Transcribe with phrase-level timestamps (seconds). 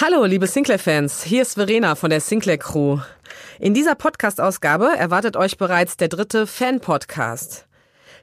[0.00, 1.22] Hallo, liebe Sinclair-Fans.
[1.22, 2.98] Hier ist Verena von der Sinclair-Crew.
[3.60, 7.68] In dieser Podcast-Ausgabe erwartet euch bereits der dritte Fan-Podcast.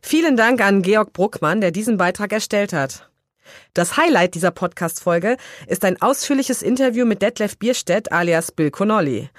[0.01, 3.09] Vielen Dank an Georg Bruckmann, der diesen Beitrag erstellt hat.
[3.73, 9.29] Das Highlight dieser Podcast-Folge ist ein ausführliches Interview mit Detlef Bierstedt alias Bill Connolly.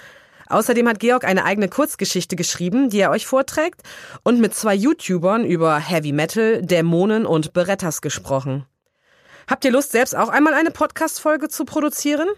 [0.47, 3.83] Außerdem hat Georg eine eigene Kurzgeschichte geschrieben, die er euch vorträgt
[4.23, 8.65] und mit zwei YouTubern über Heavy Metal, Dämonen und Berettas gesprochen.
[9.49, 12.29] Habt ihr Lust, selbst auch einmal eine Podcast-Folge zu produzieren?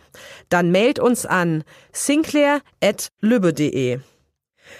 [0.48, 4.00] Dann mailt uns an sinclair.lübbe.de.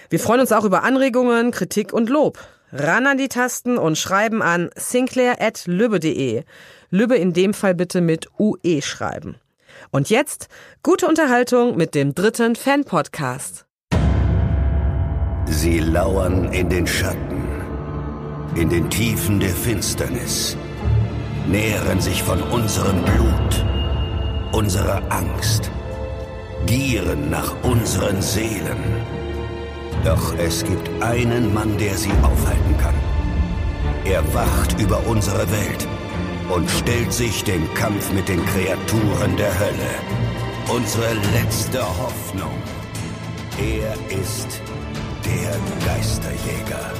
[0.09, 2.39] Wir freuen uns auch über Anregungen, Kritik und Lob.
[2.71, 6.43] Ran an die Tasten und schreiben an sinclair.lübbe.de.
[6.89, 9.35] Lübbe in dem Fall bitte mit UE schreiben.
[9.91, 10.47] Und jetzt
[10.83, 13.65] gute Unterhaltung mit dem dritten Fan-Podcast.
[15.47, 17.43] Sie lauern in den Schatten,
[18.55, 20.57] in den Tiefen der Finsternis,
[21.47, 23.65] nähren sich von unserem Blut,
[24.51, 25.71] unserer Angst,
[26.65, 28.83] gieren nach unseren Seelen.
[30.03, 32.95] Doch es gibt einen Mann, der sie aufhalten kann.
[34.05, 35.87] Er wacht über unsere Welt
[36.49, 39.95] und stellt sich dem Kampf mit den Kreaturen der Hölle.
[40.69, 42.53] Unsere letzte Hoffnung.
[43.57, 44.61] Er ist
[45.23, 46.91] der Geisterjäger.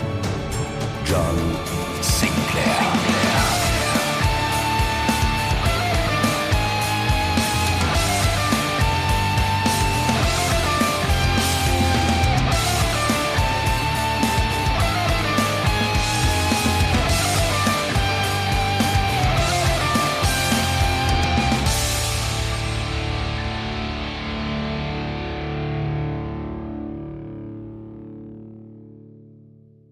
[1.06, 1.56] John
[2.02, 3.15] Sinclair.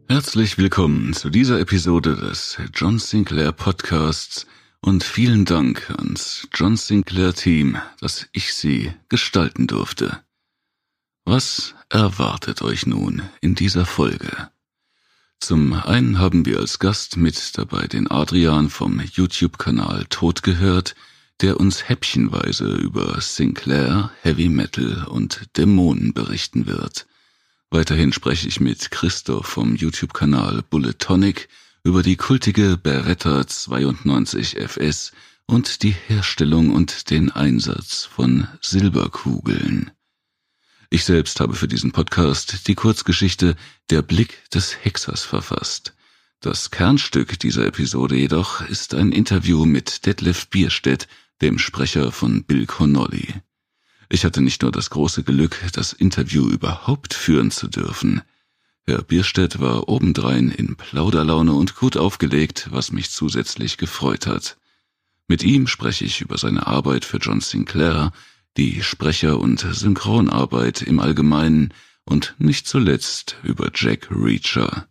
[0.09, 4.45] Herzlich willkommen zu dieser Episode des John Sinclair Podcasts
[4.81, 10.21] und vielen Dank ans John Sinclair Team, dass ich sie gestalten durfte.
[11.25, 14.49] Was erwartet euch nun in dieser Folge?
[15.39, 20.95] Zum einen haben wir als Gast mit dabei den Adrian vom YouTube-Kanal Tod gehört,
[21.41, 27.07] der uns häppchenweise über Sinclair, Heavy Metal und Dämonen berichten wird.
[27.73, 31.49] Weiterhin spreche ich mit Christoph vom YouTube-Kanal Bullet Tonic
[31.83, 35.11] über die kultige Beretta 92 FS
[35.47, 39.89] und die Herstellung und den Einsatz von Silberkugeln.
[40.91, 43.55] Ich selbst habe für diesen Podcast die Kurzgeschichte
[43.89, 45.95] Der Blick des Hexers verfasst.
[46.41, 51.07] Das Kernstück dieser Episode jedoch ist ein Interview mit Detlef Bierstedt,
[51.41, 53.33] dem Sprecher von Bill Connolly.
[54.13, 58.21] Ich hatte nicht nur das große Glück, das Interview überhaupt führen zu dürfen.
[58.85, 64.57] Herr Bierstedt war obendrein in Plauderlaune und gut aufgelegt, was mich zusätzlich gefreut hat.
[65.27, 68.11] Mit ihm spreche ich über seine Arbeit für John Sinclair,
[68.55, 71.73] die Sprecher- und Synchronarbeit im Allgemeinen
[72.05, 74.87] und nicht zuletzt über Jack Reacher.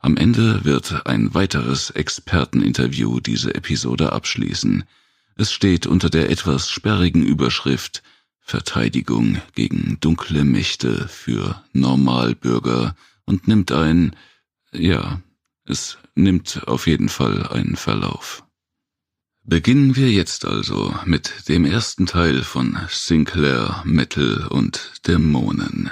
[0.00, 4.82] Am Ende wird ein weiteres Experteninterview diese Episode abschließen.
[5.36, 8.02] Es steht unter der etwas sperrigen Überschrift
[8.46, 12.94] Verteidigung gegen dunkle Mächte für Normalbürger
[13.24, 14.14] und nimmt ein,
[14.70, 15.20] ja,
[15.64, 18.44] es nimmt auf jeden Fall einen Verlauf.
[19.42, 25.90] Beginnen wir jetzt also mit dem ersten Teil von Sinclair, Metal und Dämonen.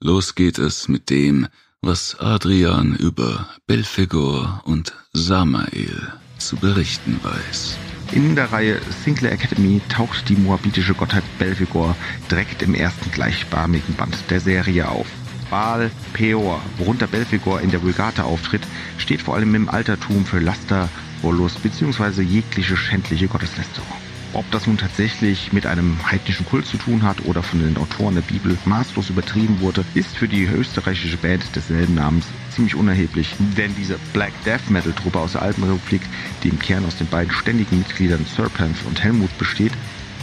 [0.00, 1.48] Los geht es mit dem,
[1.80, 7.78] was Adrian über Belphegor und Samael zu berichten weiß.
[8.12, 11.96] In der Reihe Sinclair Academy taucht die moabitische Gottheit Belphegor
[12.30, 15.06] direkt im ersten gleichnamigen Band der Serie auf.
[15.50, 18.62] Baal Peor, worunter Belphegor in der Vulgata auftritt,
[18.98, 20.88] steht vor allem im Altertum für Laster,
[21.22, 22.22] Wollust bzw.
[22.22, 23.86] jegliche schändliche Gotteslästerung.
[24.34, 28.16] Ob das nun tatsächlich mit einem heidnischen Kult zu tun hat oder von den Autoren
[28.16, 33.76] der Bibel maßlos übertrieben wurde, ist für die österreichische Band desselben Namens ziemlich unerheblich, denn
[33.76, 36.02] diese Black Death Metal Truppe aus der Alten Republik,
[36.42, 39.72] die im Kern aus den beiden ständigen Mitgliedern Serpent und Helmut besteht,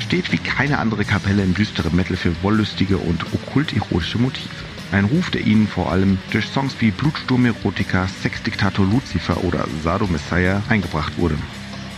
[0.01, 4.49] steht wie keine andere Kapelle im düsteren Metal für wollüstige und okkult-erotische Motive.
[4.91, 10.05] Ein Ruf, der ihnen vor allem durch Songs wie Blutsturm Erotica, Sexdiktator Lucifer oder Sado
[10.07, 11.37] Messiah eingebracht wurde.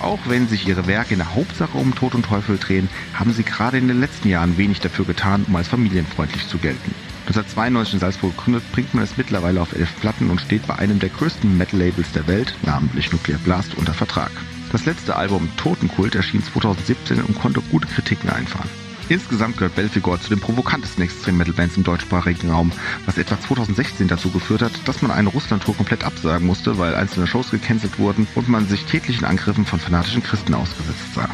[0.04, 3.44] Auch wenn sich ihre Werke in der Hauptsache um Tod und Teufel drehen, haben sie
[3.44, 6.94] gerade in den letzten Jahren wenig dafür getan, um als familienfreundlich zu gelten.
[7.28, 11.00] 1992 in Salzburg gegründet, bringt man es mittlerweile auf elf Platten und steht bei einem
[11.00, 14.32] der größten Metal-Labels der Welt, namentlich Nuclear Blast, unter Vertrag.
[14.74, 18.82] Das letzte Album Totenkult erschien 2017 und konnte gute Kritiken einfahren.
[19.10, 22.72] Insgesamt gehört Belfegor zu den provokantesten Extrem-Metal-Bands im deutschsprachigen Raum,
[23.06, 27.28] was etwa 2016 dazu geführt hat, dass man eine Russland-Tour komplett absagen musste, weil einzelne
[27.28, 31.30] Shows gecancelt wurden und man sich tätlichen Angriffen von fanatischen Christen ausgesetzt sah.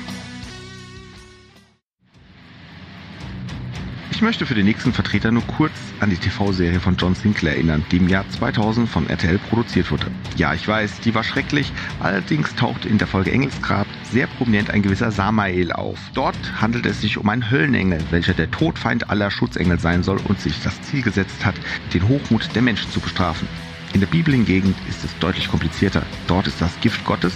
[4.20, 5.72] Ich möchte für den nächsten Vertreter nur kurz
[6.02, 10.12] an die TV-Serie von John Sinclair erinnern, die im Jahr 2000 von RTL produziert wurde.
[10.36, 11.72] Ja, ich weiß, die war schrecklich,
[12.02, 15.98] allerdings taucht in der Folge Engelsgrab sehr prominent ein gewisser Samael auf.
[16.16, 20.38] Dort handelt es sich um einen Höllenengel, welcher der Todfeind aller Schutzengel sein soll und
[20.38, 21.56] sich das Ziel gesetzt hat,
[21.94, 23.48] den Hochmut der Menschen zu bestrafen.
[23.94, 26.04] In der Bibel hingegen ist es deutlich komplizierter.
[26.28, 27.32] Dort ist das Gift Gottes,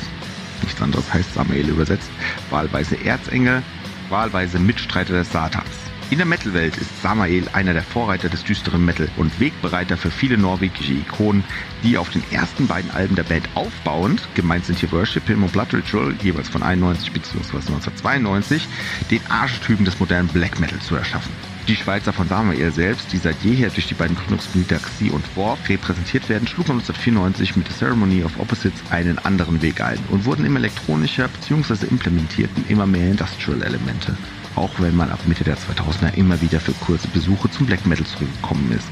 [0.62, 2.12] nichts anderes heißt Samael übersetzt,
[2.50, 3.64] wahlweise Erzengel,
[4.10, 5.83] wahlweise Mitstreiter des Satans.
[6.10, 10.38] In der Metal-Welt ist Samael einer der Vorreiter des düsteren Metal und Wegbereiter für viele
[10.38, 11.44] norwegische Ikonen,
[11.84, 15.54] die auf den ersten beiden Alben der Band aufbauend, gemeint sind hier Worship Him und
[15.54, 17.56] Blood Ritual, jeweils von 91 bzw.
[17.56, 18.68] 1992,
[19.10, 21.32] den Archetypen des modernen Black Metal zu erschaffen.
[21.68, 25.70] Die Schweizer von Samael selbst, die seit jeher durch die beiden Gründungsmitglieder Xi und Worf
[25.70, 30.46] repräsentiert werden, schlugen 1994 mit The Ceremony of Opposites einen anderen Weg ein und wurden
[30.46, 31.88] immer elektronischer bzw.
[31.88, 34.16] implementierten immer mehr Industrial-Elemente
[34.56, 38.06] auch wenn man ab Mitte der 2000er immer wieder für kurze Besuche zum Black Metal
[38.06, 38.88] zurückgekommen ist,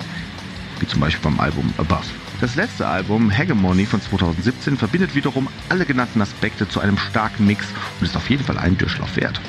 [0.80, 2.06] wie zum Beispiel beim Album Above.
[2.42, 7.68] Das letzte Album, Hegemony von 2017, verbindet wiederum alle genannten Aspekte zu einem starken Mix
[8.00, 9.40] und ist auf jeden Fall einen Durchlauf wert.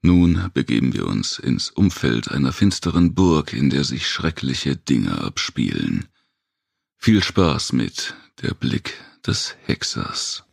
[0.00, 6.06] Nun begeben wir uns ins Umfeld einer finsteren Burg, in der sich schreckliche Dinge abspielen.
[6.96, 8.94] Viel Spaß mit Der Blick
[9.26, 10.45] des Hexers.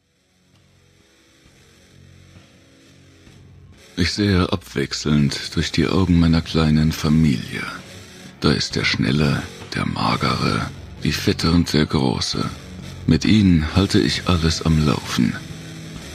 [3.95, 7.61] Ich sehe abwechselnd durch die Augen meiner kleinen Familie.
[8.39, 9.43] Da ist der Schnelle,
[9.75, 10.67] der Magere,
[11.03, 12.49] die Fette und der Große.
[13.05, 15.35] Mit ihnen halte ich alles am Laufen.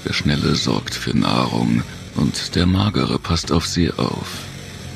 [0.04, 1.84] Der Schnelle sorgt für Nahrung
[2.16, 4.26] und der Magere passt auf sie auf.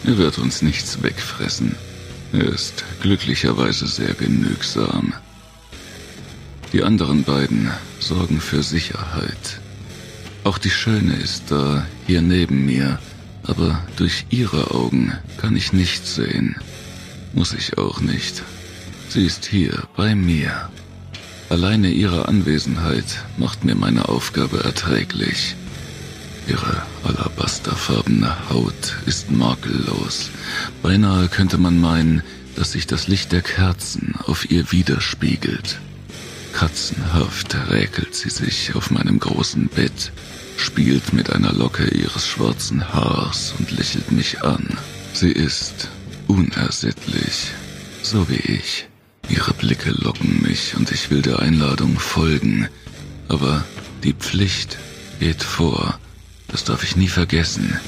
[0.04, 1.76] Er wird uns nichts wegfressen.
[2.32, 5.12] Er ist glücklicherweise sehr genügsam.
[6.72, 7.70] Die anderen beiden
[8.00, 9.61] sorgen für Sicherheit.
[10.44, 12.98] Auch die Schöne ist da, hier neben mir,
[13.44, 16.56] aber durch ihre Augen kann ich nichts sehen.
[17.32, 18.42] Muss ich auch nicht.
[19.08, 20.68] Sie ist hier, bei mir.
[21.48, 25.54] Alleine ihre Anwesenheit macht mir meine Aufgabe erträglich.
[26.48, 30.30] Ihre alabasterfarbene Haut ist makellos.
[30.82, 32.22] Beinahe könnte man meinen,
[32.56, 35.78] dass sich das Licht der Kerzen auf ihr widerspiegelt.
[36.52, 40.12] Katzenhaft räkelt sie sich auf meinem großen Bett,
[40.56, 44.78] spielt mit einer Locke ihres schwarzen Haars und lächelt mich an.
[45.12, 45.88] Sie ist
[46.28, 47.52] unersättlich,
[48.02, 48.86] so wie ich.
[49.28, 52.68] Ihre Blicke locken mich und ich will der Einladung folgen.
[53.28, 53.64] Aber
[54.02, 54.78] die Pflicht
[55.20, 55.98] geht vor.
[56.48, 57.78] Das darf ich nie vergessen.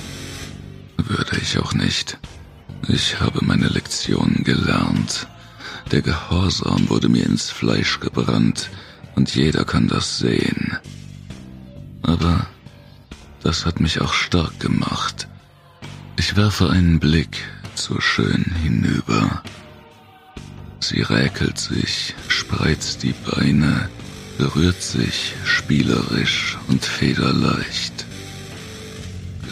[0.97, 2.19] Würde ich auch nicht.
[2.89, 5.27] Ich habe meine Lektion gelernt.
[5.95, 8.69] Der Gehorsam wurde mir ins Fleisch gebrannt
[9.15, 10.77] und jeder kann das sehen.
[12.03, 12.49] Aber
[13.45, 15.29] das hat mich auch stark gemacht.
[16.17, 17.45] Ich werfe einen Blick
[17.77, 19.45] zur Schön hinüber.
[20.81, 23.89] Sie räkelt sich, spreizt die Beine,
[24.37, 28.05] berührt sich spielerisch und federleicht.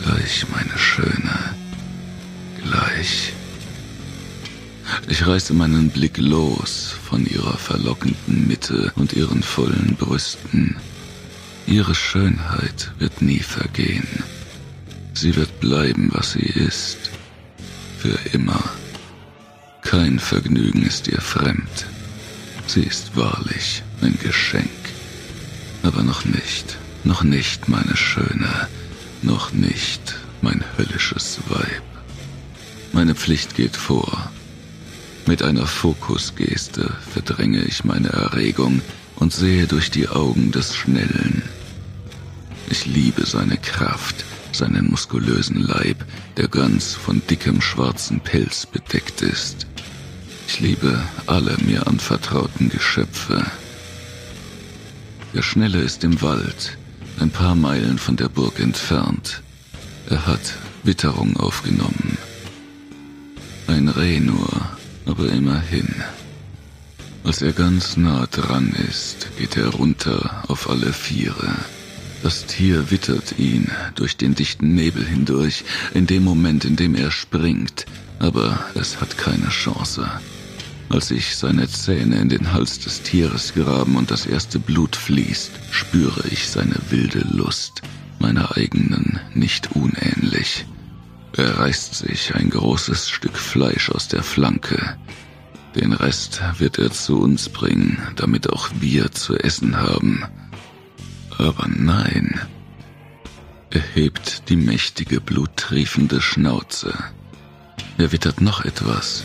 [0.03, 1.55] Gleich, meine Schöne,
[2.65, 3.33] gleich.
[5.09, 10.77] Ich reiße meinen Blick los von ihrer verlockenden Mitte und ihren vollen Brüsten.
[11.67, 14.09] Ihre Schönheit wird nie vergehen.
[15.15, 17.11] Sie wird bleiben, was sie ist.
[17.99, 18.63] Für immer.
[19.83, 21.87] Kein Vergnügen ist ihr fremd.
[22.67, 24.71] Sie ist wahrlich ein Geschenk.
[25.83, 28.69] Aber noch nicht, noch nicht, meine Schöne,
[29.23, 31.83] noch nicht mein höllisches Weib.
[32.93, 34.31] Meine Pflicht geht vor.
[35.27, 38.83] Mit einer Fokusgeste verdränge ich meine Erregung
[39.17, 41.43] und sehe durch die Augen des Schnellen.
[42.69, 46.05] Ich liebe seine Kraft, seinen muskulösen Leib,
[46.37, 49.67] der ganz von dickem schwarzen Pelz bedeckt ist.
[50.49, 53.47] Ich liebe alle mir anvertrauten Geschöpfe.
[55.35, 56.77] Der Schnelle ist im Wald,
[57.21, 59.43] ein paar Meilen von der Burg entfernt.
[60.11, 62.19] Er hat Witterung aufgenommen.
[63.69, 64.49] Ein Reh nur,
[65.07, 65.89] aber immerhin.
[67.25, 71.55] Als er ganz nah dran ist, geht er runter auf alle Viere.
[72.23, 77.11] Das Tier wittert ihn durch den dichten Nebel hindurch, in dem Moment, in dem er
[77.11, 77.87] springt,
[78.19, 80.09] aber es hat keine Chance.
[80.89, 85.51] Als sich seine Zähne in den Hals des Tieres graben und das erste Blut fließt,
[85.71, 87.83] spüre ich seine wilde Lust,
[88.19, 90.67] meiner eigenen nicht unähnlich.
[91.35, 94.97] Er reißt sich ein großes Stück Fleisch aus der Flanke.
[95.75, 100.25] Den Rest wird er zu uns bringen, damit auch wir zu essen haben.
[101.39, 102.39] Aber nein.
[103.71, 106.93] Er hebt die mächtige, bluttriefende Schnauze.
[107.97, 109.25] Er wittert noch etwas.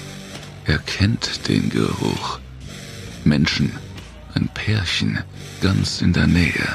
[0.63, 2.39] Er kennt den Geruch.
[3.25, 3.73] Menschen,
[4.33, 5.19] ein Pärchen,
[5.61, 6.67] ganz in der Nähe.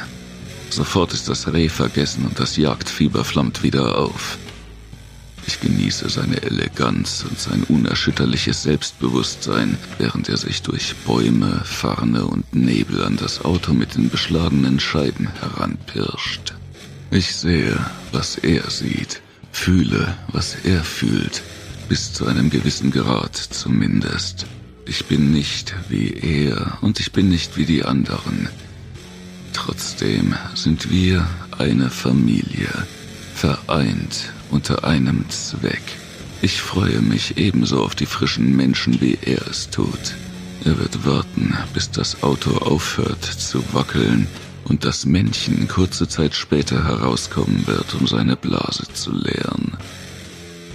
[0.69, 4.37] Sofort ist das Reh vergessen und das Jagdfieber flammt wieder auf.
[5.47, 12.55] Ich genieße seine Eleganz und sein unerschütterliches Selbstbewusstsein, während er sich durch Bäume, Farne und
[12.55, 16.55] Nebel an das Auto mit den beschlagenen Scheiben heranpirscht.
[17.11, 17.79] Ich sehe,
[18.13, 19.21] was er sieht,
[19.51, 21.43] fühle, was er fühlt,
[21.89, 24.47] bis zu einem gewissen Grad zumindest.
[24.87, 28.49] Ich bin nicht wie er und ich bin nicht wie die anderen.
[29.53, 32.71] Trotzdem sind wir eine Familie,
[33.35, 35.83] vereint unter einem Zweck.
[36.43, 40.15] Ich freue mich ebenso auf die frischen Menschen, wie er es tut.
[40.65, 44.29] Er wird warten, bis das Auto aufhört zu wackeln
[44.65, 49.73] und das Männchen kurze Zeit später herauskommen wird, um seine Blase zu leeren.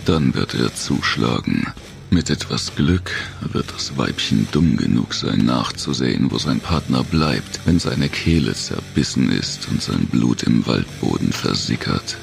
[0.06, 1.68] Dann wird er zuschlagen.
[2.10, 7.80] Mit etwas Glück wird das Weibchen dumm genug sein, nachzusehen, wo sein Partner bleibt, wenn
[7.80, 12.18] seine Kehle zerbissen ist und sein Blut im Waldboden versickert.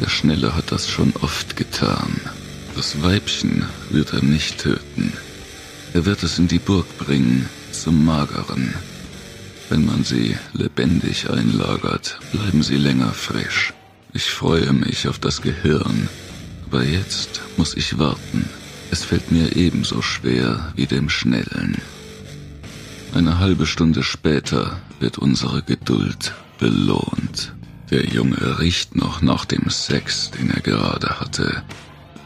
[0.00, 2.20] Der Schnelle hat das schon oft getan.
[2.74, 5.12] Das Weibchen wird er nicht töten.
[5.92, 8.74] Er wird es in die Burg bringen, zum Mageren.
[9.68, 13.74] Wenn man sie lebendig einlagert, bleiben sie länger frisch.
[14.12, 16.08] Ich freue mich auf das Gehirn,
[16.66, 18.48] aber jetzt muss ich warten.
[18.90, 21.76] Es fällt mir ebenso schwer wie dem Schnellen.
[23.12, 27.52] Eine halbe Stunde später wird unsere Geduld belohnt.
[27.90, 31.64] Der Junge riecht noch nach dem Sex, den er gerade hatte.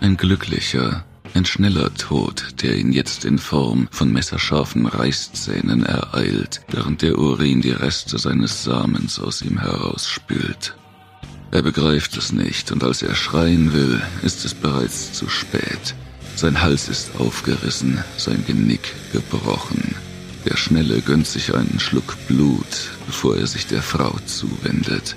[0.02, 7.00] Ein glücklicher, ein schneller Tod, der ihn jetzt in Form von messerscharfen Reißzähnen ereilt, während
[7.00, 10.76] der Urin die Reste seines Samens aus ihm herausspült.
[11.50, 15.94] Er begreift es nicht, und als er schreien will, ist es bereits zu spät.
[16.36, 19.94] Sein Hals ist aufgerissen, sein Genick gebrochen.
[20.44, 25.16] Der Schnelle gönnt sich einen Schluck Blut, bevor er sich der Frau zuwendet.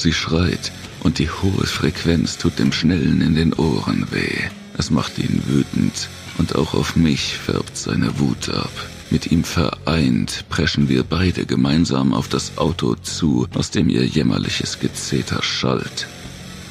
[0.00, 0.72] Sie schreit
[1.02, 4.38] und die hohe Frequenz tut dem Schnellen in den Ohren weh.
[4.76, 6.08] Es macht ihn wütend
[6.38, 8.72] und auch auf mich färbt seine Wut ab.
[9.10, 14.80] Mit ihm vereint preschen wir beide gemeinsam auf das Auto zu, aus dem ihr jämmerliches
[14.80, 16.08] Gezeter schallt.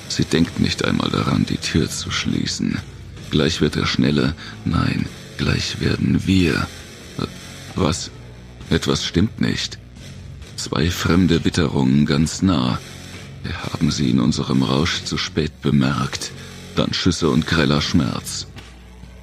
[0.09, 2.79] Sie denkt nicht einmal daran, die Tür zu schließen.
[3.31, 4.35] Gleich wird er schneller.
[4.65, 5.05] Nein,
[5.37, 6.67] gleich werden wir.
[7.75, 8.11] Was?
[8.69, 9.79] Etwas stimmt nicht.
[10.55, 12.79] Zwei fremde Witterungen ganz nah.
[13.43, 16.31] Wir haben sie in unserem Rausch zu spät bemerkt.
[16.75, 18.47] Dann Schüsse und greller Schmerz.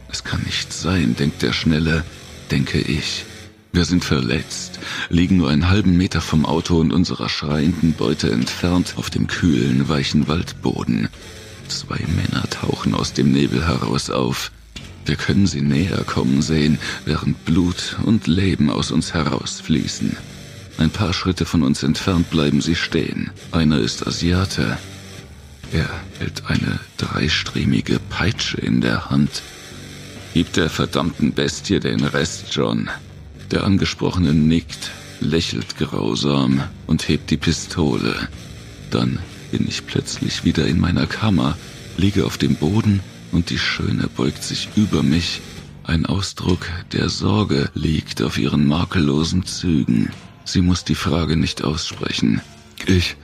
[0.09, 2.05] Es kann nicht sein, denkt der Schnelle,
[2.51, 3.25] denke ich.
[3.73, 8.95] Wir sind verletzt, liegen nur einen halben Meter vom Auto und unserer schreienden Beute entfernt
[8.97, 11.09] auf dem kühlen, weichen Waldboden.
[11.69, 14.51] Zwei Männer tauchen aus dem Nebel heraus auf.
[15.07, 20.17] Wir können sie näher kommen sehen, während Blut und Leben aus uns herausfließen.
[20.81, 23.31] Ein paar Schritte von uns entfernt bleiben sie stehen.
[23.53, 24.79] Einer ist Asiate.
[25.73, 29.43] Er hält eine dreistriemige Peitsche in der Hand.
[30.33, 32.89] Gib der verdammten Bestie den Rest, John.
[33.51, 38.15] Der Angesprochene nickt, lächelt grausam und hebt die Pistole.
[38.91, 39.19] Dann
[39.51, 41.59] bin ich plötzlich wieder in meiner Kammer,
[41.99, 43.01] liege auf dem Boden
[43.33, 45.43] und die Schöne beugt sich über mich.
[45.85, 50.09] Ein Ausdruck der Sorge liegt auf ihren makellosen Zügen.
[50.45, 52.41] Sie muss die Frage nicht aussprechen.
[52.87, 53.17] Ich.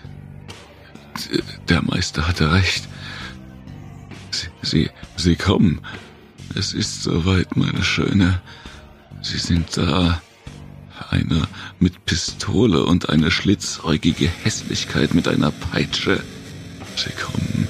[1.69, 2.87] Der Meister hatte recht.
[4.31, 5.81] Sie, sie, sie kommen.
[6.55, 8.41] Es ist soweit, meine Schöne.
[9.23, 10.21] Sie sind da.
[11.11, 11.47] Einer
[11.79, 16.23] mit Pistole und eine schlitzäugige Hässlichkeit mit einer Peitsche.
[16.97, 17.69] Sie kommen.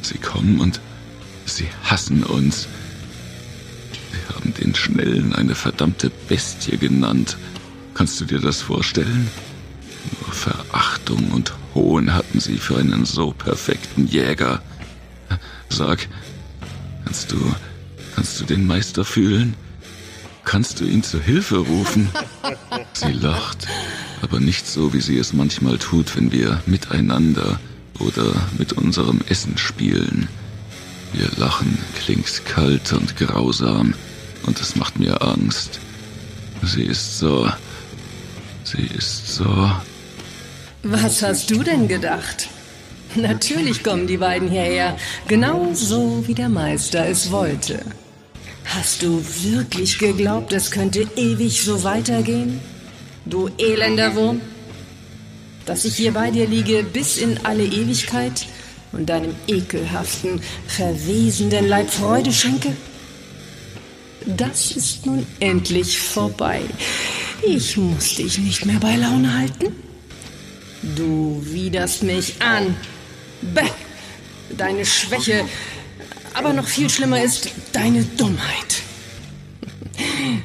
[0.00, 0.80] Sie kommen und
[1.44, 2.66] sie hassen uns.
[4.12, 7.36] Sie haben den Schnellen eine verdammte Bestie genannt
[7.94, 9.30] Kannst du dir das vorstellen?
[10.20, 14.62] Nur Verachtung und Hohn hatten sie für einen so perfekten Jäger.
[15.70, 16.08] Sag,
[17.04, 17.54] kannst du,
[18.14, 19.54] kannst du den Meister fühlen?
[20.44, 22.10] Kannst du ihn zu Hilfe rufen?
[22.92, 23.66] Sie lacht,
[24.22, 27.58] aber nicht so, wie sie es manchmal tut, wenn wir miteinander
[27.98, 30.28] oder mit unserem Essen spielen.
[31.14, 33.94] Ihr Lachen klingt kalt und grausam
[34.46, 35.80] und es macht mir Angst.
[36.62, 37.48] Sie ist so.
[38.64, 39.70] Sie ist so.
[40.82, 42.48] Was hast du denn gedacht?
[43.14, 44.96] Natürlich kommen die beiden hierher,
[45.28, 47.80] genau so wie der Meister es wollte.
[48.64, 52.60] Hast du wirklich geglaubt, es könnte ewig so weitergehen?
[53.26, 54.40] Du elender Wurm?
[55.66, 58.46] Dass ich hier bei dir liege bis in alle Ewigkeit
[58.92, 62.74] und deinem ekelhaften, verwesenden Leib Freude schenke?
[64.26, 66.62] Das ist nun endlich vorbei.
[67.46, 69.74] Ich muss dich nicht mehr bei Laune halten.
[70.96, 72.74] Du widerst mich an.
[73.42, 73.68] Bäh,
[74.56, 75.44] deine Schwäche,
[76.32, 78.82] aber noch viel schlimmer ist deine Dummheit.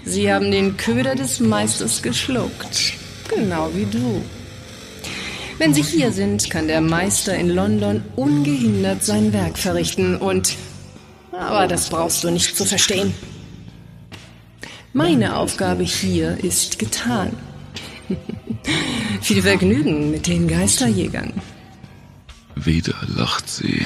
[0.03, 2.93] Sie haben den Köder des Meisters geschluckt,
[3.29, 4.21] genau wie du.
[5.57, 10.55] Wenn Sie hier sind, kann der Meister in London ungehindert sein Werk verrichten und...
[11.31, 13.13] Aber das brauchst du nicht zu verstehen.
[14.93, 17.31] Meine Aufgabe hier ist getan.
[19.21, 21.31] Viel Vergnügen mit den Geisterjägern.
[22.55, 23.85] Wieder lacht sie.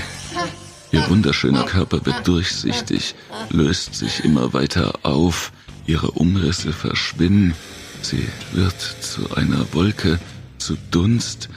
[0.91, 3.15] Ihr wunderschöner Körper wird durchsichtig,
[3.49, 5.51] löst sich immer weiter auf,
[5.85, 7.55] ihre Umrisse verschwinden,
[8.01, 10.19] sie wird zu einer Wolke,
[10.57, 11.49] zu Dunst,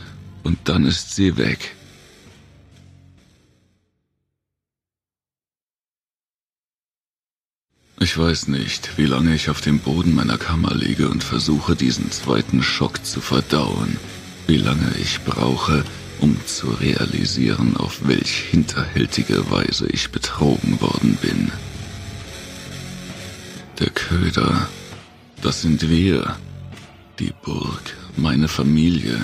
[0.42, 1.76] und dann ist sie weg.
[7.98, 12.10] Ich weiß nicht, wie lange ich auf dem Boden meiner Kammer liege und versuche, diesen
[12.10, 13.96] zweiten Schock zu verdauen,
[14.46, 15.82] wie lange ich brauche,
[16.20, 21.50] um zu realisieren, auf welch hinterhältige Weise ich betrogen worden bin.
[23.78, 24.68] Der Köder,
[25.40, 26.36] das sind wir,
[27.18, 29.18] die Burg, meine Familie,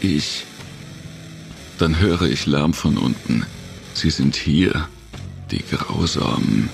[0.00, 0.44] ich.
[1.78, 3.46] Dann höre ich Lärm von unten.
[3.94, 4.88] Sie sind hier,
[5.50, 6.68] die Grausamen.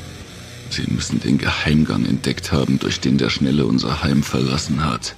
[0.71, 5.15] Sie müssen den Geheimgang entdeckt haben, durch den der Schnelle unser Heim verlassen hat.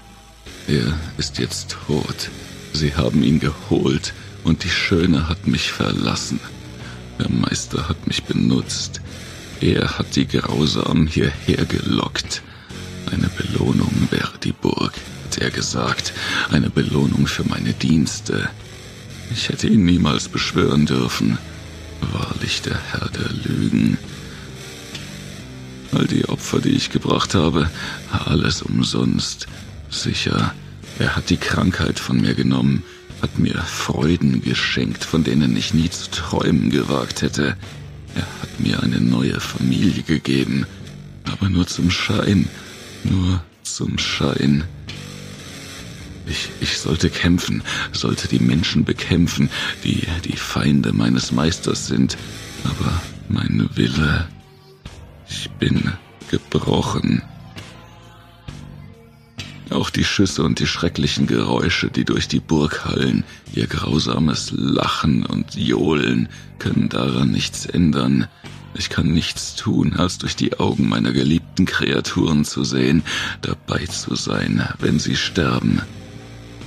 [0.67, 2.31] Er ist jetzt tot.
[2.73, 4.13] Sie haben ihn geholt
[4.45, 6.41] und die Schöne hat mich verlassen.
[7.19, 9.01] Der Meister hat mich benutzt.
[9.61, 12.43] Er hat die Grausamen hierher gelockt.
[13.11, 14.93] Eine Belohnung wäre die Burg,
[15.25, 16.13] hat er gesagt.
[16.51, 18.49] Eine Belohnung für meine Dienste.
[19.33, 21.39] Ich hätte ihn niemals beschwören dürfen.
[22.13, 23.99] Wahrlich der Herr der Lügen.
[25.93, 27.71] All die Opfer, die ich gebracht habe,
[28.11, 29.47] alles umsonst.
[29.91, 30.55] Sicher,
[30.99, 32.83] er hat die Krankheit von mir genommen,
[33.23, 37.57] hat mir Freuden geschenkt, von denen ich nie zu träumen gewagt hätte.
[38.15, 40.67] Er hat mir eine neue Familie gegeben,
[41.25, 42.49] aber nur zum Schein,
[43.05, 44.65] nur zum Schein.
[46.27, 49.49] Ich, ich sollte kämpfen, sollte die Menschen bekämpfen,
[49.85, 52.19] die die Feinde meines Meisters sind,
[52.65, 54.29] aber mein Wille,
[55.59, 55.93] bin
[56.31, 57.23] gebrochen.
[59.71, 65.27] Auch die Schüsse und die schrecklichen Geräusche, die durch die Burg hallen, ihr grausames Lachen
[65.27, 68.29] und Johlen, können daran nichts ändern.
[68.75, 73.03] Ich kann nichts tun, als durch die Augen meiner geliebten Kreaturen zu sehen,
[73.43, 75.83] dabei zu sein, wenn sie sterben.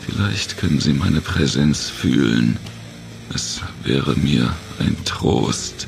[0.05, 2.57] Vielleicht können sie meine Präsenz fühlen.
[3.33, 5.87] Es wäre mir ein Trost.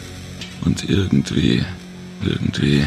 [0.65, 1.63] Und irgendwie,
[2.25, 2.85] irgendwie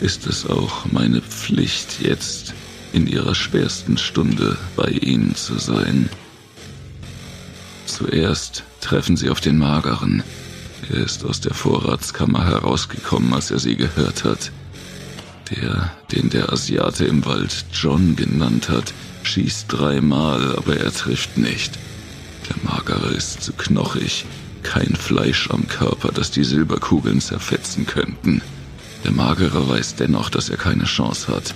[0.00, 2.54] ist es auch meine Pflicht jetzt
[2.92, 6.08] in ihrer schwersten Stunde bei ihnen zu sein.
[7.86, 10.22] Zuerst treffen sie auf den Mageren.
[10.90, 14.52] Er ist aus der Vorratskammer herausgekommen, als er sie gehört hat.
[15.50, 21.78] Der, den der Asiate im Wald John genannt hat, schießt dreimal, aber er trifft nicht.
[22.48, 24.24] Der Magere ist zu knochig,
[24.62, 28.42] kein Fleisch am Körper, das die Silberkugeln zerfetzen könnten.
[29.04, 31.54] Der Magere weiß dennoch, dass er keine Chance hat.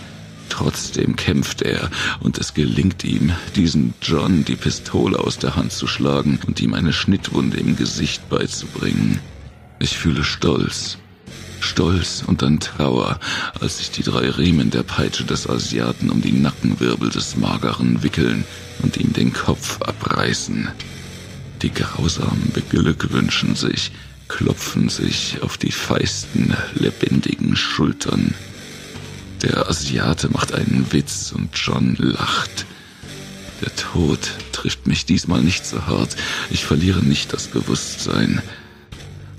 [0.48, 5.86] Trotzdem kämpft er und es gelingt ihm, diesem John die Pistole aus der Hand zu
[5.86, 9.18] schlagen und ihm eine Schnittwunde im Gesicht beizubringen.
[9.78, 10.98] Ich fühle Stolz.
[11.60, 13.18] Stolz und dann Trauer,
[13.60, 18.44] als sich die drei Riemen der Peitsche des Asiaten um die Nackenwirbel des Mageren wickeln
[18.82, 20.68] und ihm den Kopf abreißen.
[21.62, 23.92] Die Grausamen beglückwünschen sich,
[24.32, 28.34] klopfen sich auf die feisten, lebendigen Schultern.
[29.42, 32.64] Der Asiate macht einen Witz und John lacht.
[33.60, 34.18] Der Tod
[34.52, 36.16] trifft mich diesmal nicht so hart.
[36.50, 38.40] Ich verliere nicht das Bewusstsein.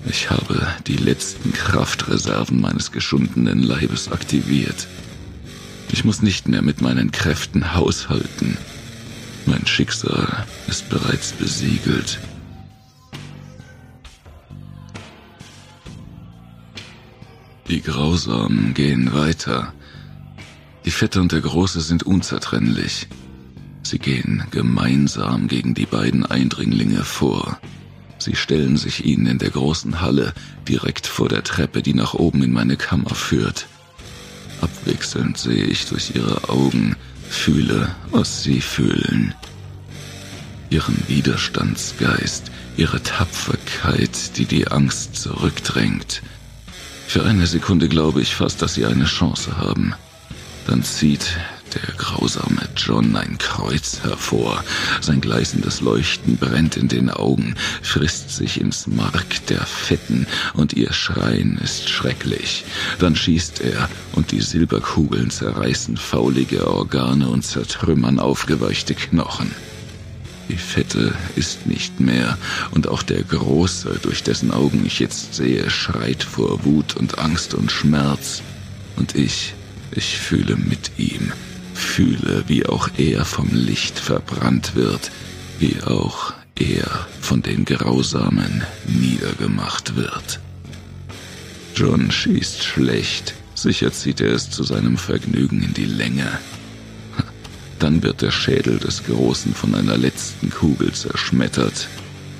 [0.08, 4.86] Ich habe die letzten Kraftreserven meines geschundenen Leibes aktiviert.
[5.90, 8.58] Ich muss nicht mehr mit meinen Kräften haushalten.
[9.44, 12.20] Mein Schicksal ist bereits besiegelt.
[17.68, 19.72] Die Grausamen gehen weiter.
[20.84, 23.08] Die Fette und der Große sind unzertrennlich.
[23.82, 27.58] Sie gehen gemeinsam gegen die beiden Eindringlinge vor.
[28.18, 30.34] Sie stellen sich ihnen in der großen Halle
[30.68, 33.66] direkt vor der Treppe, die nach oben in meine Kammer führt.
[34.60, 36.96] Abwechselnd sehe ich durch ihre Augen,
[37.28, 39.34] fühle, was sie fühlen.
[40.68, 46.22] Ihren Widerstandsgeist, ihre Tapferkeit, die die Angst zurückdrängt.
[47.06, 49.94] Für eine Sekunde glaube ich fast, dass sie eine Chance haben.
[50.66, 51.36] Dann zieht
[51.74, 54.62] der grausame John ein Kreuz hervor.
[55.00, 60.92] Sein gleißendes Leuchten brennt in den Augen, frisst sich ins Mark der Fetten und ihr
[60.92, 62.64] Schreien ist schrecklich.
[62.98, 69.50] Dann schießt er und die Silberkugeln zerreißen faulige Organe und zertrümmern aufgeweichte Knochen.
[70.48, 72.36] Die Fette ist nicht mehr,
[72.70, 77.54] und auch der Große, durch dessen Augen ich jetzt sehe, schreit vor Wut und Angst
[77.54, 78.42] und Schmerz.
[78.96, 79.54] Und ich,
[79.90, 81.32] ich fühle mit ihm,
[81.72, 85.10] fühle, wie auch er vom Licht verbrannt wird,
[85.58, 90.40] wie auch er von den Grausamen niedergemacht wird.
[91.74, 96.38] John schießt schlecht, sicher zieht er es zu seinem Vergnügen in die Länge.
[97.84, 101.90] Dann wird der Schädel des Großen von einer letzten Kugel zerschmettert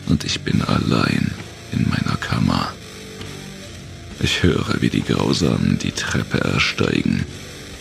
[0.06, 1.30] und ich bin allein
[1.70, 2.72] in meiner Kammer.
[4.20, 7.26] Ich höre, wie die Grausamen die Treppe ersteigen.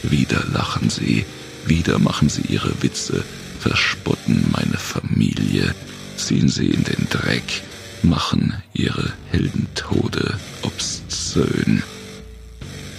[0.01, 1.23] Wieder lachen sie,
[1.65, 3.23] wieder machen sie ihre Witze,
[3.61, 5.73] verspotten meine Familie,
[6.17, 7.61] ziehen sie in den Dreck,
[8.01, 11.81] machen ihre Heldentode obszön.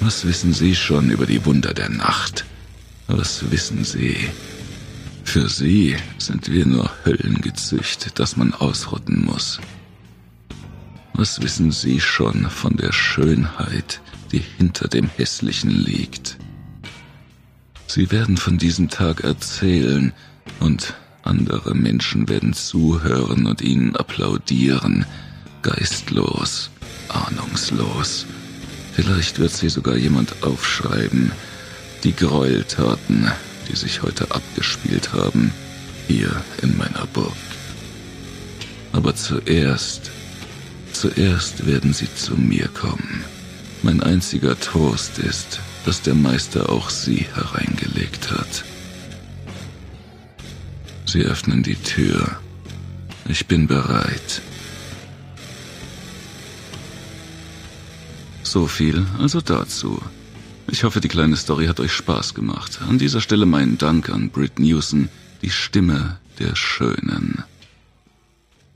[0.00, 2.46] Was wissen Sie schon über die Wunder der Nacht?
[3.08, 4.16] Was wissen Sie?
[5.24, 9.60] Für Sie sind wir nur Höllen gezüchtet, das man ausrotten muss.
[11.14, 16.38] Was wissen Sie schon von der Schönheit, die hinter dem Hässlichen liegt?
[17.86, 20.12] Sie werden von diesem Tag erzählen
[20.60, 25.06] und andere Menschen werden zuhören und ihnen applaudieren,
[25.62, 26.70] geistlos,
[27.08, 28.26] ahnungslos.
[28.92, 31.32] Vielleicht wird sie sogar jemand aufschreiben,
[32.04, 33.30] die Gräueltaten,
[33.68, 35.52] die sich heute abgespielt haben,
[36.06, 36.30] hier
[36.62, 37.32] in meiner Burg.
[38.92, 40.10] Aber zuerst,
[40.92, 43.24] zuerst werden sie zu mir kommen.
[43.82, 48.64] Mein einziger Trost ist, dass der Meister auch sie hereingelegt hat.
[51.06, 52.38] Sie öffnen die Tür.
[53.28, 54.42] Ich bin bereit.
[58.42, 60.00] So viel also dazu.
[60.66, 62.80] Ich hoffe, die kleine Story hat euch Spaß gemacht.
[62.88, 65.08] An dieser Stelle meinen Dank an Britt Newson,
[65.42, 67.44] die Stimme der Schönen.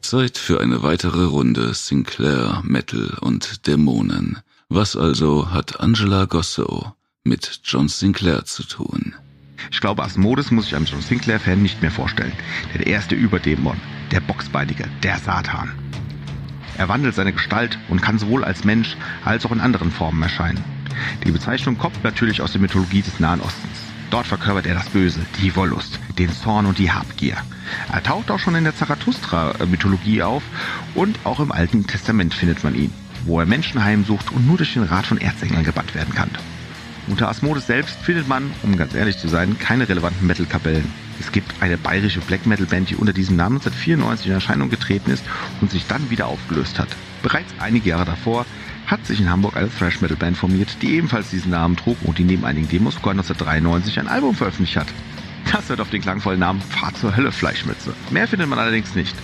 [0.02, 4.38] Zeit für eine weitere Runde Sinclair, Metal und Dämonen.
[4.68, 6.92] Was also hat Angela Gossow
[7.24, 9.14] mit John Sinclair zu tun?
[9.70, 12.32] Ich glaube, Asmodes muss ich einem John Sinclair-Fan nicht mehr vorstellen.
[12.74, 13.80] Der erste Überdämon,
[14.12, 15.72] der Boxbeinige, der Satan.
[16.76, 20.62] Er wandelt seine Gestalt und kann sowohl als Mensch als auch in anderen Formen erscheinen.
[21.24, 23.78] Die Bezeichnung kommt natürlich aus der Mythologie des Nahen Ostens.
[24.10, 27.36] Dort verkörpert er das Böse, die Wollust, den Zorn und die Habgier.
[27.92, 30.42] Er taucht auch schon in der Zarathustra-Mythologie auf
[30.94, 32.92] und auch im Alten Testament findet man ihn,
[33.26, 36.30] wo er Menschen heimsucht und nur durch den Rat von Erzengeln gebannt werden kann.
[37.08, 40.90] Unter Asmodes selbst findet man, um ganz ehrlich zu sein, keine relevanten Metal-Kapellen.
[41.20, 45.10] Es gibt eine bayerische Black Metal Band, die unter diesem Namen 1994 in Erscheinung getreten
[45.10, 45.24] ist
[45.60, 46.88] und sich dann wieder aufgelöst hat.
[47.22, 48.46] Bereits einige Jahre davor
[48.88, 52.18] hat sich in Hamburg eine Thrash Metal Band formiert, die ebenfalls diesen Namen trug und
[52.18, 54.88] die neben einigen Demos sogar 1993 ein Album veröffentlicht hat.
[55.52, 57.94] Das hört auf den klangvollen Namen Fahr zur Hölle Fleischmütze.
[58.10, 59.14] Mehr findet man allerdings nicht.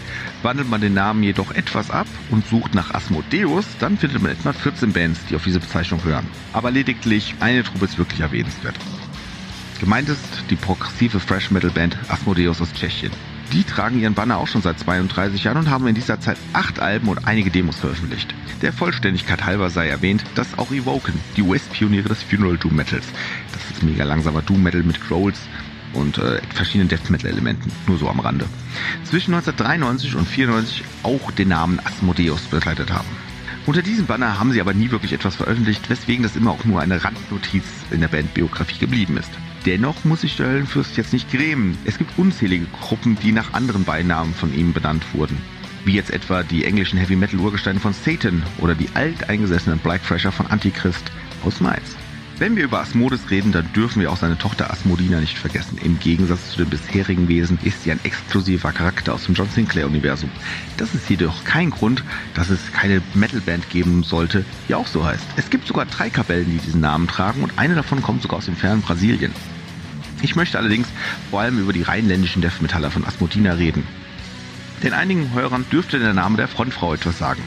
[0.42, 4.52] Wandelt man den Namen jedoch etwas ab und sucht nach Asmodeus, dann findet man etwa
[4.52, 6.26] 14 Bands, die auf diese Bezeichnung hören.
[6.52, 8.76] Aber lediglich eine Truppe ist wirklich erwähnenswert.
[9.80, 13.12] Gemeint ist die progressive Thrash Metal Band Asmodeus aus Tschechien.
[13.52, 16.80] Die tragen ihren Banner auch schon seit 32 Jahren und haben in dieser Zeit acht
[16.80, 18.34] Alben und einige Demos veröffentlicht.
[18.62, 23.06] Der Vollständigkeit halber sei erwähnt, dass auch Evoken, die US-Pioniere des Funeral Doom Metals,
[23.52, 25.38] das ist mega langsamer Doom Metal mit Growls
[25.92, 28.46] und äh, verschiedenen Death Metal Elementen, nur so am Rande,
[29.04, 33.08] zwischen 1993 und 94 auch den Namen Asmodeus begleitet haben.
[33.66, 36.82] Unter diesem Banner haben sie aber nie wirklich etwas veröffentlicht, weswegen das immer auch nur
[36.82, 39.30] eine Randnotiz in der Bandbiografie geblieben ist.
[39.66, 41.78] Dennoch muss sich der Höllenfürst jetzt nicht grämen.
[41.86, 45.38] Es gibt unzählige Gruppen, die nach anderen Beinamen von ihm benannt wurden.
[45.86, 50.32] Wie jetzt etwa die englischen Heavy Metal Urgesteine von Satan oder die alteingesessenen Black Thrasher
[50.32, 51.10] von Antichrist
[51.44, 51.96] aus Mainz.
[52.38, 55.78] Wenn wir über Asmodes reden, dann dürfen wir auch seine Tochter Asmodina nicht vergessen.
[55.82, 60.30] Im Gegensatz zu den bisherigen Wesen ist sie ein exklusiver Charakter aus dem John Sinclair-Universum.
[60.76, 62.02] Das ist jedoch kein Grund,
[62.34, 65.24] dass es keine Metalband geben sollte, die auch so heißt.
[65.36, 68.46] Es gibt sogar drei Kapellen, die diesen Namen tragen und eine davon kommt sogar aus
[68.46, 69.32] dem fernen Brasilien.
[70.24, 70.88] Ich möchte allerdings
[71.28, 73.86] vor allem über die rheinländischen Death Metaller von Asmodina reden.
[74.82, 77.42] Den einigen Hörern dürfte der Name der Frontfrau etwas sagen.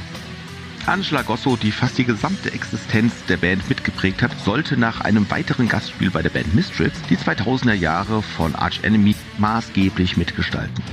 [0.85, 5.67] Angela Gosso, die fast die gesamte Existenz der Band mitgeprägt hat, sollte nach einem weiteren
[5.67, 10.83] Gastspiel bei der Band Mistreats die 2000er Jahre von Arch Enemy maßgeblich mitgestalten.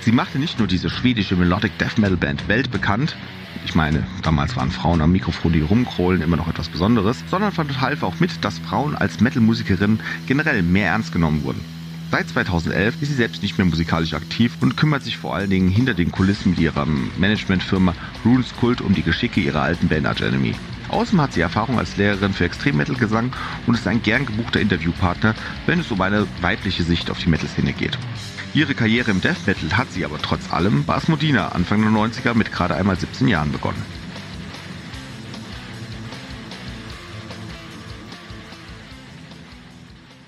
[0.00, 3.16] Sie machte nicht nur diese schwedische Melodic Death Metal Band weltbekannt,
[3.68, 7.52] ich meine, damals waren Frauen am Mikrofon, die rumkrollen, immer noch etwas Besonderes, sondern
[7.82, 11.60] half auch mit, dass Frauen als Metal-Musikerinnen generell mehr ernst genommen wurden.
[12.10, 15.68] Seit 2011 ist sie selbst nicht mehr musikalisch aktiv und kümmert sich vor allen Dingen
[15.68, 16.86] hinter den Kulissen mit ihrer
[17.18, 17.92] Managementfirma
[18.24, 20.54] Runes Cult um die Geschicke ihrer alten Band Arch Enemy.
[20.88, 23.32] Außerdem hat sie Erfahrung als Lehrerin für Extrem-Metal-Gesang
[23.66, 25.34] und ist ein gern gebuchter Interviewpartner,
[25.66, 27.98] wenn es um eine weibliche Sicht auf die Metal-Szene geht.
[28.54, 32.34] Ihre Karriere im Death Metal hat sie aber trotz allem bei Asmodina Anfang der 90er
[32.34, 33.82] mit gerade einmal 17 Jahren begonnen.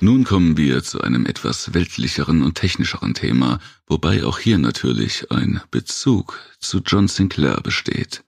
[0.02, 5.60] Nun kommen wir zu einem etwas weltlicheren und technischeren Thema, wobei auch hier natürlich ein
[5.70, 8.22] Bezug zu John Sinclair besteht.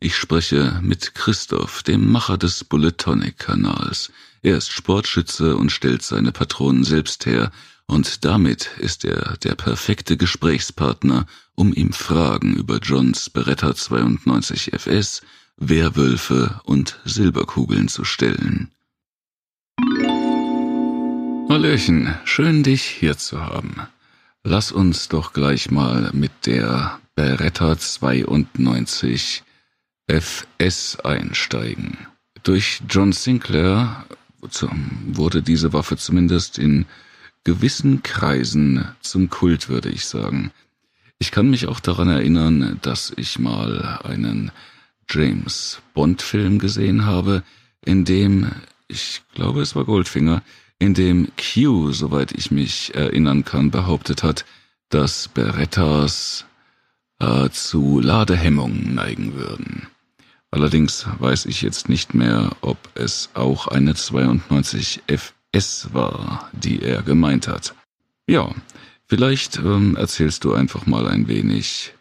[0.00, 4.12] Ich spreche mit Christoph, dem Macher des Bulletonic-Kanals.
[4.42, 7.52] Er ist Sportschütze und stellt seine Patronen selbst her,
[7.86, 15.22] und damit ist er der perfekte Gesprächspartner, um ihm Fragen über Johns Beretta 92 FS,
[15.56, 18.70] Werwölfe und Silberkugeln zu stellen.
[21.48, 23.76] Hallöchen, schön dich hier zu haben.
[24.42, 29.44] Lass uns doch gleich mal mit der Beretta 92
[30.08, 31.98] FS einsteigen.
[32.42, 34.04] Durch John Sinclair
[35.06, 36.86] wurde diese Waffe zumindest in
[37.46, 40.50] gewissen Kreisen zum Kult, würde ich sagen.
[41.20, 44.50] Ich kann mich auch daran erinnern, dass ich mal einen
[45.08, 47.44] James Bond Film gesehen habe,
[47.84, 48.50] in dem,
[48.88, 50.42] ich glaube es war Goldfinger,
[50.80, 54.44] in dem Q, soweit ich mich erinnern kann, behauptet hat,
[54.88, 56.46] dass Berettas
[57.20, 59.86] äh, zu Ladehemmungen neigen würden.
[60.50, 65.02] Allerdings weiß ich jetzt nicht mehr, ob es auch eine 92
[65.56, 67.74] FS war, die er gemeint hat.
[68.26, 68.54] Ja,
[69.06, 71.94] vielleicht ähm, erzählst du einfach mal ein wenig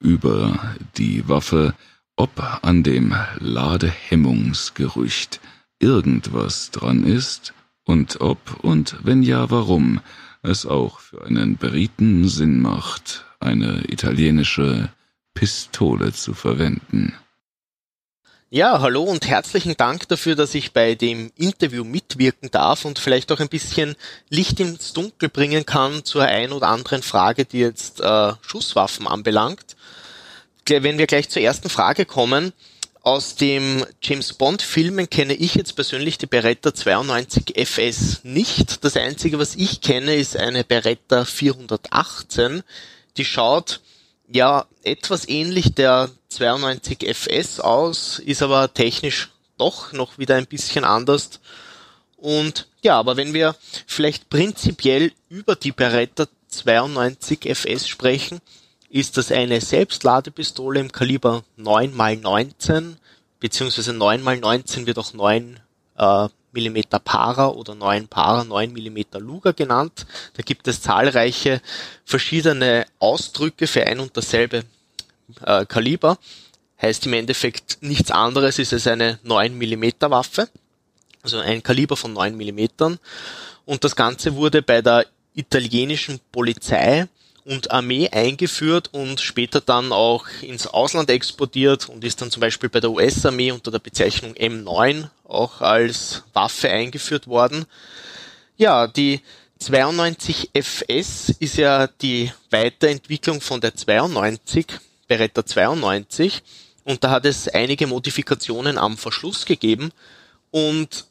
[0.00, 1.74] über die Waffe,
[2.16, 2.30] ob
[2.62, 5.40] an dem Ladehemmungsgerücht
[5.78, 7.52] irgendwas dran ist
[7.84, 10.00] und ob und wenn ja, warum
[10.42, 14.90] es auch für einen Briten Sinn macht, eine italienische
[15.34, 17.14] Pistole zu verwenden.
[18.54, 23.32] Ja, hallo und herzlichen Dank dafür, dass ich bei dem Interview mitwirken darf und vielleicht
[23.32, 23.96] auch ein bisschen
[24.28, 29.74] Licht ins Dunkel bringen kann zur ein oder anderen Frage, die jetzt äh, Schusswaffen anbelangt.
[30.68, 32.52] Wenn wir gleich zur ersten Frage kommen,
[33.02, 38.84] aus dem James Bond Filmen kenne ich jetzt persönlich die Beretta 92 FS nicht.
[38.84, 42.62] Das einzige, was ich kenne, ist eine Beretta 418.
[43.16, 43.80] Die schaut
[44.28, 50.84] ja etwas ähnlich der 92 FS aus, ist aber technisch doch noch wieder ein bisschen
[50.84, 51.40] anders.
[52.16, 53.54] Und ja, aber wenn wir
[53.86, 58.40] vielleicht prinzipiell über die Beretta 92 FS sprechen,
[58.88, 62.94] ist das eine Selbstladepistole im Kaliber 9x19,
[63.40, 65.60] beziehungsweise 9x19 wird auch 9
[65.96, 70.06] äh, mm Para oder 9 Para, 9 mm Luger genannt.
[70.34, 71.60] Da gibt es zahlreiche
[72.04, 74.64] verschiedene Ausdrücke für ein und dasselbe
[75.44, 76.18] äh, Kaliber.
[76.80, 80.48] Heißt im Endeffekt nichts anderes ist es eine 9 mm Waffe,
[81.22, 82.98] also ein Kaliber von 9 mm.
[83.64, 87.08] Und das Ganze wurde bei der italienischen Polizei
[87.44, 92.70] und Armee eingeführt und später dann auch ins Ausland exportiert und ist dann zum Beispiel
[92.70, 97.66] bei der US-Armee unter der Bezeichnung M9 auch als Waffe eingeführt worden.
[98.56, 99.20] Ja, die
[99.58, 104.66] 92 FS ist ja die Weiterentwicklung von der 92,
[105.06, 106.42] Beretta 92
[106.84, 109.90] und da hat es einige Modifikationen am Verschluss gegeben
[110.50, 111.06] und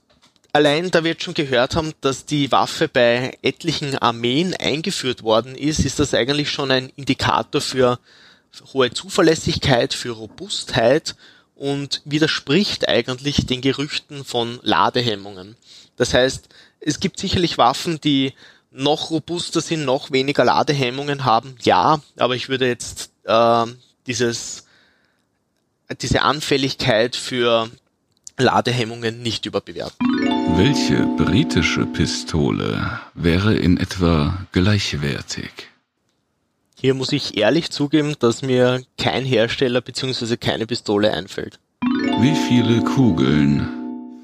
[0.56, 5.56] Allein da wir jetzt schon gehört haben, dass die Waffe bei etlichen Armeen eingeführt worden
[5.56, 7.98] ist, ist das eigentlich schon ein Indikator für
[8.72, 11.16] hohe Zuverlässigkeit, für Robustheit
[11.56, 15.56] und widerspricht eigentlich den Gerüchten von Ladehemmungen.
[15.96, 16.50] Das heißt,
[16.82, 18.34] es gibt sicherlich Waffen, die
[18.70, 23.66] noch robuster sind, noch weniger Ladehemmungen haben, ja, aber ich würde jetzt äh,
[24.06, 24.66] dieses
[26.02, 27.70] diese Anfälligkeit für
[28.38, 30.23] Ladehemmungen nicht überbewerten.
[30.56, 35.52] Welche britische Pistole wäre in etwa gleichwertig?
[36.80, 40.38] Hier muss ich ehrlich zugeben, dass mir kein Hersteller bzw.
[40.38, 41.60] keine Pistole einfällt.
[42.20, 43.68] Wie viele Kugeln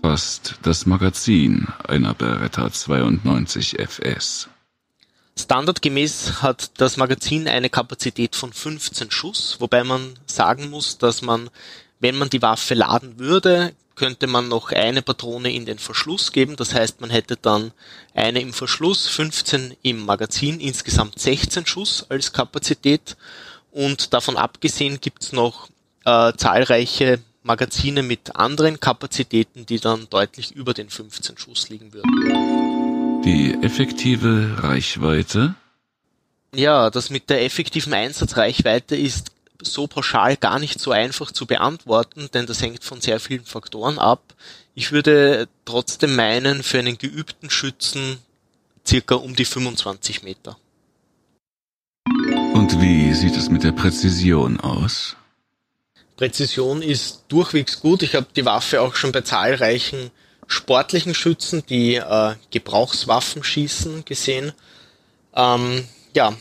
[0.02, 4.50] fasst das Magazin einer Beretta 92 FS?
[5.40, 11.50] Standardgemäß hat das Magazin eine Kapazität von 15 Schuss, wobei man sagen muss, dass man,
[12.00, 16.56] wenn man die Waffe laden würde, könnte man noch eine Patrone in den Verschluss geben.
[16.56, 17.74] Das heißt, man hätte dann
[18.16, 23.18] eine im Verschluss, 15 im Magazin, insgesamt 16 Schuss als Kapazität.
[23.72, 25.68] Und davon abgesehen gibt's noch
[26.06, 33.22] äh, zahlreiche Magazine mit anderen Kapazitäten, die dann deutlich über den 15 Schuss liegen würden.
[33.26, 35.56] Die effektive Reichweite?
[36.56, 42.30] Ja, das mit der effektiven Einsatzreichweite ist so pauschal gar nicht so einfach zu beantworten,
[42.34, 44.34] denn das hängt von sehr vielen Faktoren ab.
[44.76, 48.20] Ich würde trotzdem meinen, für einen geübten Schützen
[48.88, 50.58] circa um die 25 Meter.
[52.54, 55.16] Und wie sieht es mit der Präzision aus?
[56.18, 58.02] Präzision ist durchwegs gut.
[58.04, 60.12] Ich habe die Waffe auch schon bei zahlreichen
[60.48, 64.52] sportlichen Schützen, die äh, Gebrauchswaffen schießen, gesehen.
[65.34, 66.34] Ähm, ja,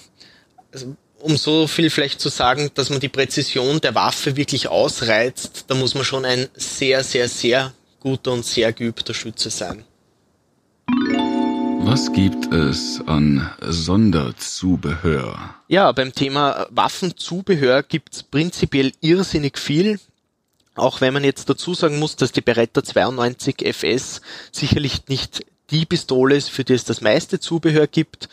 [0.73, 5.65] also um so viel vielleicht zu sagen, dass man die Präzision der Waffe wirklich ausreizt,
[5.69, 9.85] da muss man schon ein sehr, sehr, sehr guter und sehr geübter Schütze sein.
[11.81, 15.55] Was gibt es an Sonderzubehör?
[15.69, 19.99] Ja, beim Thema Waffenzubehör gibt's prinzipiell irrsinnig viel.
[20.75, 24.21] Auch wenn man jetzt dazu sagen muss, dass die Beretta 92 FS
[24.53, 28.29] sicherlich nicht die Pistole ist, für die es das meiste Zubehör gibt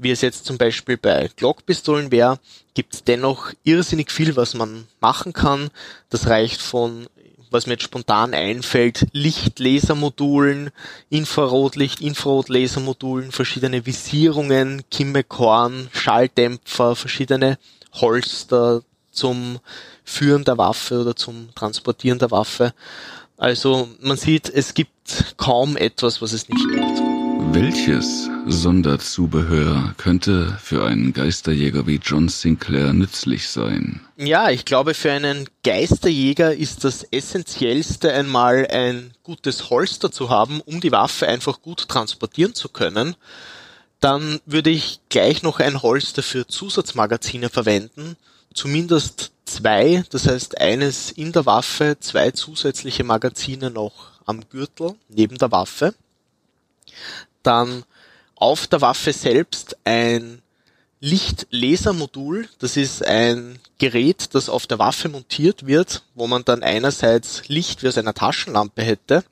[0.00, 2.38] wie es jetzt zum Beispiel bei Glockpistolen wäre,
[2.74, 5.70] gibt es dennoch irrsinnig viel, was man machen kann.
[6.08, 7.06] Das reicht von,
[7.50, 10.70] was mir jetzt spontan einfällt, Lichtlasermodulen,
[11.10, 17.58] Infrarotlicht, Infrarotlasermodulen, verschiedene Visierungen, Kimmekorn, Schalldämpfer, verschiedene
[17.92, 19.58] Holster zum
[20.04, 22.72] Führen der Waffe oder zum Transportieren der Waffe.
[23.36, 26.89] Also man sieht, es gibt kaum etwas, was es nicht gibt.
[27.52, 34.00] Welches Sonderzubehör könnte für einen Geisterjäger wie John Sinclair nützlich sein?
[34.16, 40.60] Ja, ich glaube, für einen Geisterjäger ist das Essentiellste einmal ein gutes Holster zu haben,
[40.60, 43.16] um die Waffe einfach gut transportieren zu können.
[43.98, 48.16] Dann würde ich gleich noch ein Holster für Zusatzmagazine verwenden.
[48.54, 55.36] Zumindest zwei, das heißt eines in der Waffe, zwei zusätzliche Magazine noch am Gürtel neben
[55.36, 55.94] der Waffe
[57.42, 57.84] dann
[58.36, 60.42] auf der Waffe selbst ein
[61.00, 62.48] Lichtlasermodul.
[62.58, 67.82] Das ist ein Gerät, das auf der Waffe montiert wird, wo man dann einerseits Licht
[67.82, 69.24] wie aus einer Taschenlampe hätte,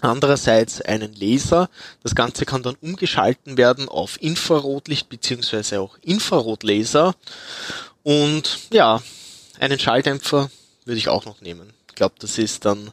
[0.00, 1.70] andererseits einen Laser.
[2.02, 7.14] Das Ganze kann dann umgeschalten werden auf Infrarotlicht beziehungsweise auch Infrarotlaser.
[8.02, 9.02] Und ja,
[9.58, 10.50] einen Schalldämpfer
[10.84, 11.72] würde ich auch noch nehmen.
[11.88, 12.92] Ich glaube, das ist dann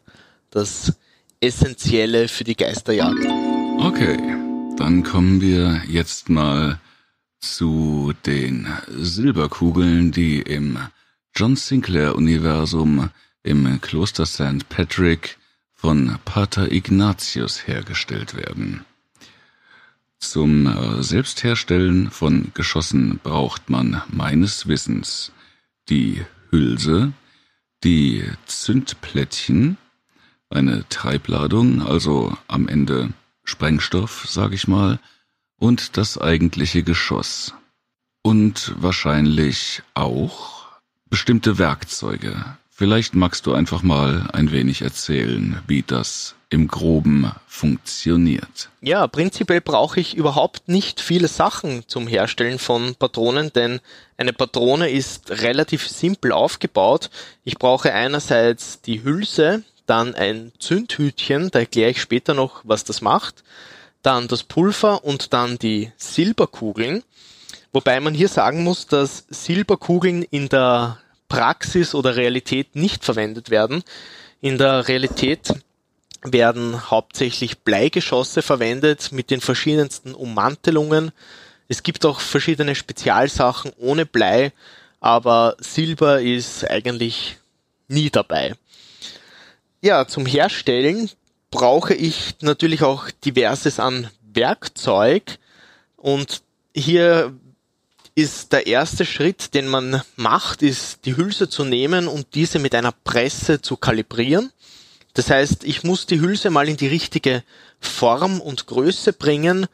[0.52, 0.94] das
[1.40, 3.47] Essentielle für die Geisterjagd.
[3.80, 4.18] Okay,
[4.78, 6.80] dann kommen wir jetzt mal
[7.40, 10.80] zu den Silberkugeln, die im
[11.36, 13.10] John Sinclair Universum
[13.44, 14.68] im Kloster St.
[14.70, 15.38] Patrick
[15.74, 18.84] von Pater Ignatius hergestellt werden.
[20.20, 25.32] Zum äh, Selbstherstellen von Geschossen braucht man meines Wissens
[25.90, 27.14] die Hülse,
[27.84, 29.78] die Zündplättchen,
[30.50, 33.14] eine Treibladung, also am Ende
[33.48, 35.00] Sprengstoff, sag ich mal,
[35.58, 37.54] und das eigentliche Geschoss.
[38.22, 40.66] Und wahrscheinlich auch
[41.10, 42.58] bestimmte Werkzeuge.
[42.70, 48.70] Vielleicht magst du einfach mal ein wenig erzählen, wie das im groben funktioniert.
[48.82, 53.80] Ja, prinzipiell brauche ich überhaupt nicht viele Sachen zum Herstellen von Patronen, denn
[54.18, 57.10] eine Patrone ist relativ simpel aufgebaut.
[57.44, 63.02] Ich brauche einerseits die Hülse, dann ein Zündhütchen, da erkläre ich später noch, was das
[63.02, 63.44] macht,
[64.04, 67.04] dann das Pulver und dann die Silberkugeln.
[67.74, 71.00] Wobei man hier sagen muss, dass Silberkugeln in der
[71.30, 73.84] Praxis oder Realität nicht verwendet werden.
[74.42, 75.54] In der Realität
[76.24, 81.12] werden hauptsächlich Bleigeschosse verwendet mit den verschiedensten Ummantelungen.
[81.68, 84.52] Es gibt auch verschiedene Spezialsachen ohne Blei,
[85.00, 87.38] aber Silber ist eigentlich
[87.88, 88.56] nie dabei.
[89.82, 91.10] Ja, zum Herstellen
[91.52, 95.38] brauche ich natürlich auch diverses an Werkzeug
[95.98, 96.42] und
[96.74, 97.34] hier
[98.16, 102.74] ist der erste Schritt, den man macht, ist die Hülse zu nehmen und diese mit
[102.74, 104.52] einer Presse zu kalibrieren.
[105.14, 107.44] Das heißt, ich muss die Hülse mal in die richtige
[107.80, 109.68] Form und Größe bringen,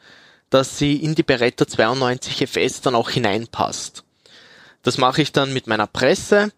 [0.50, 4.04] dass sie in die Beretta 92 FS dann auch hineinpasst.
[4.82, 6.52] Das mache ich dann mit meiner Presse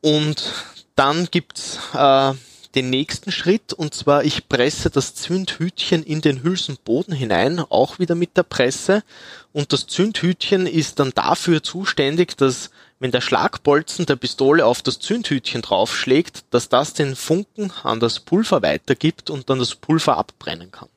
[0.00, 0.52] und
[0.96, 2.32] dann gibt's äh,
[2.74, 8.14] den nächsten Schritt und zwar ich presse das Zündhütchen in den Hülsenboden hinein, auch wieder
[8.14, 9.02] mit der Presse.
[9.52, 14.98] Und das Zündhütchen ist dann dafür zuständig, dass wenn der Schlagbolzen der Pistole auf das
[14.98, 20.70] Zündhütchen draufschlägt, dass das den Funken an das Pulver weitergibt und dann das Pulver abbrennen
[20.70, 20.88] kann.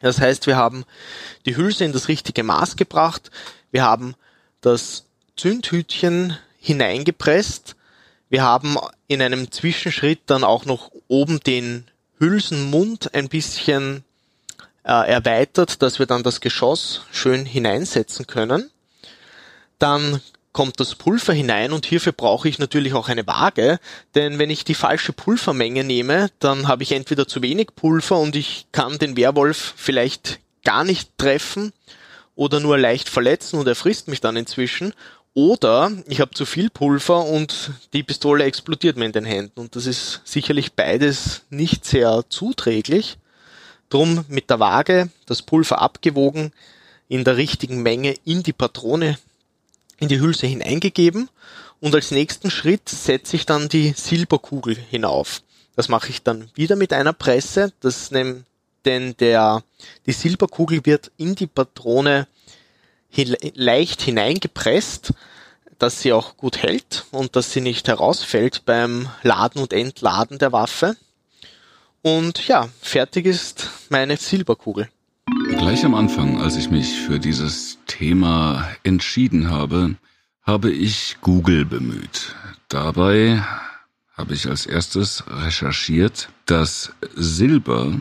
[0.00, 0.84] Das heißt, wir haben
[1.46, 3.30] die Hülse in das richtige Maß gebracht,
[3.70, 4.14] wir haben
[4.60, 7.74] das Zündhütchen hineingepresst,
[8.28, 11.86] wir haben in einem Zwischenschritt dann auch noch oben den
[12.18, 14.04] Hülsenmund ein bisschen
[14.84, 18.70] äh, erweitert, dass wir dann das Geschoss schön hineinsetzen können.
[19.78, 20.20] Dann
[20.52, 23.80] kommt das Pulver hinein und hierfür brauche ich natürlich auch eine Waage,
[24.14, 28.36] denn wenn ich die falsche Pulvermenge nehme, dann habe ich entweder zu wenig Pulver und
[28.36, 31.72] ich kann den Werwolf vielleicht gar nicht treffen
[32.36, 34.94] oder nur leicht verletzen und er frisst mich dann inzwischen
[35.34, 39.60] oder ich habe zu viel Pulver und die Pistole explodiert mir in den Händen.
[39.60, 43.18] Und das ist sicherlich beides nicht sehr zuträglich.
[43.90, 46.52] Drum mit der Waage das Pulver abgewogen,
[47.08, 49.18] in der richtigen Menge in die Patrone,
[49.98, 51.28] in die Hülse hineingegeben.
[51.80, 55.42] Und als nächsten Schritt setze ich dann die Silberkugel hinauf.
[55.76, 57.72] Das mache ich dann wieder mit einer Presse.
[57.80, 58.44] Das nehm,
[58.84, 59.62] denn der,
[60.06, 62.26] die Silberkugel wird in die Patrone
[63.16, 65.14] leicht hineingepresst,
[65.78, 70.52] dass sie auch gut hält und dass sie nicht herausfällt beim Laden und Entladen der
[70.52, 70.96] Waffe.
[72.02, 74.88] Und ja, fertig ist meine Silberkugel.
[75.48, 79.96] Gleich am Anfang, als ich mich für dieses Thema entschieden habe,
[80.42, 82.34] habe ich Google bemüht.
[82.68, 83.42] Dabei
[84.16, 87.94] habe ich als erstes recherchiert, dass Silber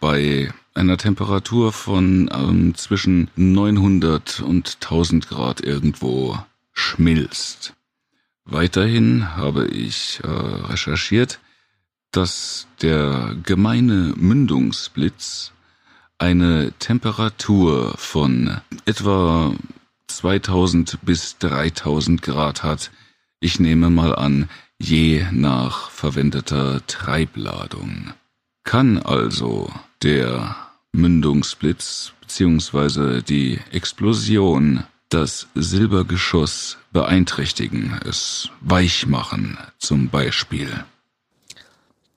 [0.00, 6.38] bei einer Temperatur von ähm, zwischen 900 und 1000 Grad irgendwo
[6.72, 7.74] schmilzt.
[8.44, 11.40] Weiterhin habe ich äh, recherchiert,
[12.12, 15.52] dass der gemeine Mündungsblitz
[16.18, 19.52] eine Temperatur von etwa
[20.06, 22.90] 2000 bis 3000 Grad hat.
[23.40, 24.48] Ich nehme mal an,
[24.78, 28.12] je nach verwendeter Treibladung.
[28.64, 29.70] Kann also
[30.02, 30.65] der
[30.96, 33.22] Mündungsblitz bzw.
[33.22, 40.84] die Explosion das Silbergeschoss beeinträchtigen, es weich machen zum Beispiel.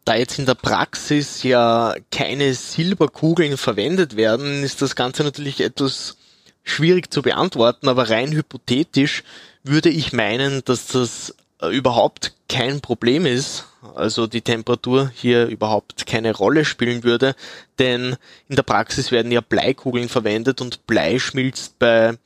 [0.05, 6.17] Da jetzt in der Praxis ja keine Silberkugeln verwendet werden, ist das Ganze natürlich etwas
[6.63, 9.23] schwierig zu beantworten, aber rein hypothetisch
[9.63, 13.65] würde ich meinen, dass das äh, überhaupt kein Problem ist,
[13.95, 17.35] also die Temperatur hier überhaupt keine Rolle spielen würde,
[17.77, 18.17] denn
[18.47, 22.17] in der Praxis werden ja Bleikugeln verwendet und Blei schmilzt bei,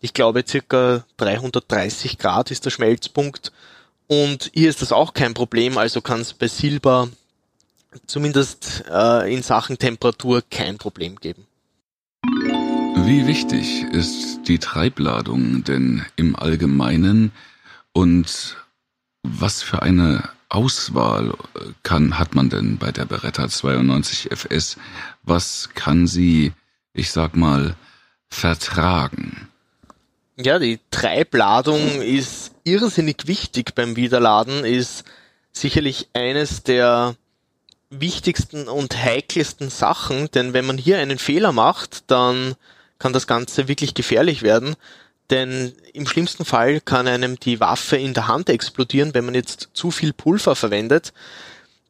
[0.00, 3.52] ich glaube, circa 330 Grad ist der Schmelzpunkt
[4.06, 7.08] und hier ist das auch kein Problem, also kann es bei Silber
[8.06, 11.46] zumindest äh, in Sachen Temperatur kein Problem geben.
[13.04, 17.32] Wie wichtig ist die Treibladung denn im Allgemeinen
[17.92, 18.56] und
[19.22, 24.76] was für eine Auswahl äh, kann, hat man denn bei der Beretta 92 FS?
[25.22, 26.52] Was kann sie,
[26.92, 27.76] ich sag mal,
[28.28, 29.48] vertragen?
[30.36, 35.04] Ja, die Treibladung ist irrsinnig wichtig beim Wiederladen, ist
[35.52, 37.16] sicherlich eines der
[37.90, 42.54] wichtigsten und heikelsten Sachen, denn wenn man hier einen Fehler macht, dann
[42.98, 44.76] kann das Ganze wirklich gefährlich werden.
[45.30, 49.70] Denn im schlimmsten Fall kann einem die Waffe in der Hand explodieren, wenn man jetzt
[49.72, 51.12] zu viel Pulver verwendet.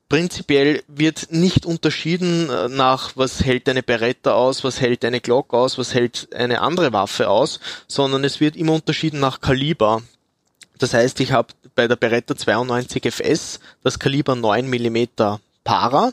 [0.08, 5.54] Prinzipiell wird nicht unterschieden äh, nach, was hält eine Beretta aus, was hält eine Glock
[5.54, 10.02] aus, was hält eine andere Waffe aus, sondern es wird immer unterschieden nach Kaliber.
[10.78, 15.06] Das heißt, ich habe bei der Beretta 92 FS das Kaliber 9 mm
[15.64, 16.12] Para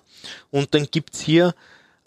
[0.51, 1.53] und dann gibt's hier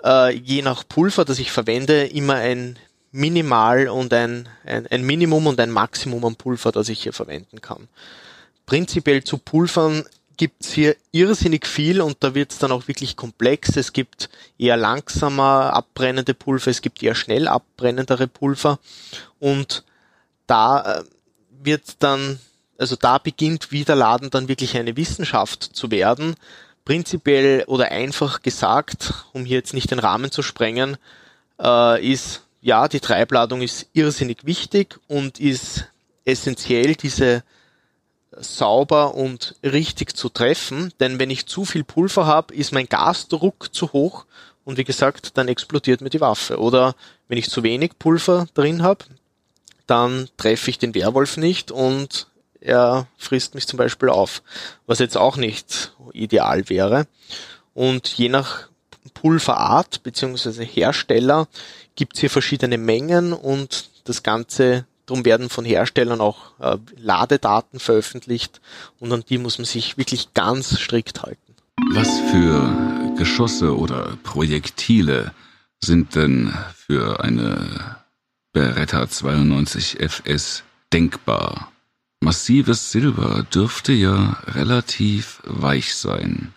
[0.02, 2.78] äh, je nach Pulver, das ich verwende, immer ein
[3.12, 7.60] Minimal und ein, ein, ein Minimum und ein Maximum an Pulver, das ich hier verwenden
[7.60, 7.88] kann.
[8.66, 10.04] Prinzipiell zu Pulvern
[10.36, 13.76] gibt's hier irrsinnig viel und da wird's dann auch wirklich komplex.
[13.76, 18.78] Es gibt eher langsamer abbrennende Pulver, es gibt eher schnell abbrennendere Pulver
[19.38, 19.84] und
[20.46, 21.04] da äh,
[21.62, 22.40] wird dann,
[22.78, 26.34] also da beginnt Wiederladen dann wirklich eine Wissenschaft zu werden.
[26.84, 30.96] Prinzipiell oder einfach gesagt, um hier jetzt nicht den Rahmen zu sprengen,
[31.60, 35.84] äh, ist ja, die Treibladung ist irrsinnig wichtig und ist
[36.24, 37.42] essentiell, diese
[38.30, 43.74] sauber und richtig zu treffen, denn wenn ich zu viel Pulver habe, ist mein Gasdruck
[43.74, 44.24] zu hoch
[44.64, 46.58] und wie gesagt, dann explodiert mir die Waffe.
[46.58, 46.94] Oder
[47.28, 49.04] wenn ich zu wenig Pulver drin habe,
[49.86, 52.28] dann treffe ich den Werwolf nicht und
[52.60, 54.42] er frisst mich zum Beispiel auf,
[54.86, 57.06] was jetzt auch nicht ideal wäre.
[57.74, 58.68] Und je nach
[59.14, 60.64] Pulverart bzw.
[60.64, 61.48] Hersteller
[61.97, 67.78] gibt es hier verschiedene Mengen und das Ganze, darum werden von Herstellern auch äh, Ladedaten
[67.78, 68.61] veröffentlicht
[68.99, 71.55] und an die muss man sich wirklich ganz strikt halten.
[71.93, 75.32] Was für Geschosse oder Projektile
[75.80, 77.97] sind denn für eine
[78.53, 80.62] Beretta 92 FS
[80.93, 81.72] denkbar?
[82.20, 86.55] Massives Silber dürfte ja relativ weich sein.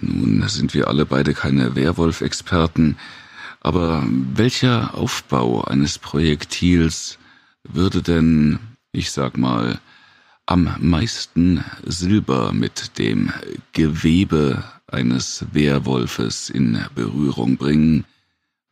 [0.00, 2.96] Nun sind wir alle beide keine Werwolf-Experten,
[3.60, 7.18] aber welcher Aufbau eines Projektils
[7.62, 8.58] würde denn,
[8.92, 9.80] ich sag mal,
[10.46, 13.32] am meisten Silber mit dem
[13.72, 18.04] Gewebe eines Werwolfes in Berührung bringen?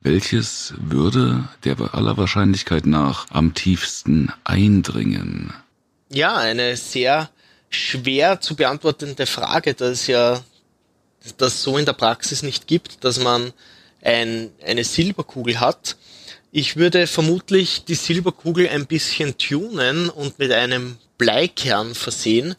[0.01, 5.53] Welches würde der aller Wahrscheinlichkeit nach am tiefsten eindringen?
[6.11, 7.31] Ja, eine sehr
[7.69, 10.41] schwer zu beantwortende Frage, da es ja
[11.37, 13.53] das so in der Praxis nicht gibt, dass man
[14.03, 15.97] ein, eine Silberkugel hat.
[16.51, 22.55] Ich würde vermutlich die Silberkugel ein bisschen tunen und mit einem Bleikern versehen.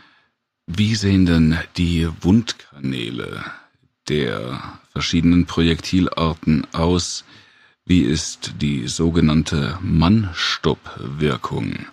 [0.71, 3.43] wie sehen denn die Wundkanäle
[4.07, 7.23] der verschiedenen Projektilarten aus?
[7.85, 11.87] Wie ist die sogenannte Mannstoppwirkung?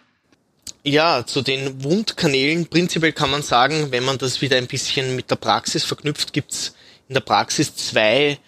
[0.82, 5.30] Ja, zu den Wundkanälen prinzipiell kann man sagen, wenn man das wieder ein bisschen mit
[5.30, 6.74] der Praxis verknüpft, gibt's
[7.08, 8.38] in der Praxis zwei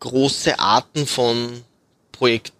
[0.00, 1.62] große Arten von
[2.12, 2.52] Projekt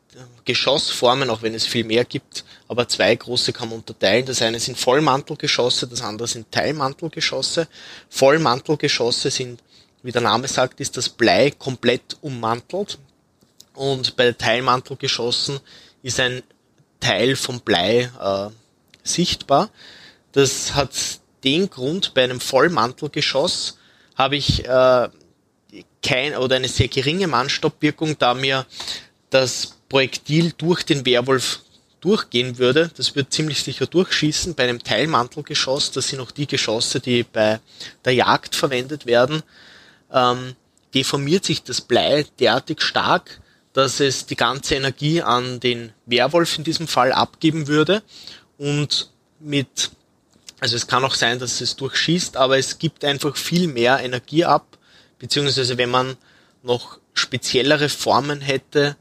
[0.44, 4.26] Geschossformen, auch wenn es viel mehr gibt, aber zwei große kann man unterteilen.
[4.26, 7.68] Das eine sind Vollmantelgeschosse, das andere sind Teilmantelgeschosse.
[8.08, 9.62] Vollmantelgeschosse sind,
[10.02, 12.98] wie der Name sagt, ist das Blei komplett ummantelt.
[13.74, 15.60] Und bei Teilmantelgeschossen
[16.02, 16.42] ist ein
[17.00, 18.50] Teil vom Blei äh,
[19.02, 19.70] sichtbar.
[20.32, 20.90] Das hat
[21.44, 23.78] den Grund, bei einem Vollmantelgeschoss
[24.16, 25.08] habe ich äh,
[26.02, 28.66] kein oder eine sehr geringe Mannstoppwirkung, da mir
[29.30, 31.60] das Projektil durch den Werwolf
[32.00, 32.90] durchgehen würde.
[32.96, 34.54] Das wird ziemlich sicher durchschießen.
[34.54, 37.60] Bei einem Teilmantelgeschoss, das sind auch die Geschosse, die bei
[38.04, 39.42] der Jagd verwendet werden,
[40.12, 40.54] ähm,
[40.94, 43.40] deformiert sich das Blei derartig stark,
[43.72, 48.02] dass es die ganze Energie an den Werwolf in diesem Fall abgeben würde
[48.56, 49.10] und
[49.40, 49.90] mit,
[50.60, 54.44] also es kann auch sein, dass es durchschießt, aber es gibt einfach viel mehr Energie
[54.44, 54.78] ab,
[55.18, 56.16] beziehungsweise wenn man
[56.62, 58.96] noch speziellere Formen hätte,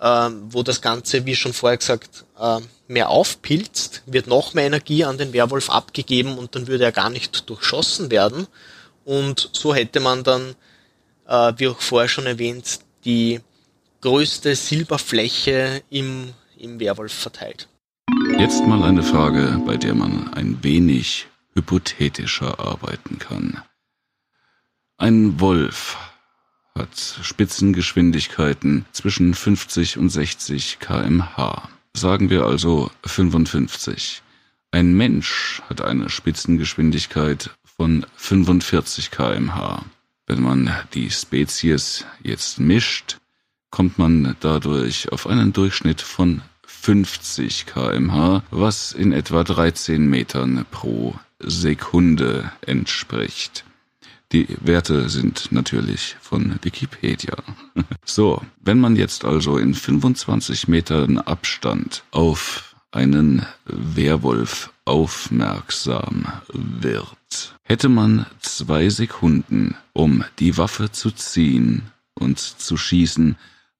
[0.00, 5.04] äh, wo das Ganze, wie schon vorher gesagt, äh, mehr aufpilzt, wird noch mehr Energie
[5.04, 8.46] an den Werwolf abgegeben und dann würde er gar nicht durchschossen werden.
[9.04, 10.54] Und so hätte man dann,
[11.26, 13.40] äh, wie auch vorher schon erwähnt, die
[14.00, 17.68] größte Silberfläche im, im Werwolf verteilt.
[18.38, 23.62] Jetzt mal eine Frage, bei der man ein wenig hypothetischer arbeiten kann.
[24.98, 25.96] Ein Wolf
[26.76, 31.68] hat Spitzengeschwindigkeiten zwischen 50 und 60 kmh.
[31.94, 34.22] Sagen wir also 55.
[34.70, 39.84] Ein Mensch hat eine Spitzengeschwindigkeit von 45 kmh.
[40.26, 43.18] Wenn man die Spezies jetzt mischt,
[43.70, 51.14] kommt man dadurch auf einen Durchschnitt von 50 kmh, was in etwa 13 Metern pro
[51.38, 53.65] Sekunde entspricht.
[54.32, 57.36] Die Werte sind natürlich von Wikipedia.
[58.08, 67.88] So, wenn man jetzt also in 25 Metern Abstand auf einen Werwolf aufmerksam wird, hätte
[67.88, 73.36] man zwei Sekunden, um die Waffe zu ziehen und zu schießen,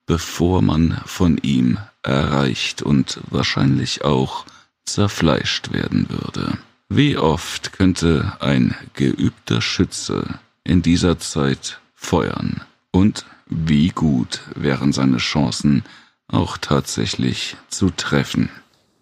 [0.07, 4.45] bevor man von ihm erreicht und wahrscheinlich auch
[4.85, 6.59] zerfleischt werden würde.
[6.89, 12.65] Wie oft könnte ein geübter Schütze in dieser Zeit feuern?
[12.93, 15.85] Und wie gut wären seine Chancen
[16.29, 18.51] auch tatsächlich zu treffen?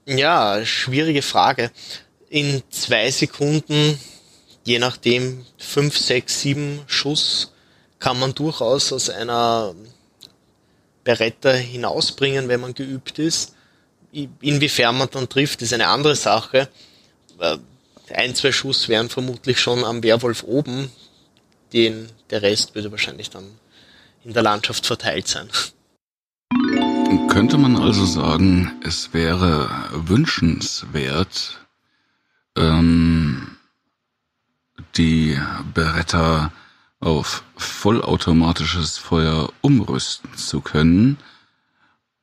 [0.07, 1.71] Ja, schwierige Frage.
[2.31, 3.99] In zwei Sekunden,
[4.65, 7.53] je nachdem, fünf, sechs, sieben Schuss
[7.99, 9.75] kann man durchaus aus einer
[11.05, 13.55] Beretta hinausbringen, wenn man geübt ist.
[14.13, 16.69] Inwiefern man dann trifft, ist eine andere Sache.
[18.11, 20.91] Ein, zwei Schuss wären vermutlich schon am Werwolf oben.
[21.73, 23.47] Den, der Rest würde wahrscheinlich dann
[24.25, 25.49] in der Landschaft verteilt sein.
[27.29, 31.67] Könnte man also sagen, es wäre wünschenswert,
[32.57, 33.57] ähm,
[34.97, 35.39] die
[35.73, 36.53] Beretta
[37.01, 41.19] auf vollautomatisches Feuer umrüsten zu können?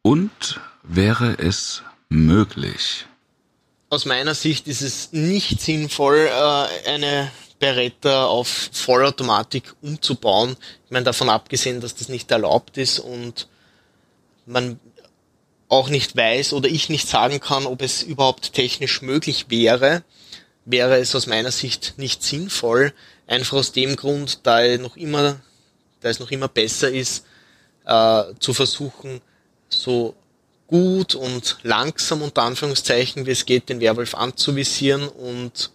[0.02, 3.06] Und wäre es möglich?
[3.92, 7.30] Aus meiner Sicht ist es nicht sinnvoll, äh, eine
[7.60, 10.56] Beretta auf Vollautomatik umzubauen.
[10.86, 13.50] Ich meine, davon abgesehen, dass das nicht erlaubt ist und
[14.46, 14.80] man
[15.68, 20.04] auch nicht weiß oder ich nicht sagen kann, ob es überhaupt technisch möglich wäre,
[20.64, 22.94] wäre es aus meiner Sicht nicht sinnvoll.
[23.28, 25.42] Einfach aus dem Grund, da es noch immer,
[26.00, 27.26] da es noch immer besser ist,
[27.86, 29.20] äh, zu versuchen,
[29.68, 30.16] so
[30.72, 35.70] gut und langsam unter Anführungszeichen, wie es geht, den Werwolf anzuvisieren und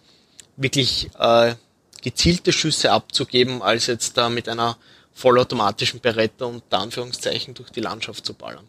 [0.57, 1.53] wirklich äh,
[2.01, 4.75] gezielte Schüsse abzugeben, als jetzt da mit einer
[5.13, 8.67] vollautomatischen Beretta unter Anführungszeichen durch die Landschaft zu ballern.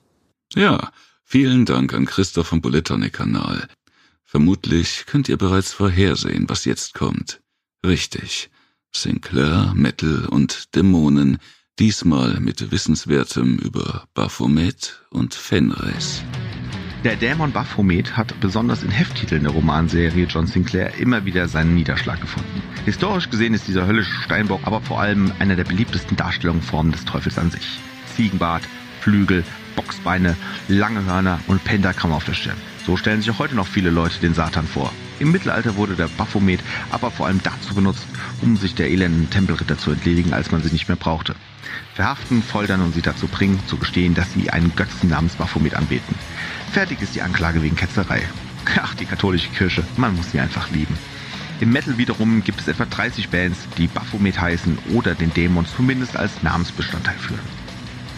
[0.54, 0.92] Ja,
[1.24, 3.66] vielen Dank an Christoph vom Bulletone-Kanal.
[4.24, 7.40] Vermutlich könnt ihr bereits vorhersehen, was jetzt kommt.
[7.84, 8.50] Richtig.
[8.94, 11.38] Sinclair, Metal und Dämonen,
[11.78, 16.22] diesmal mit Wissenswertem über Baphomet und Fenris.
[17.04, 22.20] Der Dämon Baphomet hat besonders in Hefttiteln der Romanserie John Sinclair immer wieder seinen Niederschlag
[22.20, 22.62] gefunden.
[22.84, 27.38] Historisch gesehen ist dieser höllische Steinbock aber vor allem einer der beliebtesten Darstellungsformen des Teufels
[27.38, 27.78] an sich.
[28.16, 28.64] Ziegenbart,
[29.00, 29.44] Flügel,
[29.76, 32.56] Boxbeine, lange Hörner und Pentagramm auf der Stirn.
[32.84, 34.92] So stellen sich auch heute noch viele Leute den Satan vor.
[35.20, 36.60] Im Mittelalter wurde der Baphomet
[36.90, 38.06] aber vor allem dazu benutzt,
[38.42, 41.36] um sich der elenden Tempelritter zu entledigen, als man sie nicht mehr brauchte.
[41.94, 46.14] Verhaften, foltern und sie dazu bringen, zu gestehen, dass sie einen Götzen namens Baphomet anbeten.
[46.72, 48.22] Fertig ist die Anklage wegen Ketzerei.
[48.80, 50.96] Ach, die katholische Kirche, man muss sie einfach lieben.
[51.60, 56.16] Im Metal wiederum gibt es etwa 30 Bands, die Baphomet heißen oder den Dämon zumindest
[56.16, 57.40] als Namensbestandteil führen.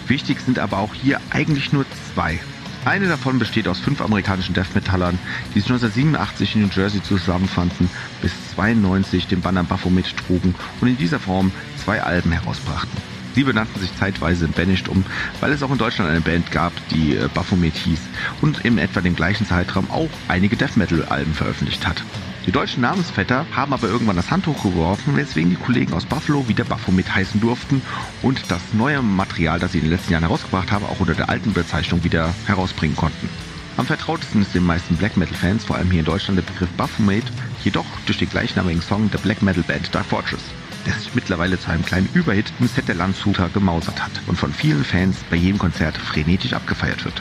[0.09, 2.39] Wichtig sind aber auch hier eigentlich nur zwei.
[2.85, 5.19] Eine davon besteht aus fünf amerikanischen Death Metallern,
[5.55, 10.97] die sich 1987 in New Jersey zusammenfanden, bis 92 den Banner Baphomet trugen und in
[10.97, 13.10] dieser Form zwei Alben herausbrachten.
[13.35, 15.05] Sie benannten sich zeitweise in Banished um,
[15.41, 18.01] weil es auch in Deutschland eine Band gab, die äh, Baphomet hieß
[18.43, 22.03] und in etwa dem gleichen Zeitraum auch einige Death Metal Alben veröffentlicht hat.
[22.47, 26.65] Die deutschen Namensvetter haben aber irgendwann das Handtuch geworfen, weswegen die Kollegen aus Buffalo wieder
[26.65, 27.83] Baphomet heißen durften
[28.23, 31.29] und das neue Material, das sie in den letzten Jahren herausgebracht haben, auch unter der
[31.29, 33.29] alten Bezeichnung wieder herausbringen konnten.
[33.77, 36.71] Am vertrautesten ist den meisten Black Metal Fans, vor allem hier in Deutschland, der Begriff
[36.71, 37.25] Baphomet,
[37.63, 40.43] jedoch durch den gleichnamigen Song der Black Metal Band Dark Fortress
[40.87, 44.53] der sich mittlerweile zu einem kleinen Überhit im Set der Landshuter gemausert hat und von
[44.53, 47.21] vielen Fans bei jedem Konzert frenetisch abgefeiert wird.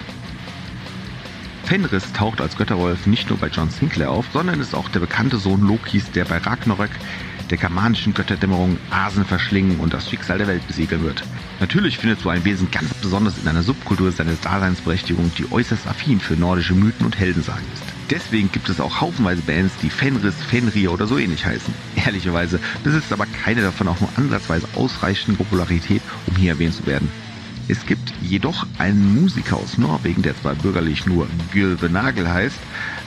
[1.66, 5.38] Fenris taucht als Götterwolf nicht nur bei John Sinclair auf, sondern ist auch der bekannte
[5.38, 6.90] Sohn Lokis, der bei Ragnarök
[7.50, 11.24] der germanischen Götterdämmerung Asen verschlingen und das Schicksal der Welt besiegeln wird.
[11.60, 16.20] Natürlich findet so ein Wesen ganz besonders in einer Subkultur seine Daseinsberechtigung, die äußerst affin
[16.20, 17.84] für nordische Mythen und Heldensagen ist.
[18.10, 21.74] Deswegen gibt es auch haufenweise Bands, die Fenris, Fenrir oder so ähnlich heißen.
[22.06, 27.12] Ehrlicherweise besitzt aber keine davon auch nur ansatzweise ausreichende Popularität, um hier erwähnt zu werden.
[27.70, 32.58] Es gibt jedoch einen Musiker aus Norwegen, der zwar bürgerlich nur Gylve Nagel heißt,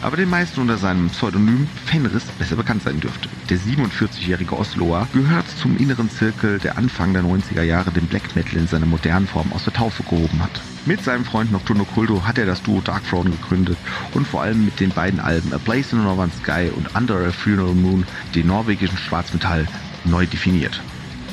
[0.02, 3.28] aber den meisten unter seinem Pseudonym Fenris besser bekannt sein dürfte.
[3.50, 8.56] Der 47-jährige Osloer gehört zum inneren Zirkel, der Anfang der 90er Jahre den Black Metal
[8.56, 10.60] in seiner modernen Form aus der Taufe gehoben hat.
[10.86, 13.78] Mit seinem Freund Nocturno Culto hat er das Duo Dark Throne gegründet
[14.14, 17.26] und vor allem mit den beiden Alben A Place in the Northern Sky und Under
[17.26, 18.04] a Funeral Moon
[18.36, 19.66] den norwegischen Schwarzmetall
[20.04, 20.80] neu definiert.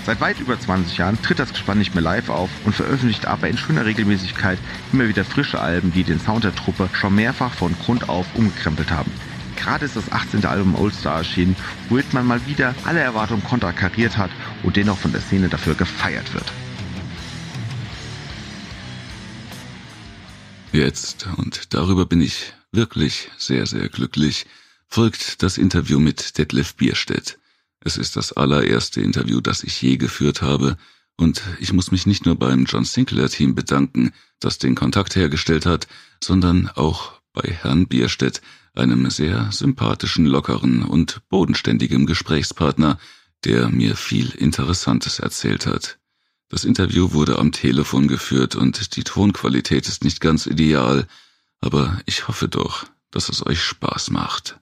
[0.09, 3.47] Seit weit über 20 Jahren tritt das Gespann nicht mehr live auf und veröffentlicht aber
[3.47, 4.57] in schöner Regelmäßigkeit
[4.91, 8.89] immer wieder frische Alben, die den Sound der Truppe schon mehrfach von Grund auf umgekrempelt
[8.89, 9.11] haben.
[9.55, 10.47] Gerade ist das 18.
[10.47, 11.55] Album Old Star erschienen,
[11.89, 14.31] womit man mal wieder alle Erwartungen konterkariert hat
[14.63, 16.51] und dennoch von der Szene dafür gefeiert wird.
[20.71, 24.47] Jetzt, und darüber bin ich wirklich sehr, sehr glücklich,
[24.87, 27.38] folgt das Interview mit Detlef Bierstedt.
[27.81, 30.77] Es ist das allererste Interview, das ich je geführt habe,
[31.19, 35.87] Und ich muss mich nicht nur beim John Sinclair-Team bedanken, das den Kontakt hergestellt hat,
[36.23, 38.41] sondern auch bei Herrn Bierstedt,
[38.73, 42.97] einem sehr sympathischen, lockeren und bodenständigen Gesprächspartner,
[43.43, 45.99] der mir viel Interessantes erzählt hat.
[46.47, 51.05] Das Interview wurde am Telefon geführt und die Tonqualität ist nicht ganz ideal,
[51.59, 54.57] aber ich hoffe doch, dass es euch Spaß macht.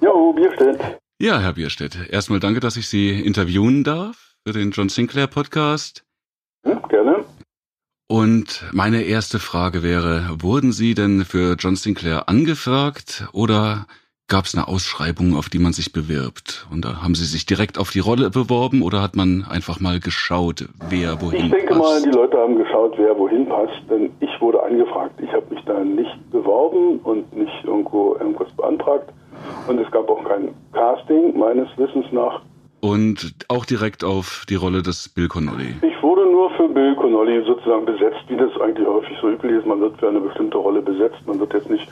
[0.00, 0.80] Jo, Bierstedt.
[1.20, 6.04] Ja, Herr Bierstedt, erstmal danke, dass ich Sie interviewen darf für den John Sinclair Podcast.
[6.66, 7.24] Hm, gerne.
[8.06, 13.86] Und meine erste Frage wäre, wurden Sie denn für John Sinclair angefragt oder
[14.28, 16.66] gab es eine Ausschreibung, auf die man sich bewirbt?
[16.70, 20.00] Und da haben Sie sich direkt auf die Rolle beworben oder hat man einfach mal
[20.00, 21.80] geschaut, wer wohin Ich denke passt?
[21.80, 25.18] mal, die Leute haben geschaut, wer wohin passt, denn ich wurde angefragt.
[25.22, 29.10] Ich habe mich da nicht beworben und nicht irgendwo irgendwas beantragt.
[29.66, 32.42] Und es gab auch kein Casting, meines Wissens nach.
[32.80, 35.76] Und auch direkt auf die Rolle des Bill Connolly.
[35.80, 39.66] Ich wurde nur für Bill Connolly sozusagen besetzt, wie das eigentlich häufig so üblich ist.
[39.66, 41.26] Man wird für eine bestimmte Rolle besetzt.
[41.26, 41.88] Man wird jetzt nicht,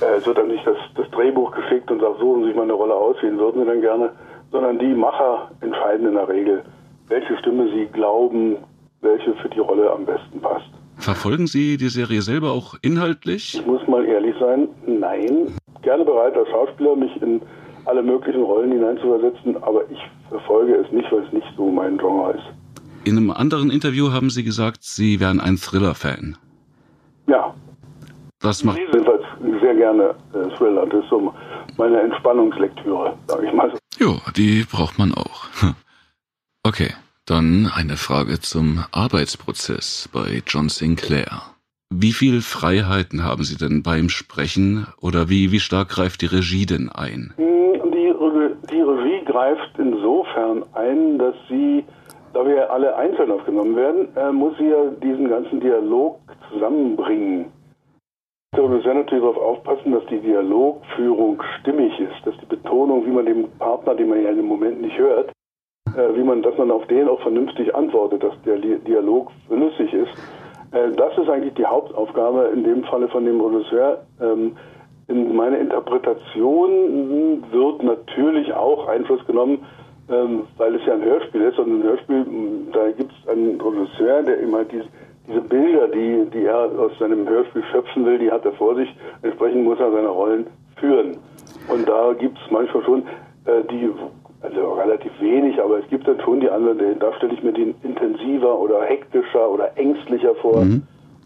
[0.00, 2.62] äh, es wird dann nicht das, das Drehbuch geschickt und sagt, suchen Sie sich mal
[2.62, 4.12] eine Rolle aus, wen würden Sie denn gerne,
[4.50, 6.64] sondern die Macher entscheiden in der Regel,
[7.08, 8.56] welche Stimme sie glauben,
[9.02, 10.70] welche für die Rolle am besten passt.
[11.00, 13.54] Verfolgen Sie die Serie selber auch inhaltlich?
[13.54, 15.48] Ich muss mal ehrlich sein, nein.
[15.82, 17.40] Gerne bereit als Schauspieler, mich in
[17.86, 19.98] alle möglichen Rollen hineinzuversetzen, aber ich
[20.28, 22.44] verfolge es nicht, weil es nicht so mein Genre ist.
[23.04, 26.36] In einem anderen Interview haben Sie gesagt, Sie wären ein Thriller-Fan.
[27.26, 27.54] Ja,
[28.42, 29.24] Was ich macht lese jedenfalls
[29.62, 30.86] sehr gerne äh, Thriller.
[30.86, 31.32] Das ist so
[31.78, 33.72] meine Entspannungslektüre, sage ich mal.
[33.98, 35.46] Jo, die braucht man auch.
[36.62, 36.90] Okay,
[37.30, 41.42] dann eine Frage zum Arbeitsprozess bei John Sinclair.
[41.88, 46.66] Wie viel Freiheiten haben Sie denn beim Sprechen oder wie, wie stark greift die Regie
[46.66, 47.32] denn ein?
[47.38, 48.10] Die,
[48.72, 51.84] die Regie greift insofern ein, dass sie,
[52.32, 56.18] da wir alle einzeln aufgenommen werden, äh, muss sie ja diesen ganzen Dialog
[56.50, 57.46] zusammenbringen.
[58.56, 63.26] Der Regisseur natürlich darauf aufpassen, dass die Dialogführung stimmig ist, dass die Betonung, wie man
[63.26, 65.30] dem Partner, den man ja im Moment nicht hört,
[65.96, 70.10] äh, wie man, dass man auf den auch vernünftig antwortet, dass der Dialog flüssig ist.
[70.72, 74.02] Äh, das ist eigentlich die Hauptaufgabe in dem Falle von dem Regisseur.
[74.20, 74.56] Ähm,
[75.08, 79.64] in meine Interpretation wird natürlich auch Einfluss genommen,
[80.08, 82.26] ähm, weil es ja ein Hörspiel ist und ein Hörspiel,
[82.72, 84.86] da gibt es einen Regisseur, der immer diese,
[85.26, 88.88] diese Bilder, die, die er aus seinem Hörspiel schöpfen will, die hat er vor sich.
[89.22, 91.16] Entsprechend muss er seine Rollen führen.
[91.68, 93.02] Und da gibt es manchmal schon
[93.46, 93.90] äh, die,
[94.42, 97.74] also relativ wenig, aber es gibt dann schon die anderen, da stelle ich mir den
[97.82, 100.62] intensiver oder hektischer oder ängstlicher vor.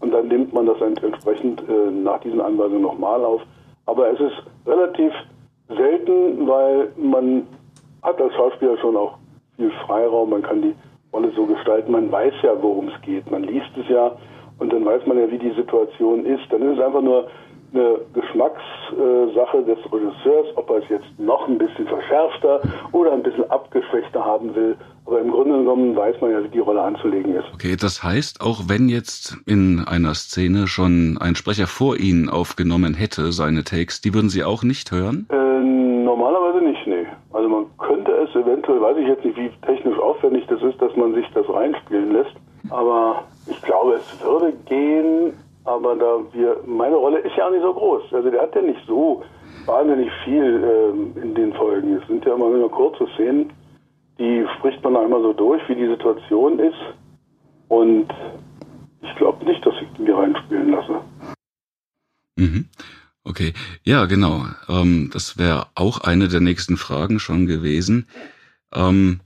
[0.01, 3.41] Und dann nimmt man das ent- entsprechend äh, nach diesen Anweisungen nochmal auf.
[3.85, 5.13] Aber es ist relativ
[5.69, 7.47] selten, weil man
[8.03, 9.17] hat als Schauspieler schon auch
[9.55, 10.75] viel Freiraum, man kann die
[11.13, 14.11] Rolle so gestalten, man weiß ja, worum es geht, man liest es ja
[14.59, 16.43] und dann weiß man ja, wie die Situation ist.
[16.51, 17.27] Dann ist es einfach nur
[17.73, 22.61] eine Geschmackssache des Regisseurs, ob er es jetzt noch ein bisschen verschärfter
[22.91, 24.75] oder ein bisschen abgeschwächter haben will.
[25.05, 27.45] Aber im Grunde genommen weiß man ja, wie die Rolle anzulegen ist.
[27.53, 32.95] Okay, das heißt, auch wenn jetzt in einer Szene schon ein Sprecher vor Ihnen aufgenommen
[32.95, 35.27] hätte, seine Takes, die würden Sie auch nicht hören?
[35.29, 37.05] Äh, normalerweise nicht, nee.
[37.33, 40.95] Also man könnte es eventuell, weiß ich jetzt nicht, wie technisch aufwendig das ist, dass
[40.95, 42.35] man sich das reinspielen lässt.
[42.71, 45.33] Aber ich glaube, es würde gehen.
[45.65, 48.13] Aber da wir, meine Rolle ist ja auch nicht so groß.
[48.13, 49.23] Also der hat ja nicht so
[49.65, 51.97] wahnsinnig viel ähm, in den Folgen.
[51.97, 53.51] Es sind ja immer nur kurze Szenen.
[54.19, 56.77] Die spricht man einmal so durch, wie die Situation ist.
[57.67, 58.07] Und
[59.01, 61.01] ich glaube nicht, dass ich die mir reinspielen lasse.
[62.37, 62.65] Mhm.
[63.23, 63.53] Okay,
[63.83, 64.45] ja, genau.
[64.69, 68.07] Ähm, das wäre auch eine der nächsten Fragen schon gewesen.
[68.71, 69.19] Ähm,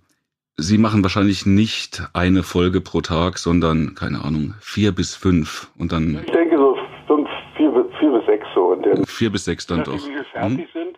[0.61, 5.91] Sie machen wahrscheinlich nicht eine Folge pro Tag, sondern, keine Ahnung, vier bis fünf und
[5.91, 8.61] dann Ich denke so fünf, vier, bis- vier bis sechs so.
[8.73, 10.07] Und der, vier bis sechs dann wie doch.
[10.07, 10.97] wir fertig sind.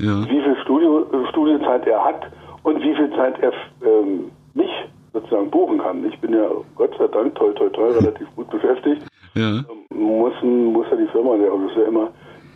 [0.00, 0.22] Ja.
[0.24, 2.30] wie viel Studio, Studiozeit er hat
[2.62, 3.52] und wie viel Zeit er
[3.84, 4.70] ähm, mich
[5.12, 6.04] sozusagen buchen kann.
[6.06, 9.02] Ich bin ja Gott sei Dank toll, toll, toll relativ gut beschäftigt.
[9.34, 9.64] Ja.
[9.92, 12.10] Muss, muss ja die Firma, der Regisseur immer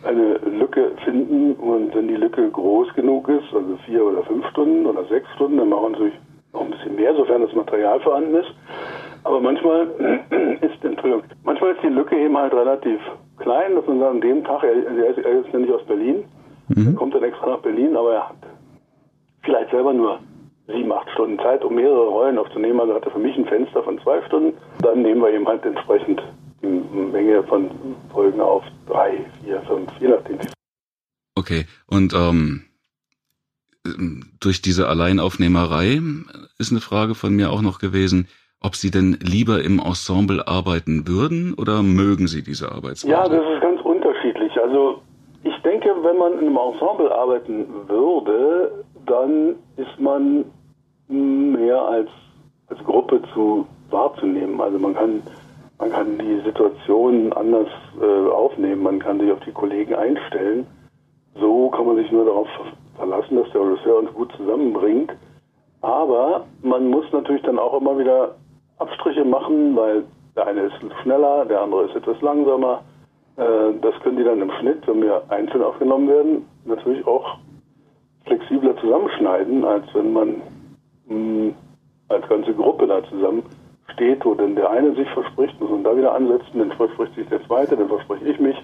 [0.05, 4.85] eine Lücke finden und wenn die Lücke groß genug ist, also vier oder fünf Stunden
[4.85, 6.13] oder sechs Stunden, dann machen wir natürlich
[6.63, 8.53] noch ein bisschen mehr, sofern das Material vorhanden ist.
[9.23, 9.87] Aber manchmal
[10.61, 12.99] ist, Entschuldigung, manchmal ist die Lücke eben halt relativ
[13.37, 15.85] klein, dass man sagt, an dem Tag, er, er ist, er ist ja nicht aus
[15.85, 16.25] Berlin,
[16.75, 18.35] er kommt dann extra nach Berlin, aber er hat
[19.43, 20.19] vielleicht selber nur
[20.67, 22.79] sieben, acht Stunden Zeit, um mehrere Rollen aufzunehmen.
[22.79, 24.57] Also hat er für mich ein Fenster von zwei Stunden.
[24.81, 26.21] Dann nehmen wir ihm halt entsprechend
[26.61, 27.69] die Menge von
[28.11, 30.39] Folgen auf drei, vier, fünf, je nachdem.
[31.35, 32.63] Okay, und ähm,
[34.39, 35.99] durch diese Alleinaufnehmerei
[36.57, 38.27] ist eine Frage von mir auch noch gewesen,
[38.61, 43.11] ob Sie denn lieber im Ensemble arbeiten würden oder mögen Sie diese Arbeitsweise?
[43.11, 44.57] Ja, das ist ganz unterschiedlich.
[44.57, 45.01] Also
[45.43, 50.45] ich denke, wenn man einem Ensemble arbeiten würde, dann ist man
[51.09, 52.09] mehr als,
[52.67, 54.61] als Gruppe zu wahrzunehmen.
[54.61, 55.21] Also man kann,
[55.77, 57.67] man kann die Situation anders
[58.01, 60.65] äh, aufnehmen, man kann sich auf die Kollegen einstellen.
[61.35, 62.47] So kann man sich nur darauf
[62.95, 65.11] verlassen, dass der Regisseur uns gut zusammenbringt.
[65.81, 68.35] Aber man muss natürlich dann auch immer wieder
[68.77, 70.03] Abstriche machen, weil
[70.35, 72.81] der eine ist schneller, der andere ist etwas langsamer.
[73.37, 77.37] Äh, das können die dann im Schnitt, wenn wir einzeln aufgenommen werden, natürlich auch
[78.25, 80.41] flexibler zusammenschneiden, als wenn man
[81.07, 81.53] hm,
[82.07, 83.43] als ganze Gruppe da zusammen
[83.93, 87.27] steht, wo denn der eine sich verspricht, muss man da wieder ansetzen, dann verspricht sich
[87.27, 88.55] der zweite, dann verspreche ich mich.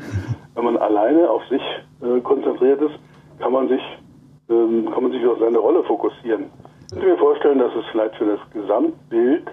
[0.55, 1.61] Wenn man alleine auf sich
[2.01, 2.95] äh, konzentriert ist,
[3.39, 3.81] kann man sich
[4.49, 6.45] ähm, kann man sich auf seine Rolle fokussieren.
[6.87, 9.47] Ich könnte mir vorstellen, dass es vielleicht für das Gesamtbild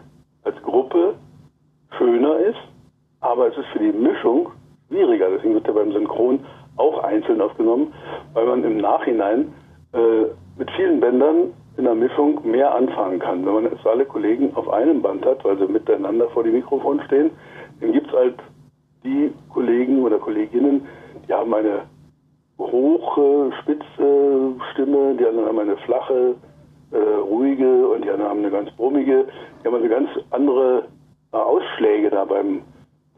[0.44, 1.14] als Gruppe
[1.98, 2.58] schöner ist,
[3.20, 4.50] aber es ist für die Mischung
[4.88, 5.28] schwieriger.
[5.30, 6.40] Deswegen wird er beim Synchron
[6.76, 7.92] auch einzeln aufgenommen,
[8.32, 9.52] weil man im Nachhinein
[9.92, 10.26] äh,
[10.58, 13.44] mit vielen Bändern in der Mischung mehr anfangen kann.
[13.44, 17.00] Wenn man jetzt alle Kollegen auf einem Band hat, weil sie miteinander vor dem Mikrofon
[17.02, 17.30] stehen,
[17.80, 18.36] dann gibt es halt
[19.04, 20.86] die Kollegen oder Kolleginnen,
[21.28, 21.82] die haben eine
[22.58, 26.34] hohe, spitze Stimme, die anderen haben eine flache,
[26.92, 29.26] äh, ruhige und die anderen haben eine ganz brummige.
[29.62, 30.84] Die haben also ganz andere
[31.32, 32.62] äh, Ausschläge da beim,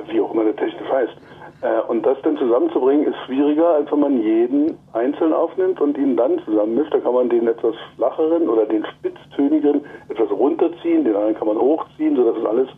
[0.07, 1.17] wie auch immer der technisch heißt.
[1.63, 6.17] Äh, und das dann zusammenzubringen ist schwieriger, als wenn man jeden einzeln aufnimmt und ihn
[6.17, 6.95] dann zusammenmischt.
[6.95, 11.59] Da kann man den etwas flacheren oder den spitztönigeren etwas runterziehen, den anderen kann man
[11.59, 12.69] hochziehen, sodass es alles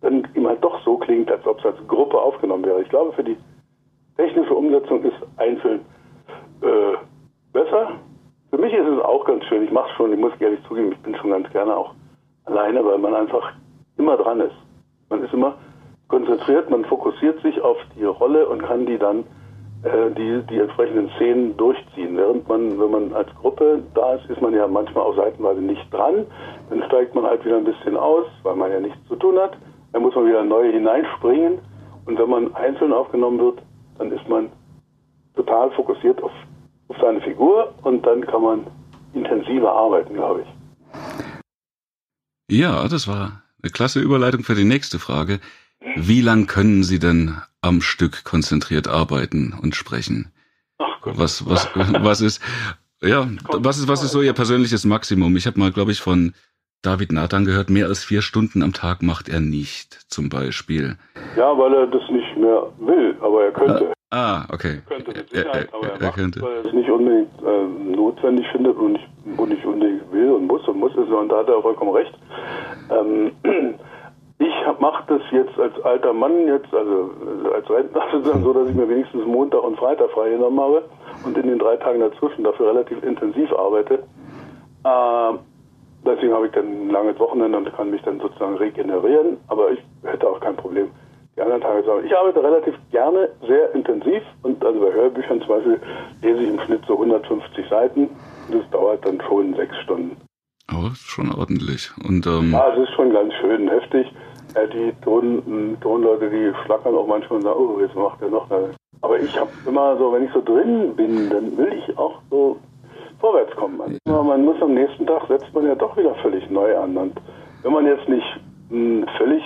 [0.00, 2.82] dann ihm halt doch so klingt, als ob es als Gruppe aufgenommen wäre.
[2.82, 3.36] Ich glaube, für die
[4.18, 5.80] technische Umsetzung ist einzeln
[6.60, 6.96] äh,
[7.52, 7.92] besser.
[8.50, 9.62] Für mich ist es auch ganz schön.
[9.62, 11.94] Ich mache es schon, ich muss ehrlich zugeben, ich bin schon ganz gerne auch
[12.44, 13.52] alleine, weil man einfach
[13.96, 14.56] immer dran ist.
[15.08, 15.54] Man ist immer
[16.08, 19.20] konzentriert, man fokussiert sich auf die Rolle und kann die dann
[19.84, 22.16] äh, die, die entsprechenden Szenen durchziehen.
[22.16, 25.92] Während man, wenn man als Gruppe da ist, ist man ja manchmal auch seitenweise nicht
[25.92, 26.26] dran.
[26.70, 29.56] Dann steigt man halt wieder ein bisschen aus, weil man ja nichts zu tun hat.
[29.92, 31.58] Dann muss man wieder neu hineinspringen.
[32.06, 33.62] Und wenn man einzeln aufgenommen wird,
[33.98, 34.50] dann ist man
[35.34, 36.32] total fokussiert auf,
[36.88, 38.66] auf seine Figur und dann kann man
[39.14, 40.48] intensiver arbeiten, glaube ich.
[42.50, 45.40] Ja, das war eine klasse Überleitung für die nächste Frage.
[45.96, 50.32] Wie lang können Sie denn am Stück konzentriert arbeiten und sprechen?
[50.78, 51.18] Ach Gott.
[51.18, 52.40] Was, was, was ist,
[53.02, 55.36] ja, was ist, was ist so Ihr persönliches Maximum?
[55.36, 56.34] Ich habe mal, glaube ich, von
[56.82, 60.96] David Nathan gehört, mehr als vier Stunden am Tag macht er nicht, zum Beispiel.
[61.36, 63.92] Ja, weil er das nicht mehr will, aber er könnte.
[64.10, 64.82] Ah, ah okay.
[64.88, 66.40] Er könnte mit Sicherheit, er, aber er, er könnte.
[66.40, 70.46] weil er es nicht unbedingt äh, notwendig findet und nicht, und nicht unbedingt will und
[70.46, 72.14] muss und muss es und da hat er vollkommen recht.
[72.90, 73.32] Ähm,
[74.38, 77.10] ich mache das jetzt als alter Mann, jetzt also
[77.44, 80.84] äh, als Rentner sozusagen so, dass ich mir wenigstens Montag und Freitag freigenommen habe
[81.24, 84.04] und in den drei Tagen dazwischen dafür relativ intensiv arbeite.
[84.84, 85.38] Äh,
[86.04, 89.80] deswegen habe ich dann ein langes Wochenende und kann mich dann sozusagen regenerieren, aber ich
[90.02, 90.90] hätte auch kein Problem,
[91.36, 92.06] die anderen Tage zu arbeiten.
[92.06, 95.80] Ich arbeite relativ gerne, sehr intensiv und also bei Hörbüchern zum Beispiel
[96.22, 98.08] lese ich im Schnitt so 150 Seiten
[98.48, 100.16] und das dauert dann schon sechs Stunden.
[100.68, 101.90] Aber schon ordentlich.
[102.06, 104.06] Und, ähm, ja, es ist schon ganz schön heftig.
[104.54, 108.50] Ja, die Ton, Tonleute, die schlackern auch manchmal und sagen, oh, jetzt macht er noch
[108.50, 108.74] eine.
[109.00, 112.58] Aber ich habe immer so, wenn ich so drin bin, dann will ich auch so
[113.20, 113.80] vorwärts kommen.
[113.80, 116.96] Also man muss am nächsten Tag, setzt man ja doch wieder völlig neu an.
[116.96, 117.14] Und
[117.62, 118.26] wenn man jetzt nicht
[118.70, 119.42] mh, hm, völlig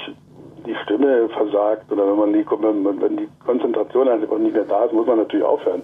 [0.66, 4.84] die Stimme versagt oder wenn man die, wenn, wenn die Konzentration einfach nicht mehr da
[4.84, 5.82] ist, muss man natürlich aufhören.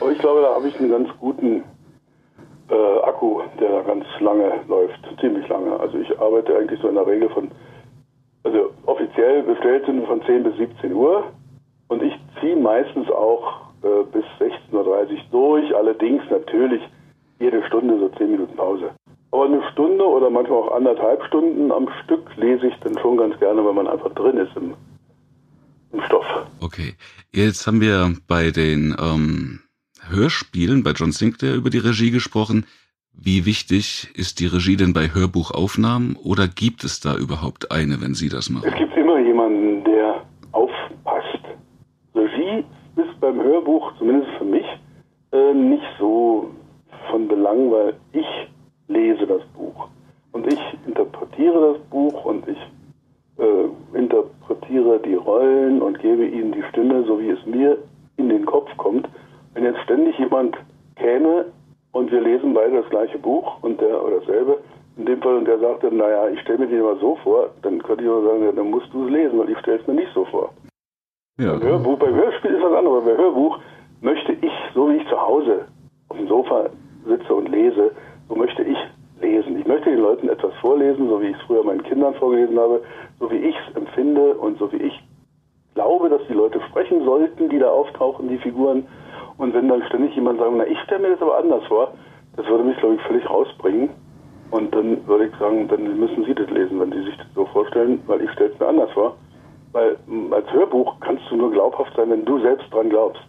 [0.00, 1.64] Aber ich glaube, da habe ich einen ganz guten
[2.70, 5.78] äh, Akku, der da ganz lange läuft, ziemlich lange.
[5.78, 7.50] Also ich arbeite eigentlich so in der Regel von
[8.44, 11.24] also offiziell bestellt sind von 10 bis 17 Uhr
[11.88, 16.82] und ich ziehe meistens auch äh, bis 16.30 Uhr durch, allerdings natürlich
[17.40, 18.90] jede Stunde so 10 Minuten Pause.
[19.30, 23.38] Aber eine Stunde oder manchmal auch anderthalb Stunden am Stück lese ich dann schon ganz
[23.38, 24.74] gerne, weil man einfach drin ist im,
[25.92, 26.26] im Stoff.
[26.60, 26.94] Okay,
[27.32, 29.60] jetzt haben wir bei den ähm,
[30.08, 32.64] Hörspielen bei John Sinclair über die Regie gesprochen.
[33.12, 38.14] Wie wichtig ist die Regie denn bei Hörbuchaufnahmen oder gibt es da überhaupt eine, wenn
[38.14, 38.68] Sie das machen?
[38.68, 40.22] Es gibt immer jemanden, der
[40.52, 41.42] aufpasst.
[42.14, 42.64] Regie
[42.96, 44.66] ist beim Hörbuch, zumindest für mich,
[45.32, 46.50] äh, nicht so
[47.10, 48.26] von Belang, weil ich
[48.88, 49.88] lese das Buch.
[50.32, 52.58] Und ich interpretiere das Buch und ich
[53.38, 57.78] äh, interpretiere die Rollen und gebe ihnen die Stimme, so wie es mir
[58.16, 59.08] in den Kopf kommt.
[59.54, 60.56] Wenn jetzt ständig jemand
[60.96, 61.46] käme
[61.92, 64.58] und wir lesen beide das gleiche Buch und der oder dasselbe.
[64.96, 67.80] In dem Fall, und der sagte, naja, ich stelle mir den immer so vor, dann
[67.82, 69.94] könnte ich auch sagen, ja, dann musst du es lesen, weil ich stelle es mir
[69.94, 70.50] nicht so vor.
[71.38, 71.52] Ja.
[71.52, 73.04] Beim Hörbuch, beim Hörspiel ist was anderes.
[73.04, 73.58] Beim Hörbuch
[74.00, 75.66] möchte ich, so wie ich zu Hause
[76.08, 76.70] auf dem Sofa
[77.08, 77.90] sitze und lese,
[78.28, 78.78] so möchte ich
[79.20, 79.58] lesen.
[79.58, 82.82] Ich möchte den Leuten etwas vorlesen, so wie ich es früher meinen Kindern vorgelesen habe,
[83.18, 85.02] so wie ich es empfinde und so wie ich
[85.74, 88.86] glaube, dass die Leute sprechen sollten, die da auftauchen, die Figuren.
[89.36, 91.92] Und wenn dann ständig jemand sagt, na, ich stelle mir das aber anders vor,
[92.36, 93.90] das würde mich, glaube ich, völlig rausbringen.
[94.50, 97.44] Und dann würde ich sagen, dann müssen Sie das lesen, wenn Sie sich das so
[97.46, 99.16] vorstellen, weil ich stelle es mir anders vor.
[99.72, 99.96] Weil
[100.30, 103.22] als Hörbuch kannst du nur glaubhaft sein, wenn du selbst dran glaubst.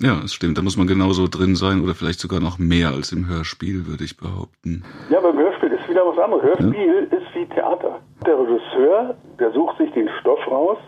[0.00, 0.58] Ja, das stimmt.
[0.58, 4.02] Da muss man genauso drin sein oder vielleicht sogar noch mehr als im Hörspiel, würde
[4.02, 4.84] ich behaupten.
[5.08, 6.42] Ja, beim Hörspiel ist wieder was anderes.
[6.42, 7.16] Hörspiel ja.
[7.16, 8.00] ist wie Theater.
[8.26, 10.78] Der Regisseur, der sucht sich den Stoff raus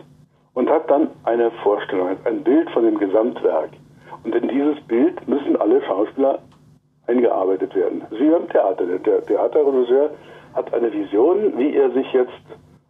[0.55, 3.69] und hat dann eine Vorstellung, ein Bild von dem Gesamtwerk.
[4.23, 6.39] Und in dieses Bild müssen alle Schauspieler
[7.07, 8.01] eingearbeitet werden.
[8.11, 8.85] wie beim Theater.
[8.85, 10.09] Der Theaterregisseur
[10.53, 12.43] hat eine Vision, wie er sich jetzt,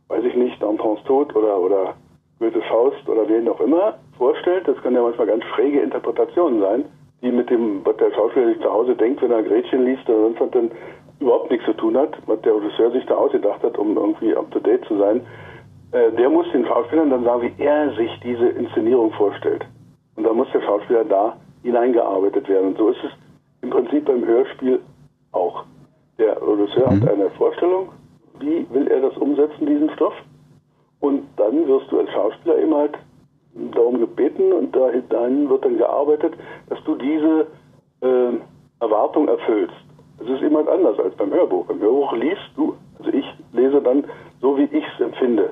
[0.07, 1.93] weiß ich nicht, Dantons Tod oder, oder
[2.39, 4.67] Goethe Faust oder wen auch immer vorstellt.
[4.67, 6.85] Das können ja manchmal ganz schräge Interpretationen sein,
[7.21, 10.21] die mit dem, was der Schauspieler sich zu Hause denkt, wenn er Gretchen liest oder
[10.21, 10.71] sonst was, dann
[11.19, 14.49] überhaupt nichts zu tun hat, was der Regisseur sich da ausgedacht hat, um irgendwie up
[14.51, 15.21] to date zu sein.
[15.91, 19.65] Äh, der muss den Schauspielern dann sagen, wie er sich diese Inszenierung vorstellt.
[20.15, 22.69] Und dann muss der Schauspieler da hineingearbeitet werden.
[22.69, 23.11] Und so ist es
[23.61, 24.79] im Prinzip beim Hörspiel
[25.31, 25.63] auch.
[26.17, 27.01] Der Regisseur mhm.
[27.01, 27.89] hat eine Vorstellung,
[28.39, 30.13] wie will er das umsetzen, diesen Stoff.
[30.99, 32.97] Und dann wirst du als Schauspieler eben halt
[33.73, 36.33] darum gebeten und dahin wird dann gearbeitet,
[36.69, 37.47] dass du diese
[38.01, 38.33] äh,
[38.79, 39.75] Erwartung erfüllst.
[40.19, 41.65] Das ist immer anders als beim Hörbuch.
[41.67, 44.03] Beim Hörbuch liest du, also ich lese dann
[44.41, 45.51] so, wie ich es empfinde.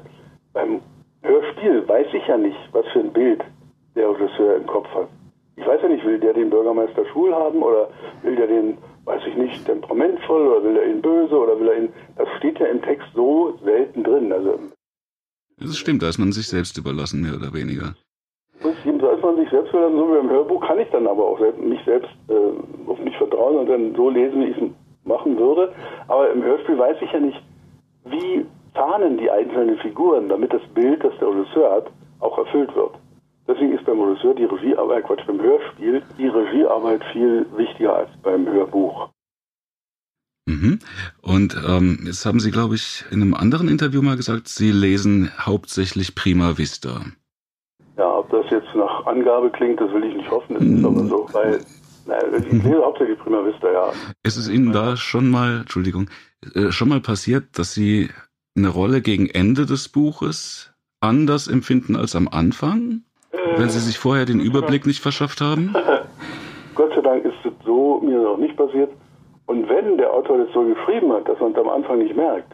[0.54, 0.82] Beim
[1.22, 3.44] Hörspiel weiß ich ja nicht, was für ein Bild
[3.96, 5.08] der Regisseur im Kopf hat.
[5.58, 7.88] Ich weiß ja nicht, will der den Bürgermeister schwul haben oder
[8.24, 11.78] will der den, weiß ich nicht, temperamentvoll oder will er ihn böse oder will er
[11.78, 14.34] ihn, das steht ja im Text so selten drin.
[14.34, 14.60] Also
[15.60, 17.96] das stimmt, da ist man sich selbst überlassen, mehr oder weniger.
[18.62, 21.40] Da ist man sich selbst überlassen, so wie im Hörbuch kann ich dann aber auch
[21.40, 24.70] selbst, mich selbst äh, auf mich vertrauen und dann so lesen, wie ich es
[25.06, 25.74] machen würde.
[26.08, 27.42] Aber im Hörspiel weiß ich ja nicht,
[28.06, 31.88] wie zahnen die einzelnen Figuren, damit das Bild, das der Regisseur hat,
[32.20, 32.92] auch erfüllt wird.
[33.48, 38.48] Deswegen ist beim Regisseur die Regiearbeit, Quatsch, beim Hörspiel die Regiearbeit viel wichtiger als beim
[38.48, 39.10] Hörbuch.
[40.46, 40.80] Mhm.
[41.22, 45.32] Und ähm, jetzt haben Sie, glaube ich, in einem anderen Interview mal gesagt, Sie lesen
[45.40, 47.02] hauptsächlich Prima Vista.
[47.98, 51.06] Ja, ob das jetzt nach Angabe klingt, das will ich nicht hoffen, das ist aber
[51.06, 51.62] so, weil
[52.06, 53.92] naja, ich lese hauptsächlich Prima Vista, ja.
[54.24, 56.10] Ist es Ihnen da schon mal, Entschuldigung,
[56.54, 58.10] äh, schon mal passiert, dass Sie
[58.56, 63.02] eine Rolle gegen Ende des Buches anders empfinden als am Anfang?
[63.32, 65.74] Äh, wenn Sie sich vorher den Überblick nicht verschafft haben?
[66.76, 68.92] Gott sei Dank ist es so mir noch nicht passiert.
[69.48, 72.52] Und wenn der Autor das so geschrieben hat, dass man es am Anfang nicht merkt,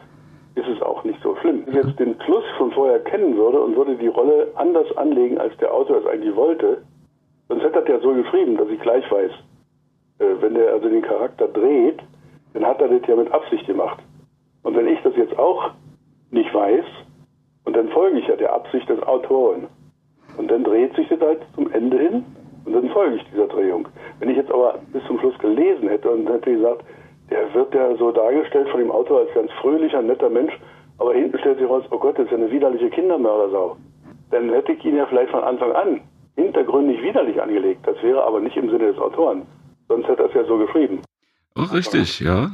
[0.54, 1.62] ist es auch nicht so schlimm.
[1.66, 5.38] Wenn ich jetzt den Fluss von vorher kennen würde und würde die Rolle anders anlegen,
[5.38, 6.82] als der Autor es eigentlich wollte,
[7.48, 9.30] sonst hätte er ja so geschrieben, dass ich gleich weiß.
[10.18, 12.00] Äh, wenn der also den Charakter dreht,
[12.52, 13.98] dann hat er das ja mit Absicht gemacht.
[14.62, 15.70] Und wenn ich das jetzt auch
[16.30, 16.84] nicht weiß,
[17.64, 19.68] und dann folge ich ja der Absicht des Autoren.
[20.36, 22.24] Und dann dreht sich das halt zum Ende hin
[22.64, 23.88] und dann folge ich dieser Drehung.
[24.18, 26.84] Wenn ich jetzt aber bis zum Schluss gelesen hätte und hätte gesagt,
[27.30, 30.52] der wird ja so dargestellt von dem Autor als ganz fröhlicher, netter Mensch,
[30.98, 33.76] aber hinten stellt sich raus, oh Gott, das ist ja eine widerliche Kindermördersau.
[34.30, 36.00] Dann hätte ich ihn ja vielleicht von Anfang an
[36.36, 37.86] hintergründig widerlich angelegt.
[37.86, 39.42] Das wäre aber nicht im Sinne des Autoren.
[39.88, 41.00] Sonst hätte er es ja so geschrieben.
[41.56, 42.50] Oh, richtig, ja.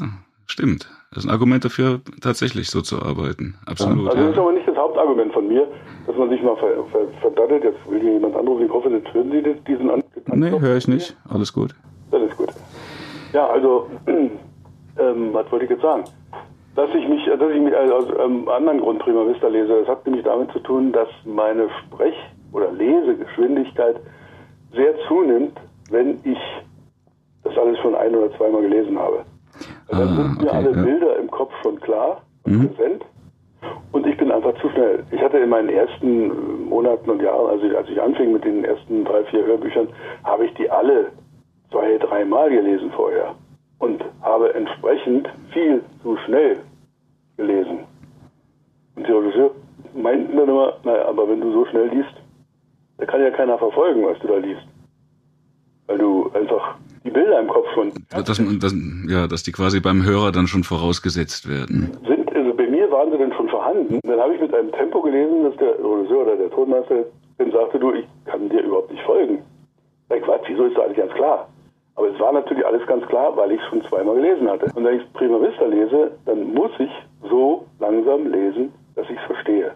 [0.59, 0.91] Stimmt.
[1.11, 3.55] Das ist ein Argument dafür, tatsächlich so zu arbeiten.
[3.67, 4.07] Absolut.
[4.07, 5.69] Ja, also das ist aber nicht das Hauptargument von mir,
[6.05, 7.63] dass man sich mal ver, ver, verdattelt.
[7.63, 8.67] Jetzt will hier jemand anrufen.
[8.67, 11.17] Ich hoffe, jetzt hören Sie diesen An Nee, höre ich nicht.
[11.29, 11.77] Alles gut.
[12.11, 12.49] Das ist gut.
[13.33, 16.03] Ja, also, ähm, was wollte ich jetzt sagen?
[16.75, 19.87] Dass ich mich, dass ich mich also aus einem anderen Grund Prima Vista lese, das
[19.87, 24.01] hat nämlich damit zu tun, dass meine Sprech- oder Lesegeschwindigkeit
[24.75, 25.57] sehr zunimmt,
[25.91, 26.39] wenn ich
[27.45, 29.25] das alles schon ein- oder zweimal gelesen habe.
[29.89, 30.83] Und dann ah, sind mir okay, alle ja.
[30.83, 32.69] Bilder im Kopf schon klar und mhm.
[32.69, 33.05] präsent.
[33.93, 35.05] Und ich bin einfach zu schnell.
[35.11, 39.05] Ich hatte in meinen ersten Monaten und Jahren, also als ich anfing mit den ersten
[39.05, 39.89] drei, vier Hörbüchern,
[40.25, 41.07] habe ich die alle
[41.71, 43.35] zwei, dreimal gelesen vorher.
[43.79, 46.59] Und habe entsprechend viel zu schnell
[47.37, 47.81] gelesen.
[48.97, 49.51] Und die Regisseur
[49.95, 52.15] meinten dann immer, naja, aber wenn du so schnell liest,
[52.99, 54.67] da kann ja keiner verfolgen, was du da liest.
[55.89, 57.93] Weil du einfach die Bilder im Kopf schon.
[58.11, 58.75] Dass, dass,
[59.09, 61.97] ja, dass die quasi beim Hörer dann schon vorausgesetzt werden.
[62.07, 63.99] Sind, also bei mir waren sie dann schon vorhanden.
[64.03, 67.05] Dann habe ich mit einem Tempo gelesen, dass der Regisseur oder der Tonmeister
[67.39, 69.39] dann sagte, du, ich kann dir überhaupt nicht folgen.
[70.09, 71.49] Sag, Quatsch, wieso ist doch eigentlich ganz klar.
[71.95, 74.67] Aber es war natürlich alles ganz klar, weil ich es schon zweimal gelesen hatte.
[74.75, 76.91] Und wenn ich Prima Vista lese, dann muss ich
[77.29, 79.73] so langsam lesen, dass ich es verstehe.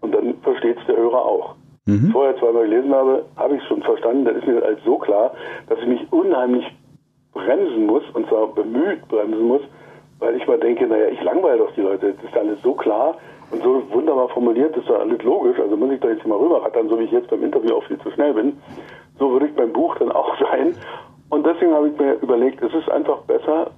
[0.00, 1.54] Und dann versteht es der Hörer auch.
[1.86, 2.10] Mhm.
[2.12, 4.24] Vorher zweimal gelesen habe, habe ich es schon verstanden.
[4.24, 5.32] Dann ist mir halt so klar,
[5.68, 6.64] dass ich mich unheimlich
[7.32, 9.62] bremsen muss, und zwar bemüht bremsen muss,
[10.18, 12.14] weil ich mal denke, naja, ich langweile doch die Leute.
[12.14, 13.16] Das ist alles so klar
[13.50, 15.58] und so wunderbar formuliert, das ist doch alles logisch.
[15.58, 17.98] Also muss ich da jetzt mal rüberrattern, so wie ich jetzt beim Interview auch viel
[17.98, 18.56] zu schnell bin.
[19.18, 20.74] So würde ich beim Buch dann auch sein.
[21.28, 23.70] Und deswegen habe ich mir überlegt, es ist einfach besser,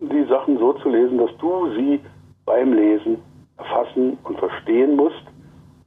[0.00, 2.00] die Sachen so zu lesen, dass du sie
[2.44, 3.22] beim Lesen
[3.56, 5.22] erfassen und verstehen musst.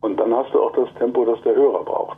[0.02, 2.18] Und dann hast du auch das Tempo, das der Hörer braucht.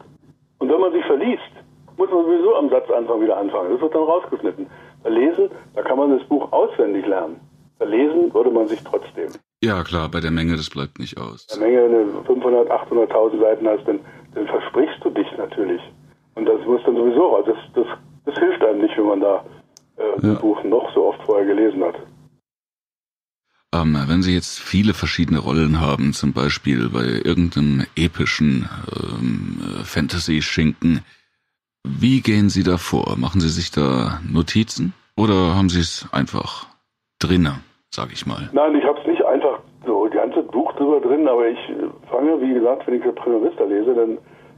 [0.60, 1.52] Und wenn man sich verliest,
[1.98, 3.72] muss man sowieso am Satzanfang wieder anfangen.
[3.72, 4.68] Das wird dann rausgeschnitten.
[5.04, 7.40] Bei Lesen, da kann man das Buch auswendig lernen.
[7.78, 9.30] Bei Lesen würde man sich trotzdem.
[9.62, 11.48] Ja, klar, bei der Menge, das bleibt nicht aus.
[11.48, 14.00] Bei der Menge, wenn du 500, 800.000 Seiten hast, dann,
[14.36, 15.82] dann versprichst du dich natürlich.
[16.36, 17.46] Und das muss dann sowieso raus.
[17.46, 17.88] Das, das,
[18.26, 19.44] das hilft einem nicht, wenn man da
[19.98, 20.34] äh, ja.
[20.34, 21.96] das Buch noch so oft vorher gelesen hat.
[23.74, 31.02] Ähm, wenn Sie jetzt viele verschiedene Rollen haben, zum Beispiel bei irgendeinem epischen ähm, Fantasy-Schinken,
[31.84, 33.18] wie gehen Sie da vor?
[33.18, 36.68] Machen Sie sich da Notizen oder haben Sie es einfach
[37.20, 37.60] drinne,
[37.90, 38.50] sag ich mal?
[38.54, 41.60] Nein, ich habe es nicht einfach so die ganze Buch drüber drin, aber ich
[42.12, 44.18] fange, wie gesagt, wenn ich das Prima Vista lese, dann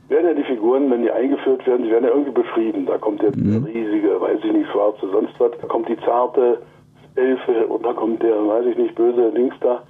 [0.10, 2.86] werden ja die Figuren, wenn die eingeführt werden, die werden ja irgendwie beschrieben.
[2.86, 3.64] Da kommt der mhm.
[3.64, 5.52] riesige, weiß ich nicht, schwarze, sonst was.
[5.62, 6.62] Da kommt die zarte
[7.16, 9.84] Elfe und da kommt der, weiß ich nicht, böse Links da.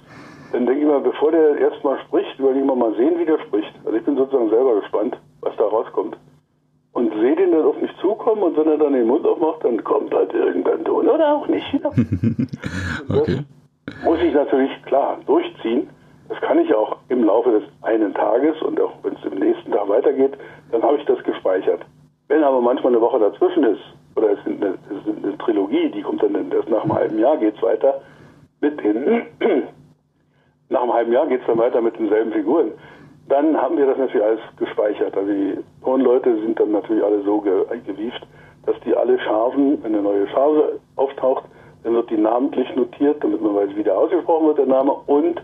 [0.52, 3.72] Dann denke ich mal, bevor der erstmal spricht, überlegen wir mal sehen, wie der spricht.
[3.84, 6.16] Also ich bin sozusagen selber gespannt, was da rauskommt
[6.96, 9.84] und sehe den dann auf mich zukommen und wenn er dann den Mund aufmacht, dann
[9.84, 11.66] kommt halt irgendein Ton oder auch nicht.
[13.10, 13.44] okay.
[14.02, 15.90] muss ich natürlich klar durchziehen.
[16.30, 19.72] Das kann ich auch im Laufe des einen Tages und auch wenn es im nächsten
[19.72, 20.38] Tag weitergeht,
[20.72, 21.82] dann habe ich das gespeichert.
[22.28, 23.82] Wenn aber manchmal eine Woche dazwischen ist,
[24.16, 27.18] oder es ist eine, es ist eine Trilogie, die kommt dann erst nach einem halben
[27.18, 28.00] Jahr geht es weiter
[28.60, 29.22] mit den,
[30.68, 32.72] nach einem halben Jahr geht es dann weiter mit denselben Figuren
[33.28, 35.16] dann haben wir das natürlich alles gespeichert.
[35.16, 38.26] Also die Tonleute sind dann natürlich alle so ge gewieft,
[38.64, 41.44] dass die alle Chargen, wenn eine neue Charge auftaucht,
[41.82, 45.40] dann wird die namentlich notiert, damit man weiß, wie der ausgesprochen wird, der Name, und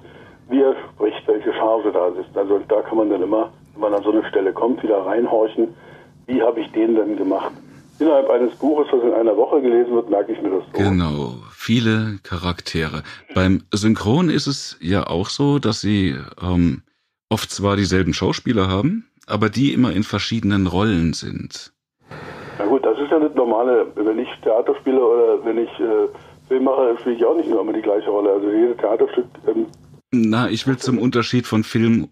[0.49, 2.37] wie er spricht, welche Charge da ist.
[2.37, 5.75] Also da kann man dann immer, wenn man an so eine Stelle kommt, wieder reinhorchen,
[6.27, 7.53] wie habe ich den denn gemacht.
[8.03, 10.73] Innerhalb eines Buches, was in einer Woche gelesen wird, merke ich mir das so.
[10.73, 13.05] Genau, viele Charaktere.
[13.33, 16.83] Beim Synchron ist es ja auch so, dass sie ähm,
[17.31, 21.73] oft zwar dieselben Schauspieler haben, aber die immer in verschiedenen Rollen sind.
[22.59, 23.87] Na gut, das ist ja das Normale.
[23.95, 26.09] Wenn ich Theater spiele oder wenn ich äh,
[26.49, 28.33] Film mache, spiele ich auch nicht nur immer die gleiche Rolle.
[28.33, 29.27] Also jedes Theaterstück.
[29.47, 29.67] Ähm,
[30.11, 32.09] Na, ich will zum Unterschied von Film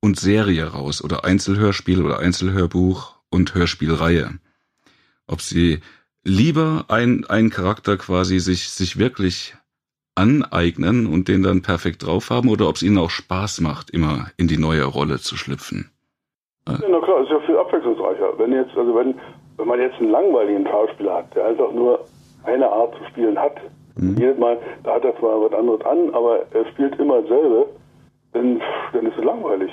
[0.00, 4.38] und Serie raus oder Einzelhörspiel oder Einzelhörbuch und Hörspielreihe.
[5.26, 5.80] Ob sie
[6.24, 9.54] lieber ein, ein Charakter quasi sich, sich wirklich
[10.14, 14.28] aneignen und den dann perfekt drauf haben oder ob es ihnen auch Spaß macht, immer
[14.36, 15.90] in die neue Rolle zu schlüpfen.
[16.68, 18.38] Ja, na klar, ist ja viel abwechslungsreicher.
[18.38, 19.14] Wenn jetzt, also wenn,
[19.56, 22.04] wenn man jetzt einen langweiligen Schauspieler hat, der einfach nur
[22.44, 23.56] eine Art zu spielen hat,
[23.96, 24.16] mhm.
[24.16, 27.66] jedes Mal, da hat er zwar was anderes an, aber er spielt immer dasselbe,
[28.32, 28.62] dann,
[28.92, 29.70] dann ist es langweilig.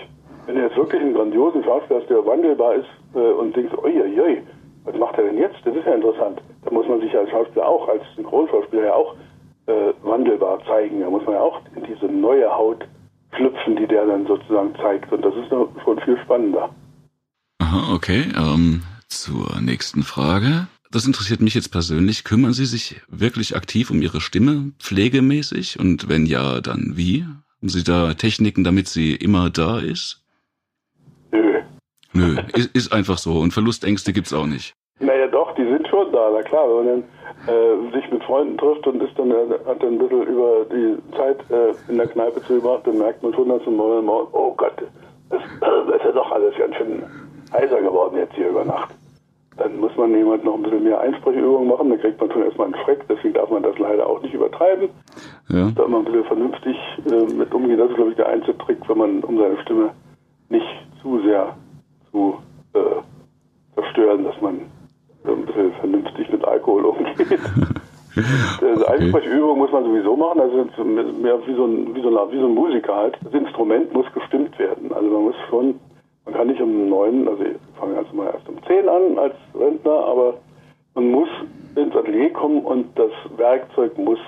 [0.47, 4.01] Wenn er jetzt wirklich einen grandiosen Schauspieler hast, der wandelbar ist äh, und denkt, oi,
[4.01, 4.41] oi, oi,
[4.83, 5.57] was macht er denn jetzt?
[5.63, 6.41] Das ist ja interessant.
[6.63, 9.15] Da muss man sich als Schauspieler auch, als Synchronschauspieler ja auch
[9.67, 11.01] äh, wandelbar zeigen.
[11.01, 12.85] Da muss man ja auch in diese neue Haut
[13.35, 15.11] schlüpfen, die der dann sozusagen zeigt.
[15.11, 16.69] Und das ist schon viel spannender.
[17.59, 18.25] Aha, okay.
[18.35, 20.67] Ähm, zur nächsten Frage.
[20.89, 22.23] Das interessiert mich jetzt persönlich.
[22.23, 25.79] Kümmern Sie sich wirklich aktiv um Ihre Stimme, pflegemäßig?
[25.79, 27.23] Und wenn ja, dann wie?
[27.23, 30.20] Haben Sie da Techniken, damit sie immer da ist?
[32.13, 32.37] Nö.
[32.53, 33.39] Ist, ist einfach so.
[33.39, 34.73] Und Verlustängste gibt's auch nicht.
[34.99, 36.29] Naja, doch, die sind schon da.
[36.33, 37.03] Na klar, wenn man
[37.47, 40.97] dann äh, sich mit Freunden trifft und ist dann, hat dann ein bisschen über die
[41.17, 43.75] Zeit äh, in der Kneipe zugebracht, dann merkt man schon, dass man
[44.05, 44.73] morgen, oh Gott,
[45.29, 47.03] das, das ist ja doch alles ganz schön
[47.51, 48.93] heißer geworden jetzt hier über Nacht.
[49.57, 52.67] Dann muss man jemand noch ein bisschen mehr Einsprechübungen machen, dann kriegt man schon erstmal
[52.67, 54.89] einen Schreck, deswegen darf man das leider auch nicht übertreiben.
[55.49, 55.71] Ja.
[55.75, 56.77] Da immer ein bisschen vernünftig
[57.09, 59.91] äh, mit umgehen, das ist glaube ich der einzige Trick, wenn man um seine Stimme
[60.49, 60.67] nicht
[61.01, 61.55] zu sehr
[62.11, 62.37] zu
[62.73, 62.79] äh,
[63.75, 64.61] zerstören, dass man
[65.25, 67.27] ein bisschen vernünftig mit Alkohol umgeht.
[68.61, 68.93] Also okay.
[68.93, 72.45] Einsprechübung muss man sowieso machen, also mehr wie so, ein, wie, so ein, wie so
[72.45, 73.17] ein Musiker halt.
[73.23, 74.91] Das Instrument muss gestimmt werden.
[74.91, 75.79] Also man muss schon,
[76.25, 79.35] man kann nicht um neun, also ich fange also mal erst um zehn an als
[79.57, 80.33] Rentner, aber
[80.93, 81.29] man muss
[81.75, 84.19] ins Atelier kommen und das Werkzeug muss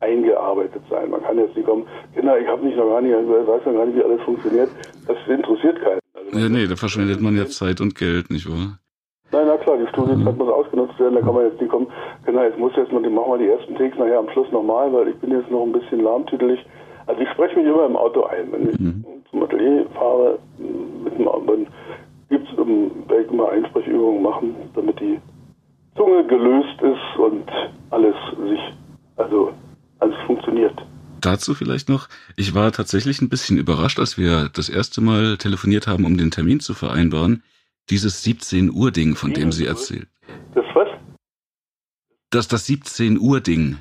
[0.00, 1.10] eingearbeitet sein.
[1.10, 3.72] Man kann jetzt nicht kommen, Kinder, ich habe nicht noch gar nicht, ich weiß noch
[3.72, 4.70] gar nicht, wie alles funktioniert.
[5.06, 6.01] Das interessiert keinen.
[6.34, 8.78] Ja, nee, da verschwendet man ja Zeit und Geld, nicht wahr?
[9.32, 11.86] Nein, na klar, die Studiozeit muss ausgenutzt werden, da kann man jetzt nicht kommen,
[12.26, 15.08] genau, jetzt muss jetzt mal, machen wir die ersten Takes nachher am Schluss nochmal, weil
[15.08, 16.60] ich bin jetzt noch ein bisschen lahmtüdelig.
[17.06, 18.52] Also ich spreche mich immer im Auto ein.
[18.52, 19.04] Wenn ich mhm.
[19.30, 21.66] zum Atelier fahre, mit dem, dann
[22.28, 25.18] gibt's, um, werde ich immer Einsprechübungen machen, damit die
[25.96, 27.44] Zunge gelöst ist und
[27.90, 28.14] alles
[28.48, 28.60] sich,
[29.16, 29.50] also
[29.98, 30.74] alles funktioniert.
[31.22, 35.86] Dazu vielleicht noch, ich war tatsächlich ein bisschen überrascht, als wir das erste Mal telefoniert
[35.86, 37.42] haben, um den Termin zu vereinbaren.
[37.90, 40.08] Dieses 17 Uhr Ding, von dem Sie erzählt.
[40.54, 40.88] Das was?
[42.30, 43.78] Das, das 17 Uhr Ding.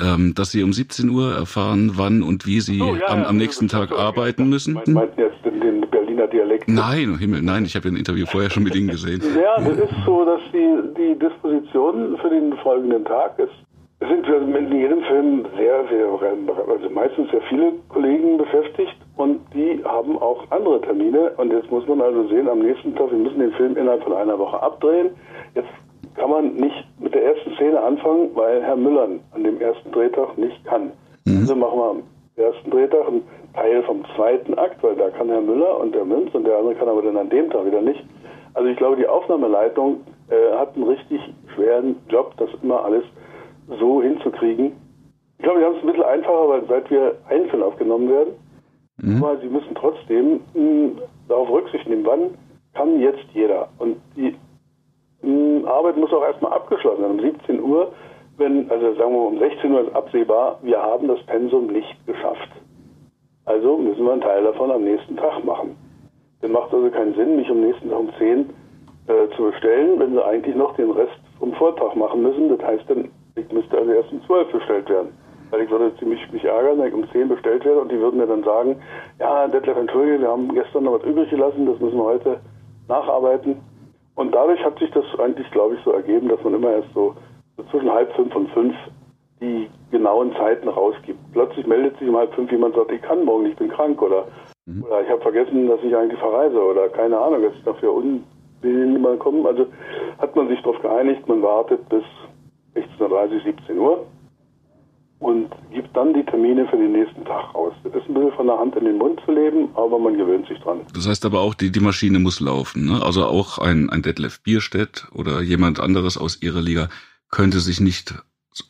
[0.00, 3.36] Ähm, dass Sie um 17 Uhr erfahren, wann und wie Sie oh, ja, am, am,
[3.36, 4.72] nächsten Tag arbeiten müssen.
[4.72, 6.66] Meinten jetzt den, den Berliner Dialekt?
[6.68, 9.20] Nein, oh Himmel, nein, ich habe ein Interview vorher schon mit Ihnen gesehen.
[9.36, 13.63] Ja, das ist so, dass die, die Disposition für den folgenden Tag ist
[14.08, 20.18] sind in jedem Film sehr, sehr, also meistens sehr viele Kollegen beschäftigt und die haben
[20.18, 21.32] auch andere Termine.
[21.36, 24.14] Und jetzt muss man also sehen, am nächsten Tag, wir müssen den Film innerhalb von
[24.14, 25.10] einer Woche abdrehen.
[25.54, 25.68] Jetzt
[26.16, 30.36] kann man nicht mit der ersten Szene anfangen, weil Herr Müller an dem ersten Drehtag
[30.38, 30.92] nicht kann.
[31.24, 31.38] Mhm.
[31.40, 32.02] Also machen wir am
[32.36, 33.22] ersten Drehtag einen
[33.54, 36.74] Teil vom zweiten Akt, weil da kann Herr Müller und der Münz und der andere
[36.74, 38.04] kann aber dann an dem Tag wieder nicht.
[38.54, 40.00] Also ich glaube, die Aufnahmeleitung
[40.30, 41.20] äh, hat einen richtig
[41.54, 43.04] schweren Job, das immer alles
[43.68, 44.72] so hinzukriegen.
[45.38, 48.34] Ich glaube, wir haben es ein bisschen einfacher, weil seit wir einzeln aufgenommen werden,
[48.98, 49.22] mhm.
[49.22, 52.30] aber sie müssen trotzdem mh, hm, darauf Rücksicht nehmen, wann
[52.74, 53.68] kann jetzt jeder.
[53.78, 54.34] Und die
[55.22, 57.18] mh, hm, Arbeit muss auch erstmal abgeschlossen werden.
[57.18, 57.92] Um 17 Uhr,
[58.36, 62.06] wenn, also sagen wir mal um 16 Uhr ist absehbar, wir haben das Pensum nicht
[62.06, 62.50] geschafft.
[63.44, 65.76] Also müssen wir einen Teil davon am nächsten Tag machen.
[66.40, 68.50] Dann macht also keinen Sinn, mich am nächsten Tag um 10
[69.06, 72.48] äh, zu bestellen, wenn sie eigentlich noch den Rest vom Vortag machen müssen.
[72.48, 75.12] Das heißt dann ich müsste also erst um 12 bestellt werden.
[75.50, 78.18] Weil ich würde ziemlich mich ärgern, wenn ich um 10 bestellt werde und die würden
[78.18, 78.76] mir dann sagen,
[79.20, 82.40] ja, Detlef, entschuldige, wir haben gestern noch was übrig gelassen, das müssen wir heute
[82.88, 83.56] nacharbeiten.
[84.14, 87.14] Und dadurch hat sich das eigentlich, glaube ich, so ergeben, dass man immer erst so,
[87.56, 88.74] so zwischen halb fünf und fünf
[89.40, 91.18] die genauen Zeiten rausgibt.
[91.32, 94.00] Plötzlich meldet sich um halb fünf jemand und sagt, ich kann morgen, ich bin krank
[94.00, 94.26] oder,
[94.66, 94.84] mhm.
[94.84, 99.00] oder ich habe vergessen, dass ich eigentlich verreise oder keine Ahnung, dass ich dafür unwillig
[99.00, 99.46] mal kommen.
[99.46, 99.66] Also
[100.18, 102.04] hat man sich darauf geeinigt, man wartet bis
[102.74, 104.06] 16.30 17 Uhr
[105.20, 107.72] und gibt dann die Termine für den nächsten Tag aus.
[107.82, 110.46] Das ist ein bisschen von der Hand in den Mund zu leben, aber man gewöhnt
[110.48, 110.80] sich dran.
[110.94, 112.86] Das heißt aber auch, die, die Maschine muss laufen.
[112.86, 113.00] Ne?
[113.02, 116.88] Also auch ein, ein Detlef Bierstedt oder jemand anderes aus ihrer Liga
[117.30, 118.14] könnte sich nicht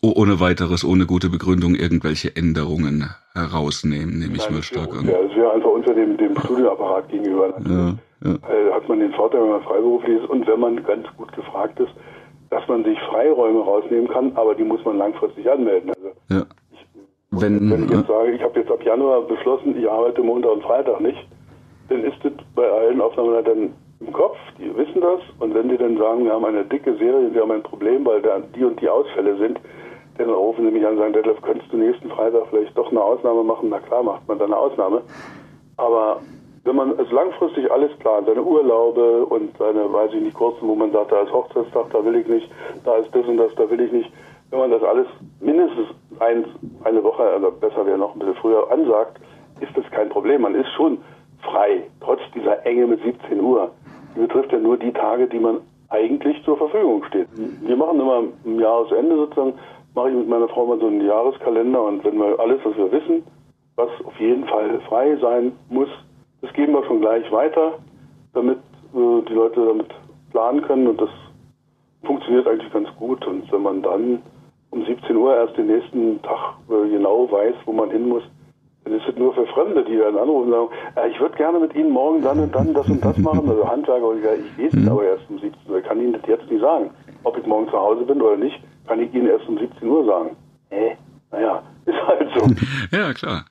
[0.01, 5.07] ohne weiteres, ohne gute Begründung irgendwelche Änderungen herausnehmen, nehme ich mal stark an.
[5.07, 7.53] Ja, es wäre einfach unter dem, dem Studioapparat gegenüber.
[7.69, 7.95] Ja,
[8.25, 8.31] ja.
[8.31, 11.79] Äh, hat man den Vorteil, wenn man freiberuflich ist und wenn man ganz gut gefragt
[11.81, 11.93] ist,
[12.51, 15.91] dass man sich Freiräume rausnehmen kann, aber die muss man langfristig anmelden.
[15.91, 16.47] Also ja.
[16.73, 16.87] ich,
[17.31, 20.63] wenn, wenn ich jetzt sage, ich habe jetzt ab Januar beschlossen, ich arbeite Montag und
[20.63, 21.27] Freitag nicht,
[21.89, 25.97] dann ist das bei allen Aufnahmeleitern im Kopf, die wissen das und wenn die dann
[25.97, 28.89] sagen, wir haben eine dicke Serie, wir haben ein Problem, weil da die und die
[28.89, 29.59] Ausfälle sind,
[30.19, 33.03] dann rufen sie mich an und sagen, Detlef, könntest du nächsten Freitag vielleicht doch eine
[33.03, 33.69] Ausnahme machen?
[33.71, 35.03] Na klar, macht man dann eine Ausnahme.
[35.77, 36.21] Aber
[36.65, 40.75] wenn man es langfristig alles plant, seine Urlaube und seine, weiß ich nicht, kurzen, wo
[40.75, 42.51] man sagt, da ist Hochzeitstag, da will ich nicht,
[42.85, 44.11] da ist das und das, da will ich nicht,
[44.51, 45.07] wenn man das alles
[45.41, 45.89] mindestens
[46.21, 46.47] eins,
[46.85, 49.21] eine Woche, also besser wäre noch ein bisschen früher ansagt,
[49.61, 50.43] ist das kein Problem.
[50.43, 50.99] Man ist schon
[51.43, 53.71] frei, trotz dieser Enge mit 17 Uhr.
[54.17, 55.59] Die betrifft ja nur die Tage, die man
[55.91, 57.29] eigentlich zur Verfügung steht.
[57.35, 59.55] Wir machen immer am Jahresende sozusagen,
[59.95, 62.91] mache ich mit meiner Frau mal so einen Jahreskalender und wenn wir alles, was wir
[62.91, 63.23] wissen,
[63.77, 65.89] was auf jeden Fall frei sein muss,
[66.45, 67.79] das geben wir schon gleich weiter,
[68.35, 69.89] damit äh, die Leute damit
[70.31, 71.09] planen können und das
[72.05, 73.27] funktioniert eigentlich ganz gut.
[73.27, 74.23] Und wenn man dann
[74.71, 78.25] um 17 Uhr erst den nächsten Tag äh, genau weiß, wo man hin muss,
[78.85, 81.59] dann ist es nur für Fremde, die dann anrufen und sagen, ja, ich würde gerne
[81.61, 83.49] mit Ihnen morgen dann und dann das und das machen.
[83.49, 84.89] Also Handwerker, ich weiß es mhm.
[84.89, 85.79] aber erst um 17 Uhr.
[85.79, 86.91] Ich kann Ihnen das jetzt nicht sagen.
[87.23, 90.05] Ob ich morgen zu Hause bin oder nicht, kann ich Ihnen erst um 17 Uhr
[90.05, 90.37] sagen.
[90.69, 90.99] Hä?
[91.31, 92.47] Naja, ist halt so.
[92.95, 93.47] ja, klar.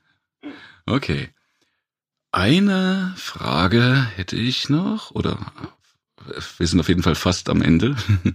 [0.86, 1.30] Okay.
[2.34, 5.38] Eine Frage hätte ich noch, oder
[6.58, 7.96] wir sind auf jeden Fall fast am Ende.
[8.24, 8.32] Ja.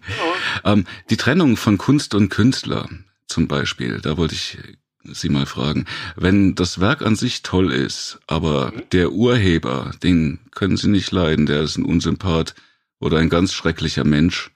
[0.73, 2.89] ähm, die Trennung von Kunst und Künstler
[3.27, 4.57] zum Beispiel, da wollte ich
[5.03, 5.87] Sie mal fragen.
[6.15, 8.83] Wenn das Werk an sich toll ist, aber mhm.
[8.93, 12.55] der Urheber, den können Sie nicht leiden, der ist ein Unsympath
[13.01, 14.53] oder ein ganz schrecklicher Mensch.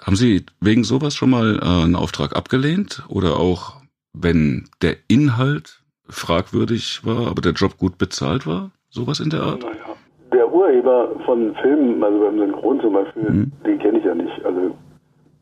[0.00, 3.04] Haben Sie wegen sowas schon mal äh, einen Auftrag abgelehnt?
[3.06, 3.80] Oder auch
[4.12, 5.79] wenn der Inhalt
[6.10, 8.70] fragwürdig war, aber der Job gut bezahlt war?
[8.90, 9.62] Sowas in der Art?
[9.62, 9.74] Naja.
[10.32, 13.52] Der Urheber von Filmen, also beim Synchron zum Beispiel, mhm.
[13.66, 14.44] den kenne ich ja nicht.
[14.44, 14.76] Also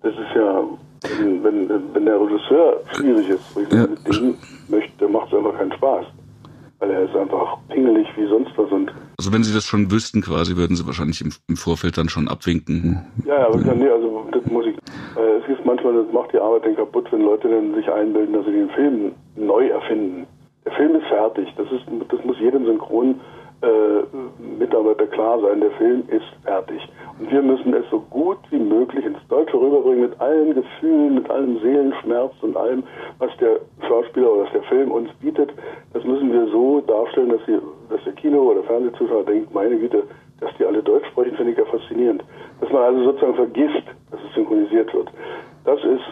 [0.03, 0.65] das ist ja,
[1.21, 3.87] wenn, wenn, wenn der Regisseur schwierig ist, ich ja.
[3.87, 4.35] mit dem
[4.69, 6.07] möchte, macht es einfach keinen Spaß.
[6.79, 8.71] weil er ist einfach pingelig wie sonst was.
[8.71, 12.09] Und also wenn Sie das schon wüssten quasi, würden Sie wahrscheinlich im, im Vorfeld dann
[12.09, 13.05] schon abwinken.
[13.25, 13.75] Ja, ja, aber ja.
[13.75, 14.77] nee, also das muss ich.
[15.17, 18.33] Äh, es ist manchmal, das macht die Arbeit dann kaputt, wenn Leute dann sich einbilden,
[18.33, 20.27] dass sie den Film neu erfinden.
[20.69, 21.49] Der Film ist fertig.
[21.57, 23.19] Das ist, das muss jedem Synchron
[23.63, 24.03] äh,
[24.59, 26.87] Mitarbeiter klar sein, der Film ist fertig.
[27.19, 31.31] Und wir müssen es so gut wie möglich ins Deutsche rüberbringen, mit allen Gefühlen, mit
[31.31, 32.83] allem Seelenschmerz und allem,
[33.19, 35.55] was der Schauspieler oder was der Film uns bietet.
[35.95, 37.59] Das müssen wir so darstellen, dass, die,
[37.89, 40.03] dass der Kino- oder Fernsehzuschauer denkt, meine Güte,
[40.41, 42.23] dass die alle Deutsch sprechen, finde ich ja faszinierend.
[42.61, 45.09] Dass man also sozusagen vergisst, dass es synchronisiert wird.
[45.65, 46.05] Das ist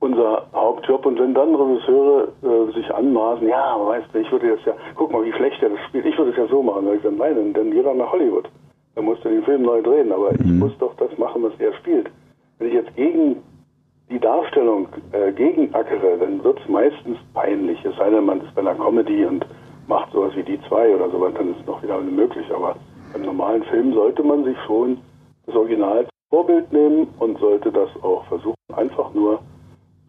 [0.00, 1.06] unser Hauptjob.
[1.06, 5.12] Und wenn dann Regisseure äh, sich anmaßen, ja, weißt du, ich würde jetzt ja, guck
[5.12, 6.86] mal, wie schlecht der das spielt, ich würde es ja so machen.
[6.86, 8.48] Da ich dann, nein, dann geh doch nach Hollywood.
[8.94, 10.38] Dann musst du den Film neu drehen, aber mhm.
[10.40, 12.10] ich muss doch das machen, was er spielt.
[12.58, 13.36] Wenn ich jetzt gegen
[14.10, 17.82] die Darstellung äh, gegenackere, dann wird es meistens peinlich.
[17.84, 19.46] Es sei denn, man ist bei einer Comedy und
[19.86, 22.46] macht sowas wie die zwei oder sowas, dann ist es noch wieder möglich.
[22.52, 22.74] Aber
[23.12, 24.98] beim normalen Film sollte man sich schon
[25.46, 29.40] das Original zum Vorbild nehmen und sollte das auch versuchen, einfach nur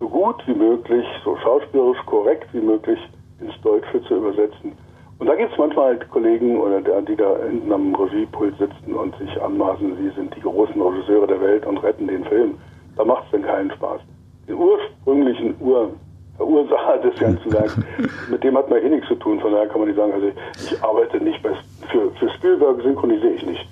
[0.02, 3.00] so gut wie möglich, so schauspielerisch korrekt wie möglich
[3.40, 4.74] ins Deutsche zu übersetzen.
[5.20, 8.96] Und da gibt es manchmal halt Kollegen oder der, die da hinten am Regiepult sitzen
[8.96, 12.56] und sich anmaßen, sie sind die großen Regisseure der Welt und retten den Film.
[12.98, 14.02] Da macht es dann keinen Spaß.
[14.48, 17.78] Den ursprünglichen Urverursacher des ganzen Werks,
[18.32, 19.40] mit dem hat man eh nichts zu tun.
[19.40, 21.52] Von daher kann man nicht sagen, also ich arbeite nicht bei,
[21.92, 23.68] für, für Spielberg synchronisiere ich nicht.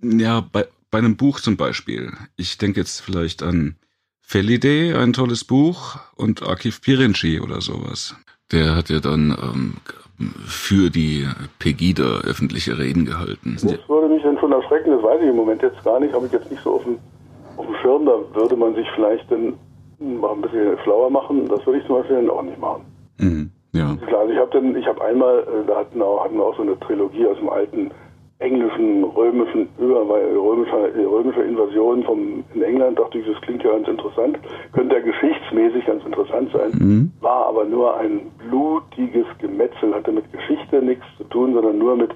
[0.00, 2.10] Ja, bei, bei einem Buch zum Beispiel.
[2.38, 3.76] Ich denke jetzt vielleicht an
[4.32, 8.16] Felidae, ein tolles Buch, und Akif Pirinci oder sowas.
[8.50, 9.74] Der hat ja dann ähm,
[10.46, 11.28] für die
[11.58, 13.58] Pegida öffentliche Reden gehalten.
[13.60, 16.24] Das würde mich dann schon erschrecken, das weiß ich im Moment jetzt gar nicht, habe
[16.24, 16.96] ich jetzt nicht so auf dem,
[17.58, 19.52] auf dem Schirm, da würde man sich vielleicht dann
[20.00, 22.86] mal ein bisschen schlauer machen, das würde ich zum Beispiel dann auch nicht machen.
[23.18, 23.94] Mhm, ja.
[24.06, 26.56] Klar, also ich habe dann, ich habe einmal, äh, da hatten, auch, hatten wir auch
[26.56, 27.90] so eine Trilogie aus dem alten
[28.42, 33.88] englischen, römischen, über, römischer, römischer Invasion vom, in England, dachte ich, das klingt ja ganz
[33.88, 34.38] interessant,
[34.72, 37.12] könnte ja geschichtsmäßig ganz interessant sein, mhm.
[37.20, 42.10] war aber nur ein blutiges Gemetzel, hatte mit Geschichte nichts zu tun, sondern nur mit,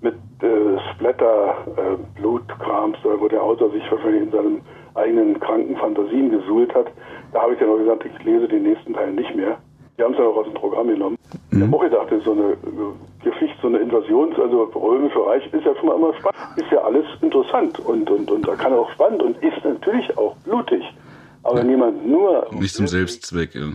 [0.00, 4.60] mit äh, Splatter, äh, Blutkrams, wo der Autor sich wahrscheinlich in seinen
[4.94, 6.86] eigenen kranken Fantasien gesuhlt hat.
[7.32, 9.58] Da habe ich dann auch gesagt, ich lese den nächsten Teil nicht mehr.
[10.02, 11.16] Die haben es ja auch aus dem Programm genommen.
[11.52, 11.58] Mhm.
[11.58, 15.64] Ich habe auch gedacht, so eine äh, Geschichte, so eine Invasions-, also römische Reich ist
[15.64, 16.38] ja schon mal immer spannend.
[16.56, 20.34] Ist ja alles interessant und, und, und da kann auch spannend und ist natürlich auch
[20.38, 20.82] blutig.
[21.44, 21.64] Aber ja.
[21.64, 22.48] niemand nur.
[22.50, 23.68] Nicht zum Selbstzweck, ja.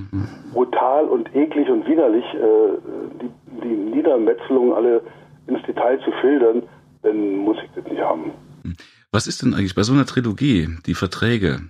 [0.51, 2.77] Brutal und eklig und widerlich äh,
[3.21, 3.29] die,
[3.63, 5.01] die Niedermetzelung alle
[5.47, 6.63] ins Detail zu schildern,
[7.03, 8.31] dann muss ich das nicht haben.
[9.13, 11.61] Was ist denn eigentlich bei so einer Trilogie, die Verträge?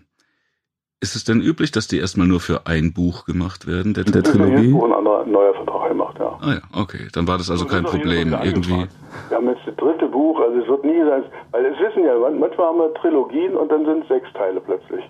[0.99, 4.23] Ist es denn üblich, dass die erstmal nur für ein Buch gemacht werden, der, der
[4.23, 4.71] Trilogie?
[4.71, 6.39] Buch ein anderer neuer Vertrag gemacht, ja.
[6.41, 7.07] Ah ja, okay.
[7.13, 8.33] Dann war das also kein Problem.
[8.33, 8.87] Irgendwie.
[9.29, 12.17] Wir haben jetzt das dritte Buch, also es wird nie sein, weil es wissen ja,
[12.17, 15.07] manchmal haben wir Trilogien und dann sind es sechs Teile plötzlich.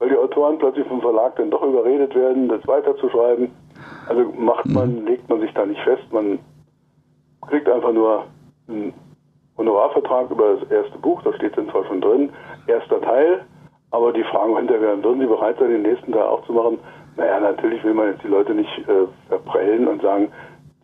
[0.00, 3.52] Weil die Autoren plötzlich vom Verlag dann doch überredet werden, das weiterzuschreiben.
[4.08, 5.06] Also macht man, mhm.
[5.06, 6.40] legt man sich da nicht fest, man
[7.46, 8.24] kriegt einfach nur
[8.66, 8.92] einen
[9.56, 12.30] Honorarvertrag über das erste Buch, da steht dann zwar schon drin,
[12.66, 13.44] erster Teil,
[13.90, 16.78] aber die Fragen hinterher, würden Sie bereit sein, den nächsten Teil auch zu machen?
[17.16, 20.28] Naja, natürlich will man jetzt die Leute nicht äh, verprellen und sagen,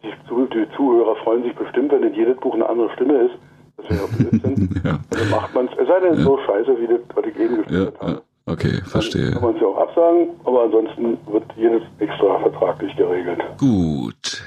[0.03, 3.35] die, die, Zuhörer freuen sich bestimmt, wenn in jedes Buch eine andere Stimme ist.
[3.77, 4.81] Das wäre ja Blödsinn.
[4.85, 4.99] ja.
[5.15, 6.25] Also macht man es, es sei denn ja.
[6.25, 8.23] so scheiße, wie das, was ich eben geschildert ja, habe.
[8.47, 9.31] Okay, verstehe.
[9.31, 13.43] Dann kann man es ja auch absagen, aber ansonsten wird jedes extra vertraglich geregelt.
[13.59, 14.43] Gut.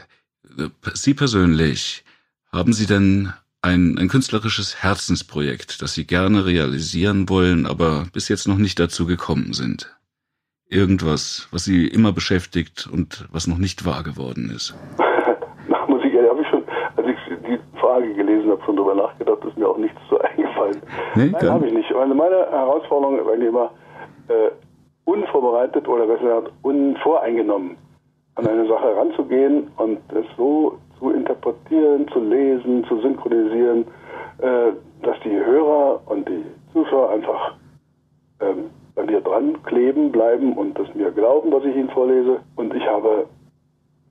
[0.93, 2.03] Sie persönlich,
[2.51, 3.34] haben Sie denn
[3.68, 9.06] ein, ein künstlerisches Herzensprojekt, das Sie gerne realisieren wollen, aber bis jetzt noch nicht dazu
[9.06, 9.94] gekommen sind?
[10.69, 14.76] Irgendwas, was Sie immer beschäftigt und was noch nicht wahr geworden ist?
[15.68, 16.64] Nach Musik, ja, habe ich schon,
[16.95, 20.81] als ich die Frage gelesen habe, schon drüber nachgedacht, ist mir auch nichts so eingefallen.
[21.15, 21.91] Nee, Nein, habe ich nicht.
[21.94, 23.72] Meine, meine Herausforderung war immer
[24.30, 24.52] äh,
[25.03, 27.77] unvorbereitet oder besser gesagt unvoreingenommen
[28.35, 33.86] an eine Sache heranzugehen und es so zu interpretieren, zu lesen, zu synchronisieren,
[34.40, 34.72] äh,
[35.03, 36.44] dass die Hörer und die
[36.74, 37.56] Zuschauer einfach
[38.41, 42.40] ähm, bei mir dran kleben bleiben und das mir glauben, was ich ihnen vorlese.
[42.56, 43.28] Und ich habe,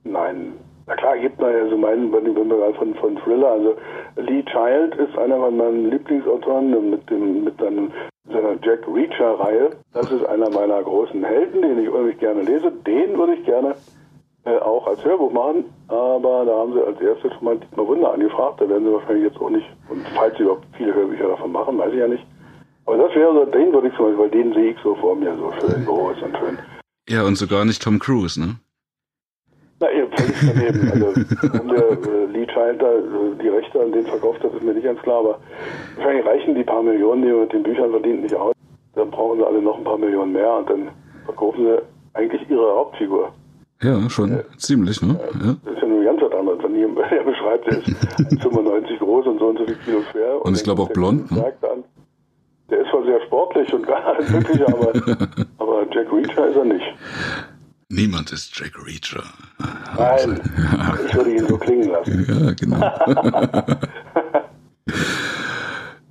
[0.03, 0.53] nein,
[0.87, 3.75] na klar, gibt man ja so meinen, wenn wir von, von Thriller, also
[4.15, 7.91] Lee Child ist einer von meinen Lieblingsautoren mit dem, mit einem,
[8.25, 9.71] seiner Jack Reacher-Reihe.
[9.93, 12.71] Das ist einer meiner großen Helden, den ich unheimlich gerne lese.
[12.85, 13.75] Den würde ich gerne
[14.47, 18.13] äh, auch als Hörbuch machen, aber da haben sie als erstes schon mal Dietmar Wunder
[18.13, 18.61] angefragt.
[18.61, 21.77] Da werden sie wahrscheinlich jetzt auch nicht, und falls sie überhaupt viele Hörbücher davon machen,
[21.77, 22.25] weiß ich ja nicht.
[22.85, 25.15] Aber das wäre so, den würde ich zum Beispiel, weil den sehe ich so vor
[25.15, 26.57] mir, so schön groß und schön.
[27.09, 28.55] Ja, und sogar nicht Tom Cruise, ne?
[29.79, 30.91] Na, ihr völlig daneben.
[30.91, 31.07] Also,
[31.51, 34.73] warum der äh, Lee Child da äh, die Rechte an den verkauft hat, ist mir
[34.73, 35.39] nicht ganz klar, aber
[35.97, 38.53] wahrscheinlich reichen die paar Millionen, die er mit den Büchern verdient, nicht aus.
[38.95, 40.89] Dann brauchen sie alle noch ein paar Millionen mehr und dann
[41.25, 41.81] verkaufen sie
[42.13, 43.31] eigentlich ihre Hauptfigur.
[43.81, 44.43] Ja, schon ja.
[44.57, 45.19] ziemlich, ne?
[45.33, 45.55] Ja.
[45.63, 46.63] Das ist ja nur ganz was anderes.
[46.63, 50.35] Wenn er beschreibt, der ist 95 groß und so und so viel Kilo schwer.
[50.35, 51.45] Und, und ich glaube auch blond, ne?
[51.61, 51.83] An,
[52.69, 54.93] der ist zwar sehr sportlich und gar alles Mögliche, aber,
[55.59, 56.85] aber Jack Reacher ist er nicht.
[57.89, 59.23] Niemand ist Jack Reacher.
[59.97, 60.97] Nein, ja.
[61.07, 62.25] ich würde ihn so klingen lassen.
[62.27, 62.81] Ja, genau.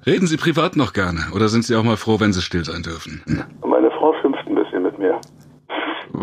[0.07, 2.83] Reden Sie privat noch gerne oder sind Sie auch mal froh, wenn Sie still sein
[2.83, 3.23] dürfen?
[3.67, 5.21] Meine Frau schimpft ein bisschen mit mir.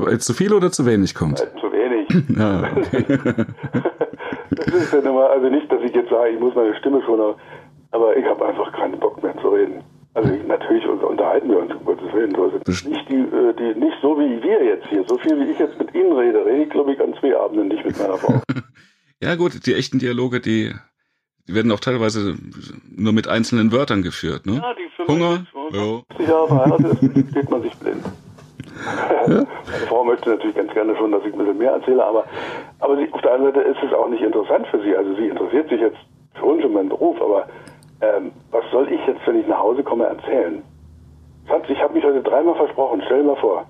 [0.06, 1.40] Weil zu viel oder zu wenig kommt?
[1.40, 2.38] Weil zu wenig.
[2.40, 3.06] ah, okay.
[4.52, 7.36] das ist ja immer, also nicht, dass ich jetzt sage, ich muss meine Stimme schon,
[7.92, 9.84] aber ich habe einfach keinen Bock mehr zu reden.
[10.16, 12.36] Also natürlich unterhalten wir uns, um Gottes Willen.
[12.36, 12.58] Also
[12.90, 15.04] nicht, die, äh, die, nicht so wie wir jetzt hier.
[15.08, 17.70] So viel wie ich jetzt mit Ihnen rede, rede ich, glaube ich, an zwei Abenden
[17.70, 18.42] nicht mit meiner Frau.
[19.24, 20.72] ja gut, die echten Dialoge, die,
[21.48, 22.36] die werden auch teilweise
[22.96, 24.46] nur mit einzelnen Wörtern geführt.
[24.46, 24.58] Ne?
[24.58, 26.26] Ja, die Hunger, ja.
[26.28, 28.06] Jahre verheiratet ist, steht man sich blind.
[29.28, 32.26] Meine Frau möchte natürlich ganz gerne schon, dass ich ein bisschen mehr erzähle, aber,
[32.80, 34.96] aber sie, auf der anderen Seite ist es auch nicht interessant für sie.
[34.96, 35.98] Also sie interessiert sich jetzt
[36.40, 37.48] schon für meinen Beruf, aber
[38.02, 40.62] ähm, was soll ich jetzt, wenn ich nach Hause komme, erzählen?
[41.48, 43.66] Schatz, ich habe mich heute dreimal versprochen, stell dir mal vor.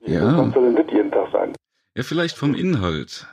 [0.00, 0.38] Ja.
[0.38, 1.52] Was soll denn das jeden Tag sein?
[1.94, 3.26] Ja, vielleicht vom Inhalt.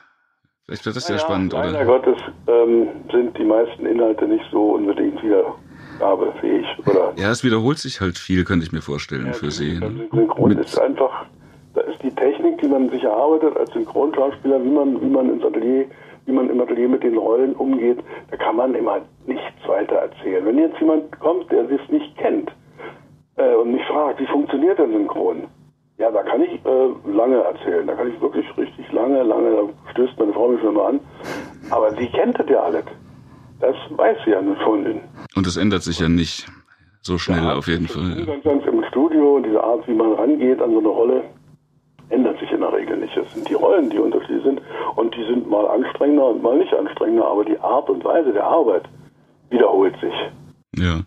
[0.64, 1.78] Vielleicht wird das ja, ja spannend, leider oder?
[1.78, 5.20] Leider Gottes ähm, sind die meisten Inhalte nicht so unbedingt
[5.94, 7.12] wiedergabefähig, oder?
[7.16, 9.80] Ja, es wiederholt sich halt viel, könnte ich mir vorstellen, ja, für Sie.
[10.12, 11.26] Synchron ist einfach,
[11.74, 15.44] da ist die Technik, die man sich erarbeitet als Synchronschauspieler, wie man, wie man ins
[15.44, 15.86] Atelier
[16.26, 17.98] wie man im Atelier mit den Rollen umgeht,
[18.30, 20.44] da kann man immer nichts weiter erzählen.
[20.44, 22.50] Wenn jetzt jemand kommt, der das nicht kennt
[23.36, 25.48] äh, und mich fragt, wie funktioniert denn Synchron?
[25.98, 27.86] Ja, da kann ich äh, lange erzählen.
[27.86, 31.00] Da kann ich wirklich richtig lange, lange, da stößt meine Frau mich schon mal an.
[31.70, 32.84] Aber sie kennt das ja alles.
[33.62, 35.00] Das weiß sie ja schon.
[35.36, 36.46] Und es ändert sich ja nicht
[37.00, 38.26] so schnell ja, auf jeden Fall.
[38.42, 41.24] Ganz im Studio, diese Art, wie man rangeht an so eine Rolle,
[42.08, 43.16] ändert sich in der Regel nicht.
[43.16, 44.60] Es sind die Rollen, die unterschiedlich sind
[44.96, 48.44] und die sind mal anstrengender und mal nicht anstrengender, aber die Art und Weise der
[48.44, 48.82] Arbeit
[49.50, 50.82] wiederholt sich.
[50.82, 51.02] Ja.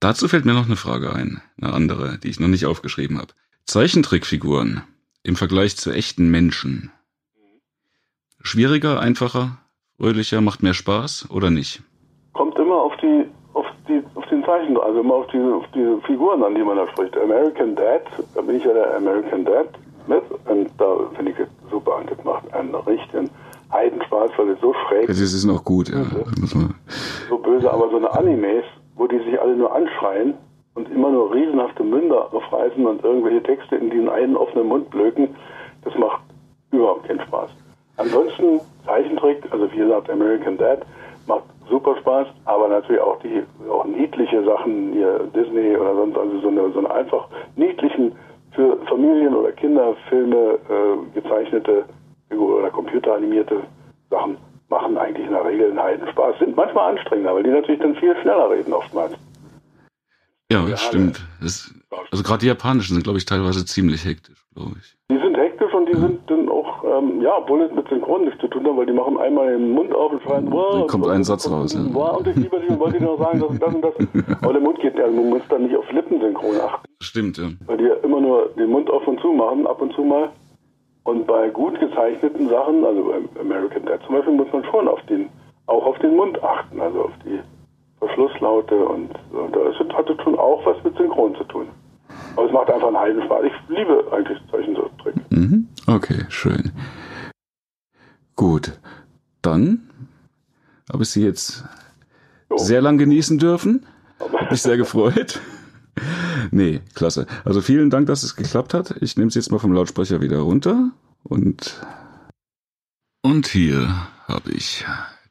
[0.00, 3.32] Dazu fällt mir noch eine Frage ein, eine andere, die ich noch nicht aufgeschrieben habe.
[3.64, 4.82] Zeichentrickfiguren
[5.22, 6.90] im Vergleich zu echten Menschen.
[8.42, 9.58] Schwieriger, einfacher,
[9.98, 11.82] fröhlicher, macht mehr Spaß oder nicht?
[12.32, 13.24] Kommt immer auf die
[13.54, 16.76] auf die auf den Zeichen, also immer auf diese auf diese Figuren an, die man
[16.76, 17.16] da spricht.
[17.16, 18.02] American Dad,
[18.34, 19.68] da bin ich ja der American Dad
[20.06, 23.30] mit und da finde ich es super und das macht einen richtigen
[23.72, 25.20] Heidenspaß, weil es so schräg ist.
[25.20, 26.04] Es ist noch gut, ja.
[27.28, 28.64] So böse, aber so eine Animes,
[28.94, 30.34] wo die sich alle nur anschreien
[30.74, 35.34] und immer nur riesenhafte Münder aufreißen und irgendwelche Texte in diesen einen offenen Mund blöken,
[35.82, 36.20] das macht
[36.70, 37.50] überhaupt keinen Spaß.
[37.96, 40.80] Ansonsten Zeichentrick, also wie gesagt American Dad,
[41.26, 46.40] macht super Spaß, aber natürlich auch die auch niedliche Sachen hier Disney oder sonst also
[46.40, 48.12] so eine so eine einfach niedlichen
[48.52, 51.84] für Familien oder Kinderfilme äh, gezeichnete
[52.30, 53.62] oder computeranimierte
[54.10, 54.36] Sachen
[54.68, 56.38] machen eigentlich in der Regel einen Heiden Spaß.
[56.38, 59.14] Sind manchmal anstrengender, weil die natürlich dann viel schneller reden oftmals.
[60.50, 61.24] Ja, das stimmt.
[61.40, 61.74] Das,
[62.10, 64.96] also gerade die japanischen sind, glaube ich, teilweise ziemlich hektisch, glaube ich.
[65.10, 65.98] Die sind hektisch und die ja.
[65.98, 66.48] sind dann
[66.98, 69.72] ähm, ja, obwohl es mit Synchron nichts zu tun hat, weil die machen einmal den
[69.72, 70.78] Mund auf und schreien, wow.
[70.78, 71.80] Dann kommt ein Satz raus, ja.
[71.92, 73.94] Wow, und ich liebe dich und wollte dir noch sagen, dass das und das.
[74.42, 76.86] Aber der Mund geht, also man muss dann nicht auf Lippensynchron achten.
[77.00, 77.48] Stimmt, ja.
[77.66, 80.30] Weil die ja immer nur den Mund auf und zu machen, ab und zu mal.
[81.04, 85.00] Und bei gut gezeichneten Sachen, also bei American Dad zum Beispiel, muss man schon auf
[85.06, 85.28] den,
[85.66, 87.40] auch auf den Mund achten, also auf die
[87.98, 91.68] Verschlusslaute und, und da ist, hat es schon auch was mit Synchron zu tun.
[92.36, 93.44] Aber es macht einfach einen Heidenspaß.
[93.44, 95.14] Ich liebe eigentlich solchen Trick.
[95.30, 95.68] Mhm.
[95.86, 96.72] Okay, schön.
[98.34, 98.78] Gut,
[99.42, 99.90] dann
[100.92, 101.64] habe ich Sie jetzt
[102.50, 102.58] jo.
[102.58, 103.86] sehr lang genießen dürfen.
[104.20, 105.40] Hat mich sehr gefreut.
[106.50, 107.26] Nee, klasse.
[107.46, 108.94] Also vielen Dank, dass es geklappt hat.
[109.00, 110.90] Ich nehme es jetzt mal vom Lautsprecher wieder runter
[111.22, 111.80] und.
[113.22, 114.84] Und hier habe ich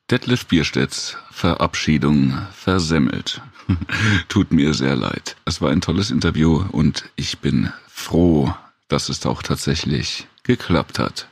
[0.10, 3.41] Detlef Bierstedts Verabschiedung versemmelt.
[4.29, 5.35] Tut mir sehr leid.
[5.45, 8.53] Es war ein tolles Interview und ich bin froh,
[8.87, 11.27] dass es auch tatsächlich geklappt hat.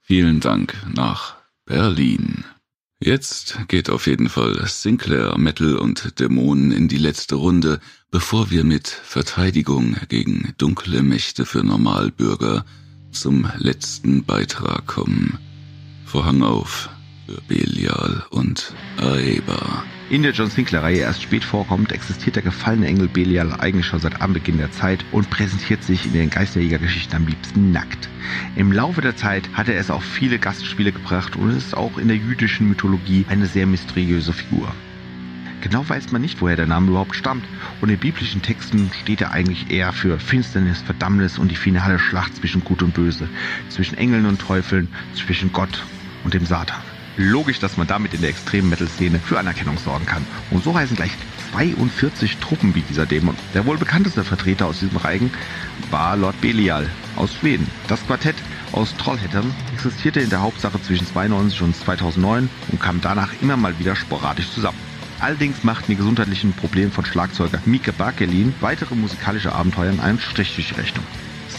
[0.00, 2.44] Vielen Dank nach Berlin.
[3.00, 7.80] Jetzt geht auf jeden Fall Sinclair, Metal und Dämonen in die letzte Runde,
[8.12, 12.64] bevor wir mit Verteidigung gegen dunkle Mächte für Normalbürger
[13.10, 15.38] zum letzten Beitrag kommen.
[16.04, 16.90] Vorhang auf
[17.32, 19.84] für Belial und Aeba.
[20.10, 24.20] In der John Sinclair-Reihe erst spät vorkommt, existiert der gefallene Engel Belial eigentlich schon seit
[24.20, 28.10] Anbeginn der Zeit und präsentiert sich in den Geisterjägergeschichten am liebsten nackt.
[28.54, 32.08] Im Laufe der Zeit hat er es auf viele Gastspiele gebracht und ist auch in
[32.08, 34.74] der jüdischen Mythologie eine sehr mysteriöse Figur.
[35.62, 37.46] Genau weiß man nicht, woher der Name überhaupt stammt.
[37.80, 42.36] Und in biblischen Texten steht er eigentlich eher für Finsternis, Verdammnis und die finale Schlacht
[42.36, 43.28] zwischen Gut und Böse,
[43.68, 45.86] zwischen Engeln und Teufeln, zwischen Gott
[46.24, 46.91] und dem Satan.
[47.16, 50.24] Logisch, dass man damit in der extremen Metal-Szene für Anerkennung sorgen kann.
[50.50, 51.12] Und so heißen gleich
[51.52, 53.36] 42 Truppen wie dieser Dämon.
[53.52, 55.30] Der wohl bekannteste Vertreter aus diesem Reigen
[55.90, 57.68] war Lord Belial aus Schweden.
[57.88, 58.36] Das Quartett
[58.72, 63.78] aus Trollhättern existierte in der Hauptsache zwischen 92 und 2009 und kam danach immer mal
[63.78, 64.78] wieder sporadisch zusammen.
[65.20, 70.54] Allerdings machten die gesundheitlichen Probleme von Schlagzeuger Mike Bakelin weitere musikalische Abenteuer in einen Strich
[70.54, 71.04] durch die Rechnung.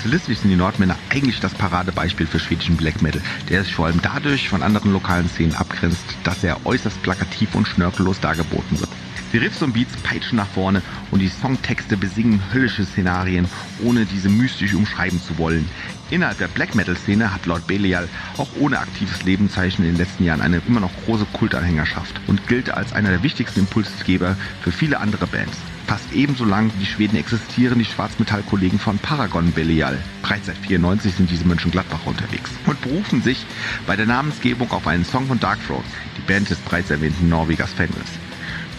[0.04, 4.02] Stilistisch sind die Nordmänner eigentlich das Paradebeispiel für schwedischen Black Metal, der sich vor allem
[4.02, 8.90] dadurch von anderen lokalen Szenen abgrenzt, dass er äußerst plakativ und schnörkellos dargeboten wird.
[9.34, 13.48] Die Riffs und Beats peitschen nach vorne und die Songtexte besingen höllische Szenarien,
[13.84, 15.68] ohne diese mystisch umschreiben zu wollen.
[16.12, 18.08] Innerhalb der Black Metal Szene hat Lord Belial
[18.38, 22.70] auch ohne aktives Lebenszeichen in den letzten Jahren eine immer noch große Kultanhängerschaft und gilt
[22.70, 25.58] als einer der wichtigsten Impulsgeber für viele andere Bands.
[25.88, 29.98] Fast ebenso lang wie die Schweden existieren die Schwarzmetallkollegen von Paragon Belial.
[30.22, 33.48] Bereits seit 94 sind diese Mönchengladbacher unterwegs und berufen sich
[33.88, 35.84] bei der Namensgebung auf einen Song von Dark Throne,
[36.20, 38.20] die Band des bereits erwähnten Norwegers Fenris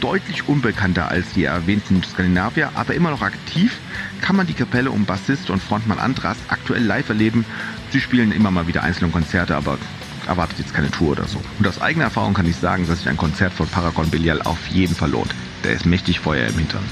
[0.05, 3.79] deutlich unbekannter als die erwähnten Skandinavier, aber immer noch aktiv,
[4.21, 7.47] kann man die Kapelle um Bassist und Frontmann Andras aktuell live erleben.
[7.91, 9.79] Sie spielen immer mal wieder einzelne Konzerte, aber
[10.27, 11.41] erwartet jetzt keine Tour oder so.
[11.59, 14.67] Und aus eigener Erfahrung kann ich sagen, dass sich ein Konzert von Paragon Belial auf
[14.67, 15.35] jeden Fall lohnt.
[15.65, 16.85] Der ist mächtig Feuer im Hintern.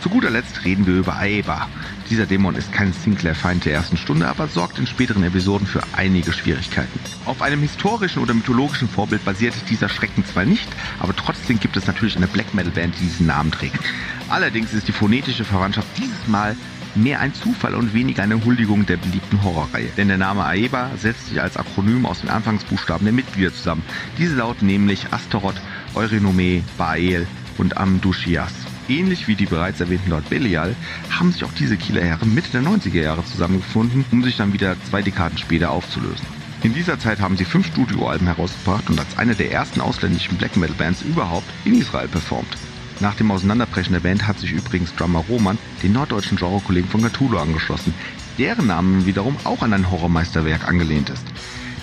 [0.00, 1.68] Zu guter Letzt reden wir über Aeba.
[2.08, 6.32] Dieser Dämon ist kein Sinclair-Feind der ersten Stunde, aber sorgt in späteren Episoden für einige
[6.32, 7.00] Schwierigkeiten.
[7.24, 10.68] Auf einem historischen oder mythologischen Vorbild basiert dieser Schrecken zwar nicht,
[11.00, 13.80] aber trotzdem gibt es natürlich eine Black Metal Band, die diesen Namen trägt.
[14.28, 16.56] Allerdings ist die phonetische Verwandtschaft dieses Mal
[16.94, 19.90] mehr ein Zufall und weniger eine Huldigung der beliebten Horrorreihe.
[19.96, 23.82] Denn der Name Aeba setzt sich als Akronym aus den Anfangsbuchstaben der Mitglieder zusammen.
[24.16, 25.60] Diese lauten nämlich Astaroth,
[25.94, 27.26] Eurynome, Baal
[27.58, 28.52] und Amdushias.
[28.88, 30.76] Ähnlich wie die bereits erwähnten Lord Belial
[31.10, 34.76] haben sich auch diese Kieler Herren Mitte der 90er Jahre zusammengefunden, um sich dann wieder
[34.88, 36.26] zwei Dekaden später aufzulösen.
[36.62, 40.56] In dieser Zeit haben sie fünf Studioalben herausgebracht und als eine der ersten ausländischen Black
[40.56, 42.56] Metal Bands überhaupt in Israel performt.
[43.00, 47.36] Nach dem Auseinanderbrechen der Band hat sich übrigens Drummer Roman den norddeutschen Genrekollegen von Cthulhu
[47.36, 47.92] angeschlossen,
[48.38, 51.26] deren Namen wiederum auch an ein Horrormeisterwerk angelehnt ist,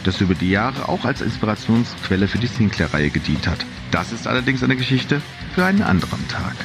[0.05, 3.65] das über die Jahre auch als Inspirationsquelle für die Sinclair-Reihe gedient hat.
[3.91, 5.21] Das ist allerdings eine Geschichte
[5.53, 6.55] für einen anderen Tag.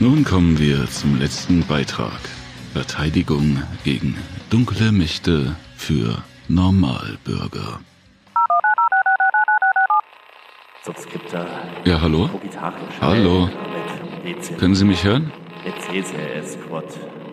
[0.00, 2.20] Nun kommen wir zum letzten Beitrag.
[2.72, 4.16] Verteidigung gegen
[4.48, 7.80] dunkle Mächte für Normalbürger.
[11.84, 12.30] Ja, hallo?
[13.00, 13.50] Hallo?
[14.58, 15.32] Können Sie mich hören?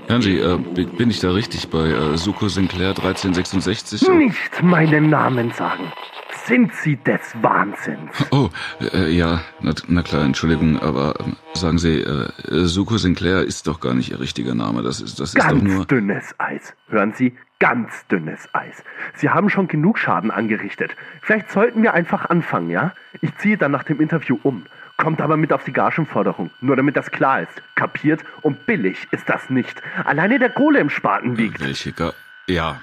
[0.08, 4.08] Hören Sie, äh, bin ich da richtig bei äh, Suko Sinclair 1366?
[4.10, 5.92] Nicht meinen Namen sagen.
[6.46, 8.12] Sind Sie des Wahnsinns?
[8.32, 8.50] Oh,
[8.94, 12.30] äh, ja, na, na, klar, Entschuldigung, aber ähm, sagen Sie, äh,
[12.66, 14.84] Suko Sinclair ist doch gar nicht Ihr richtiger Name.
[14.84, 15.86] Das ist, das ist Ganz doch nur.
[15.86, 16.74] dünnes Eis.
[16.88, 18.84] Hören Sie, ganz dünnes Eis.
[19.16, 20.96] Sie haben schon genug Schaden angerichtet.
[21.22, 22.94] Vielleicht sollten wir einfach anfangen, ja?
[23.22, 24.66] Ich ziehe dann nach dem Interview um.
[24.98, 27.52] Kommt aber mit auf die Gagenforderung, nur damit das klar ist.
[27.76, 28.24] Kapiert?
[28.44, 29.82] Und billig ist das nicht.
[30.06, 31.60] Alleine der Kohle im Spaten wiegt.
[31.60, 32.14] Welche Ga
[32.48, 32.80] Ja,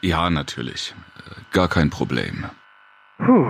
[0.00, 0.94] ja, natürlich.
[1.18, 2.44] Äh, Gar kein Problem.
[3.24, 3.46] Puh.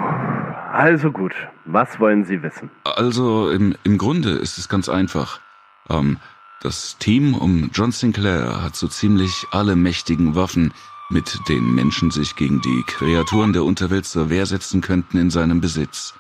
[0.73, 1.35] Also gut,
[1.67, 2.71] was wollen Sie wissen?
[2.85, 5.41] Also im, im Grunde ist es ganz einfach.
[5.91, 6.19] Ähm,
[6.63, 10.73] das Team um John Sinclair hat so ziemlich alle mächtigen Waffen,
[11.11, 15.61] mit denen Menschen sich gegen die Kreaturen der Unterwelt zur Wehr setzen könnten, in seinem
[15.61, 16.15] Besitz.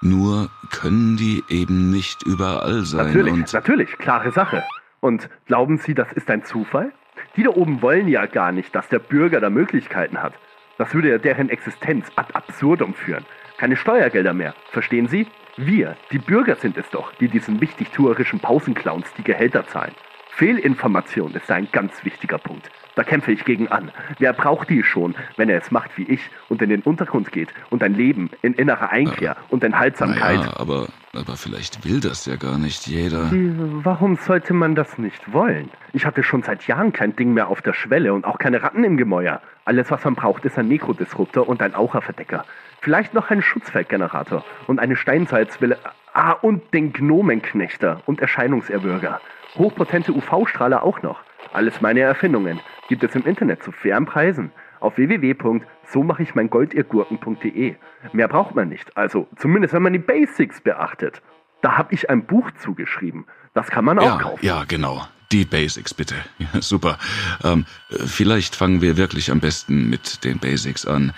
[0.00, 4.64] Nur können die eben nicht überall sein Natürlich, natürlich, klare Sache.
[5.00, 6.92] Und glauben Sie, das ist ein Zufall?
[7.36, 10.34] Die da oben wollen ja gar nicht, dass der Bürger da Möglichkeiten hat.
[10.78, 13.24] Das würde ja deren Existenz ad absurdum führen.
[13.58, 15.26] Keine Steuergelder mehr, verstehen Sie?
[15.56, 19.94] Wir, die Bürger sind es doch, die diesen wichtigtuerischen Pausenclowns die Gehälter zahlen.
[20.30, 22.70] Fehlinformation ist ein ganz wichtiger Punkt.
[22.94, 23.90] Da kämpfe ich gegen an.
[24.18, 27.48] Wer braucht die schon, wenn er es macht wie ich und in den Untergrund geht
[27.70, 30.40] und ein Leben in innerer Einkehr und Enthaltsamkeit?
[30.40, 33.30] naja, aber, aber vielleicht will das ja gar nicht jeder.
[33.30, 35.70] Warum sollte man das nicht wollen?
[35.94, 38.84] Ich hatte schon seit Jahren kein Ding mehr auf der Schwelle und auch keine Ratten
[38.84, 39.40] im Gemäuer.
[39.64, 42.44] Alles, was man braucht, ist ein Mikrodisruptor und ein Aucherverdecker.
[42.80, 45.78] Vielleicht noch einen Schutzfeldgenerator und eine Steinsalzwille.
[46.14, 49.20] Ah, und den Gnomenknechter und Erscheinungserwürger.
[49.54, 51.20] Hochpotente UV-Strahler auch noch.
[51.52, 52.58] Alles meine Erfindungen,
[52.88, 54.50] gibt es im Internet zu fairen Preisen
[54.80, 57.76] auf www.somacheichmeingoldirgurken.de.
[58.12, 61.20] Mehr braucht man nicht, also zumindest wenn man die Basics beachtet.
[61.60, 63.26] Da habe ich ein Buch zugeschrieben.
[63.54, 64.44] Das kann man auch ja, kaufen.
[64.44, 65.06] Ja, genau.
[65.30, 66.16] Die Basics bitte.
[66.38, 66.98] Ja, super.
[67.44, 71.12] Ähm, vielleicht fangen wir wirklich am besten mit den Basics an.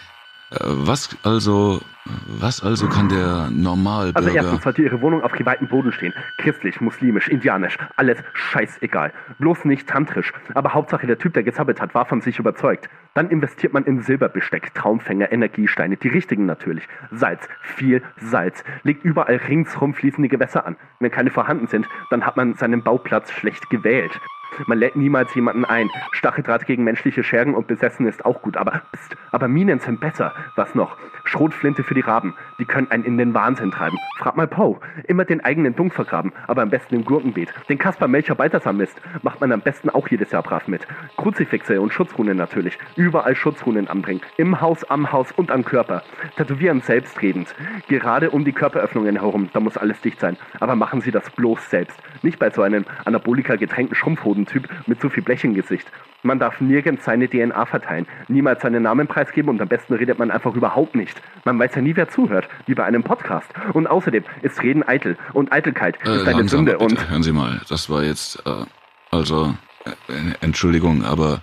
[0.51, 1.81] Äh, was also,
[2.27, 4.17] was also kann der Normalbürger...
[4.17, 6.13] Also erstens sollte Ihre Wohnung auf geweihtem Boden stehen.
[6.39, 9.13] Christlich, muslimisch, indianisch, alles scheißegal.
[9.39, 10.33] Bloß nicht tantrisch.
[10.55, 12.89] Aber Hauptsache der Typ, der gezappelt hat, war von sich überzeugt.
[13.15, 16.87] Dann investiert man in Silberbesteck, Traumfänger, Energiesteine, die richtigen natürlich.
[17.11, 18.65] Salz, viel Salz.
[18.83, 20.77] Legt überall ringsrum fließende Gewässer an.
[21.01, 24.21] Wenn keine vorhanden sind, dann hat man seinen Bauplatz schlecht gewählt.
[24.67, 25.91] Man lädt niemals jemanden ein.
[26.13, 30.33] Stacheldraht gegen menschliche Schergen und Besessen ist auch gut, aber pst, aber Minen sind besser.
[30.57, 30.97] Was noch?
[31.25, 32.35] Schrotflinte für die Raben.
[32.59, 33.99] Die können einen in den Wahnsinn treiben.
[34.19, 34.79] Frag mal Poe.
[35.09, 37.53] Immer den eigenen Dunk vergraben, aber am besten im Gurkenbeet.
[37.69, 40.87] Den Kaspar Melcher Balthasar Mist macht man am besten auch jedes Jahr brav mit.
[41.17, 42.79] Kruzifixe und Schutzrunen natürlich.
[42.97, 44.21] Überall Schutzrunen anbringen.
[44.37, 46.03] Im Haus, am Haus und am Körper.
[46.37, 47.55] Tätowieren selbstredend.
[47.89, 49.49] Gerade um die Körperöffnungen herum.
[49.53, 50.37] Da muss alles dicht sein.
[50.61, 51.99] Aber machen Sie das bloß selbst.
[52.23, 53.97] Nicht bei so einem Anabolika getränkten
[54.35, 55.87] Schrumpfhodentyp mit zu viel Blech im Gesicht.
[56.23, 60.31] Man darf nirgends seine DNA verteilen, niemals seinen Namen preisgeben und am besten redet man
[60.31, 61.21] einfach überhaupt nicht.
[61.45, 63.51] Man weiß ja nie, wer zuhört, wie bei einem Podcast.
[63.73, 67.61] Und außerdem ist Reden eitel und Eitelkeit Äh, ist eine Sünde und Hören Sie mal,
[67.69, 68.65] das war jetzt, äh,
[69.11, 69.55] also,
[69.85, 71.43] äh, Entschuldigung, aber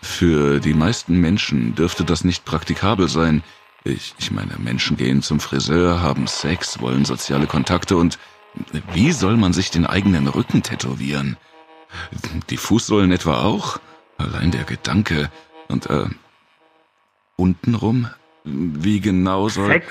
[0.00, 3.42] für die meisten Menschen dürfte das nicht praktikabel sein.
[3.84, 8.18] Ich, ich meine, Menschen gehen zum Friseur, haben Sex, wollen soziale Kontakte und
[8.92, 11.36] wie soll man sich den eigenen Rücken tätowieren?
[12.50, 13.80] Die Fußsohlen etwa auch?
[14.18, 15.30] Allein der Gedanke.
[15.68, 16.06] Und, äh,
[17.36, 18.08] untenrum?
[18.44, 19.68] Wie genau soll...
[19.68, 19.86] Sex?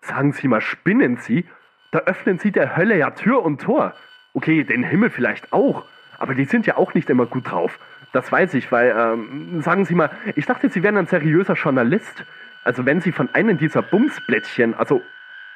[0.00, 1.44] Sagen Sie mal, spinnen Sie?
[1.92, 3.94] Da öffnen Sie der Hölle ja Tür und Tor.
[4.34, 5.84] Okay, den Himmel vielleicht auch,
[6.18, 7.78] aber die sind ja auch nicht immer gut drauf.
[8.12, 12.24] Das weiß ich, weil, ähm, sagen Sie mal, ich dachte, Sie wären ein seriöser Journalist.
[12.64, 15.02] Also wenn Sie von einem dieser Bumsblättchen, also,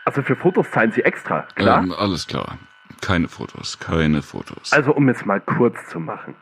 [0.05, 1.82] also für Fotos zahlen Sie extra, klar?
[1.82, 2.59] Ähm, alles klar.
[3.03, 4.73] Keine Fotos, keine Fotos.
[4.73, 6.35] Also um es mal kurz zu machen.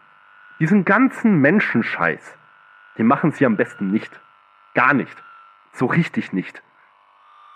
[0.61, 2.21] Diesen ganzen Menschenscheiß,
[2.99, 4.21] den machen Sie am besten nicht.
[4.75, 5.17] Gar nicht.
[5.73, 6.63] So richtig nicht.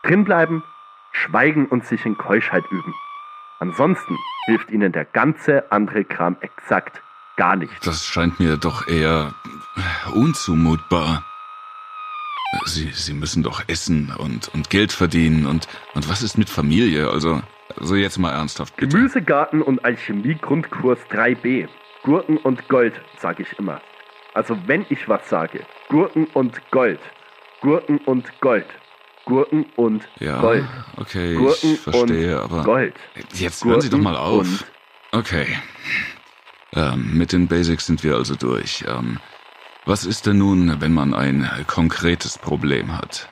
[0.03, 0.63] Drinbleiben,
[1.13, 2.95] schweigen und sich in Keuschheit üben.
[3.61, 4.17] Ansonsten
[4.47, 7.03] hilft Ihnen der ganze andere Kram exakt
[7.37, 7.87] gar nicht.
[7.87, 9.35] Das scheint mir doch eher
[10.15, 11.25] unzumutbar.
[12.65, 17.11] Sie, Sie müssen doch essen und, und Geld verdienen und, und was ist mit Familie?
[17.11, 17.43] Also,
[17.77, 18.77] also jetzt mal ernsthaft.
[18.77, 18.97] Bitte.
[18.97, 21.69] Gemüsegarten und Alchemie Grundkurs 3b.
[22.03, 23.81] Gurken und Gold, sage ich immer.
[24.35, 27.01] Also wenn ich was sage, Gurken und Gold.
[27.61, 28.67] Gurken und Gold.
[29.25, 30.65] Gurken und Ja, Gold.
[30.99, 32.95] okay, Gurken ich verstehe, und aber Gold.
[33.33, 34.65] jetzt hören Sie doch Gurken mal auf.
[35.13, 35.47] Okay.
[36.75, 38.85] Ähm, mit den Basics sind wir also durch.
[38.87, 39.19] Ähm,
[39.87, 43.29] was ist denn nun, wenn man ein konkretes Problem hat?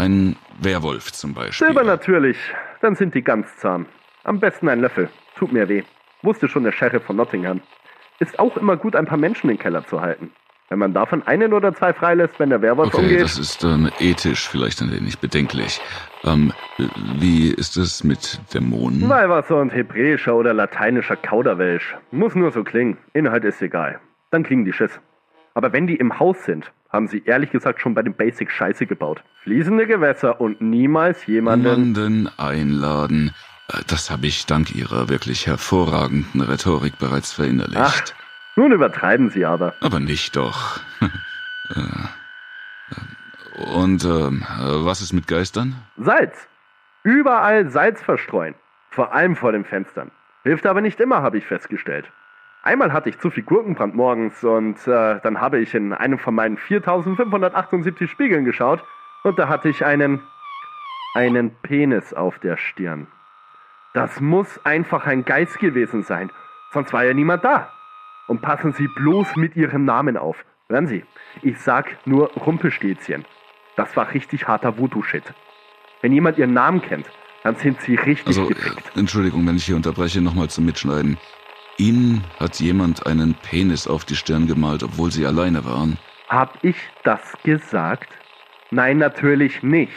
[0.00, 1.66] Ein Werwolf zum Beispiel.
[1.66, 2.38] Silber natürlich.
[2.80, 3.84] Dann sind die ganz zahm.
[4.24, 5.10] Am besten ein Löffel.
[5.36, 5.82] Tut mir weh.
[6.22, 7.60] Wusste schon der Sheriff von Nottingham.
[8.18, 10.30] Ist auch immer gut, ein paar Menschen im Keller zu halten.
[10.70, 13.22] Wenn man davon einen oder zwei freilässt, wenn der Werwolf Okay, umgeht.
[13.22, 15.80] das ist ähm, ethisch vielleicht ein wenig bedenklich.
[16.24, 16.52] Ähm,
[17.18, 19.06] wie ist es mit Dämonen?
[19.08, 21.94] Weihwasser und hebräischer oder lateinischer Kauderwelsch.
[22.10, 22.96] Muss nur so klingen.
[23.12, 24.00] Inhalt ist egal.
[24.30, 24.98] Dann kriegen die Schiss.
[25.54, 28.86] Aber wenn die im Haus sind, haben sie ehrlich gesagt schon bei den Basics Scheiße
[28.86, 29.22] gebaut.
[29.42, 31.66] Fließende Gewässer und niemals jemanden.
[31.66, 33.32] Jemanden einladen.
[33.68, 37.78] Äh, Das habe ich dank Ihrer wirklich hervorragenden Rhetorik bereits verinnerlicht.
[37.80, 38.02] Ach,
[38.56, 39.74] nun übertreiben sie aber.
[39.80, 40.80] Aber nicht doch.
[41.72, 41.80] Äh,
[43.60, 45.76] äh, Und äh, was ist mit Geistern?
[45.96, 46.48] Salz.
[47.04, 48.56] Überall Salz verstreuen.
[48.90, 50.10] Vor allem vor den Fenstern.
[50.42, 52.10] Hilft aber nicht immer, habe ich festgestellt.
[52.62, 56.34] Einmal hatte ich zu viel Gurkenbrand morgens und äh, dann habe ich in einem von
[56.34, 58.84] meinen 4578 Spiegeln geschaut
[59.22, 60.20] und da hatte ich einen
[61.14, 63.06] einen Penis auf der Stirn.
[63.94, 66.30] Das muss einfach ein Geist gewesen sein,
[66.72, 67.72] sonst war ja niemand da.
[68.28, 70.44] Und passen Sie bloß mit Ihrem Namen auf.
[70.68, 71.04] Hören Sie,
[71.42, 73.24] ich sag nur Rumpelstilzchen.
[73.74, 75.34] Das war richtig harter Voodoo-Shit.
[76.02, 77.06] Wenn jemand Ihren Namen kennt,
[77.42, 78.92] dann sind Sie richtig Also, gefickt.
[78.96, 81.18] Entschuldigung, wenn ich hier unterbreche, nochmal zum Mitschneiden.
[81.80, 85.96] Ihnen hat jemand einen Penis auf die Stirn gemalt, obwohl Sie alleine waren.
[86.28, 88.12] Hab ich das gesagt?
[88.70, 89.90] Nein, natürlich nicht.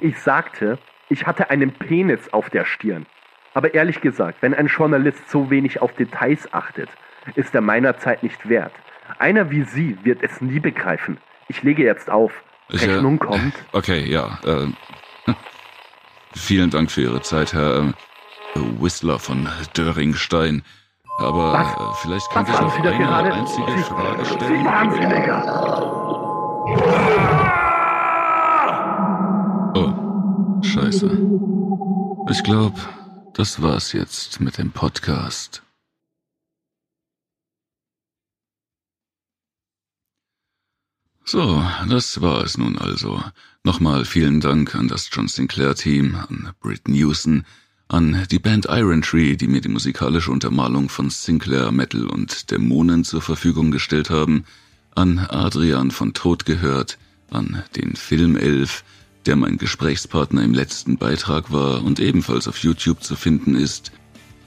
[0.00, 0.78] Ich sagte,
[1.08, 3.04] ich hatte einen Penis auf der Stirn.
[3.52, 6.88] Aber ehrlich gesagt, wenn ein Journalist so wenig auf Details achtet,
[7.34, 8.72] ist er meiner Zeit nicht wert.
[9.18, 11.18] Einer wie Sie wird es nie begreifen.
[11.48, 12.30] Ich lege jetzt auf.
[12.68, 13.54] Ich, äh, Rechnung kommt.
[13.72, 14.38] Okay, ja.
[14.44, 15.32] Äh,
[16.36, 17.92] vielen Dank für Ihre Zeit, Herr
[18.54, 20.62] äh, Whistler von Döringstein.
[21.18, 21.72] Aber Was?
[21.74, 24.64] äh, vielleicht ich haben noch Sie eine einzige Sie- Frage Sie stellen.
[24.64, 25.38] Wahnsinniger!
[29.74, 31.10] Oh, scheiße.
[32.30, 32.78] Ich glaube,
[33.34, 35.62] das war's jetzt mit dem Podcast.
[41.24, 43.22] So, das war es nun also.
[43.64, 47.44] Nochmal vielen Dank an das John Sinclair Team, an Britt Newson,
[47.88, 53.02] an die Band Iron Tree, die mir die musikalische Untermalung von Sinclair Metal und Dämonen
[53.02, 54.44] zur Verfügung gestellt haben,
[54.94, 56.98] an Adrian von Tod gehört,
[57.30, 58.84] an den Filmelf,
[59.24, 63.90] der mein Gesprächspartner im letzten Beitrag war und ebenfalls auf YouTube zu finden ist,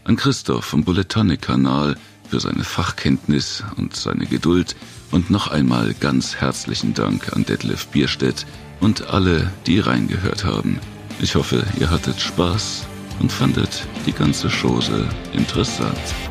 [0.04, 1.98] an Christoph vom Bulletonic Kanal
[2.30, 4.76] für seine Fachkenntnis und seine Geduld
[5.10, 8.46] und noch einmal ganz herzlichen Dank an Detlef Bierstedt
[8.80, 10.80] und alle, die reingehört haben.
[11.22, 12.88] Ich hoffe, ihr hattet Spaß
[13.22, 16.31] und fandet die ganze Chose interessant.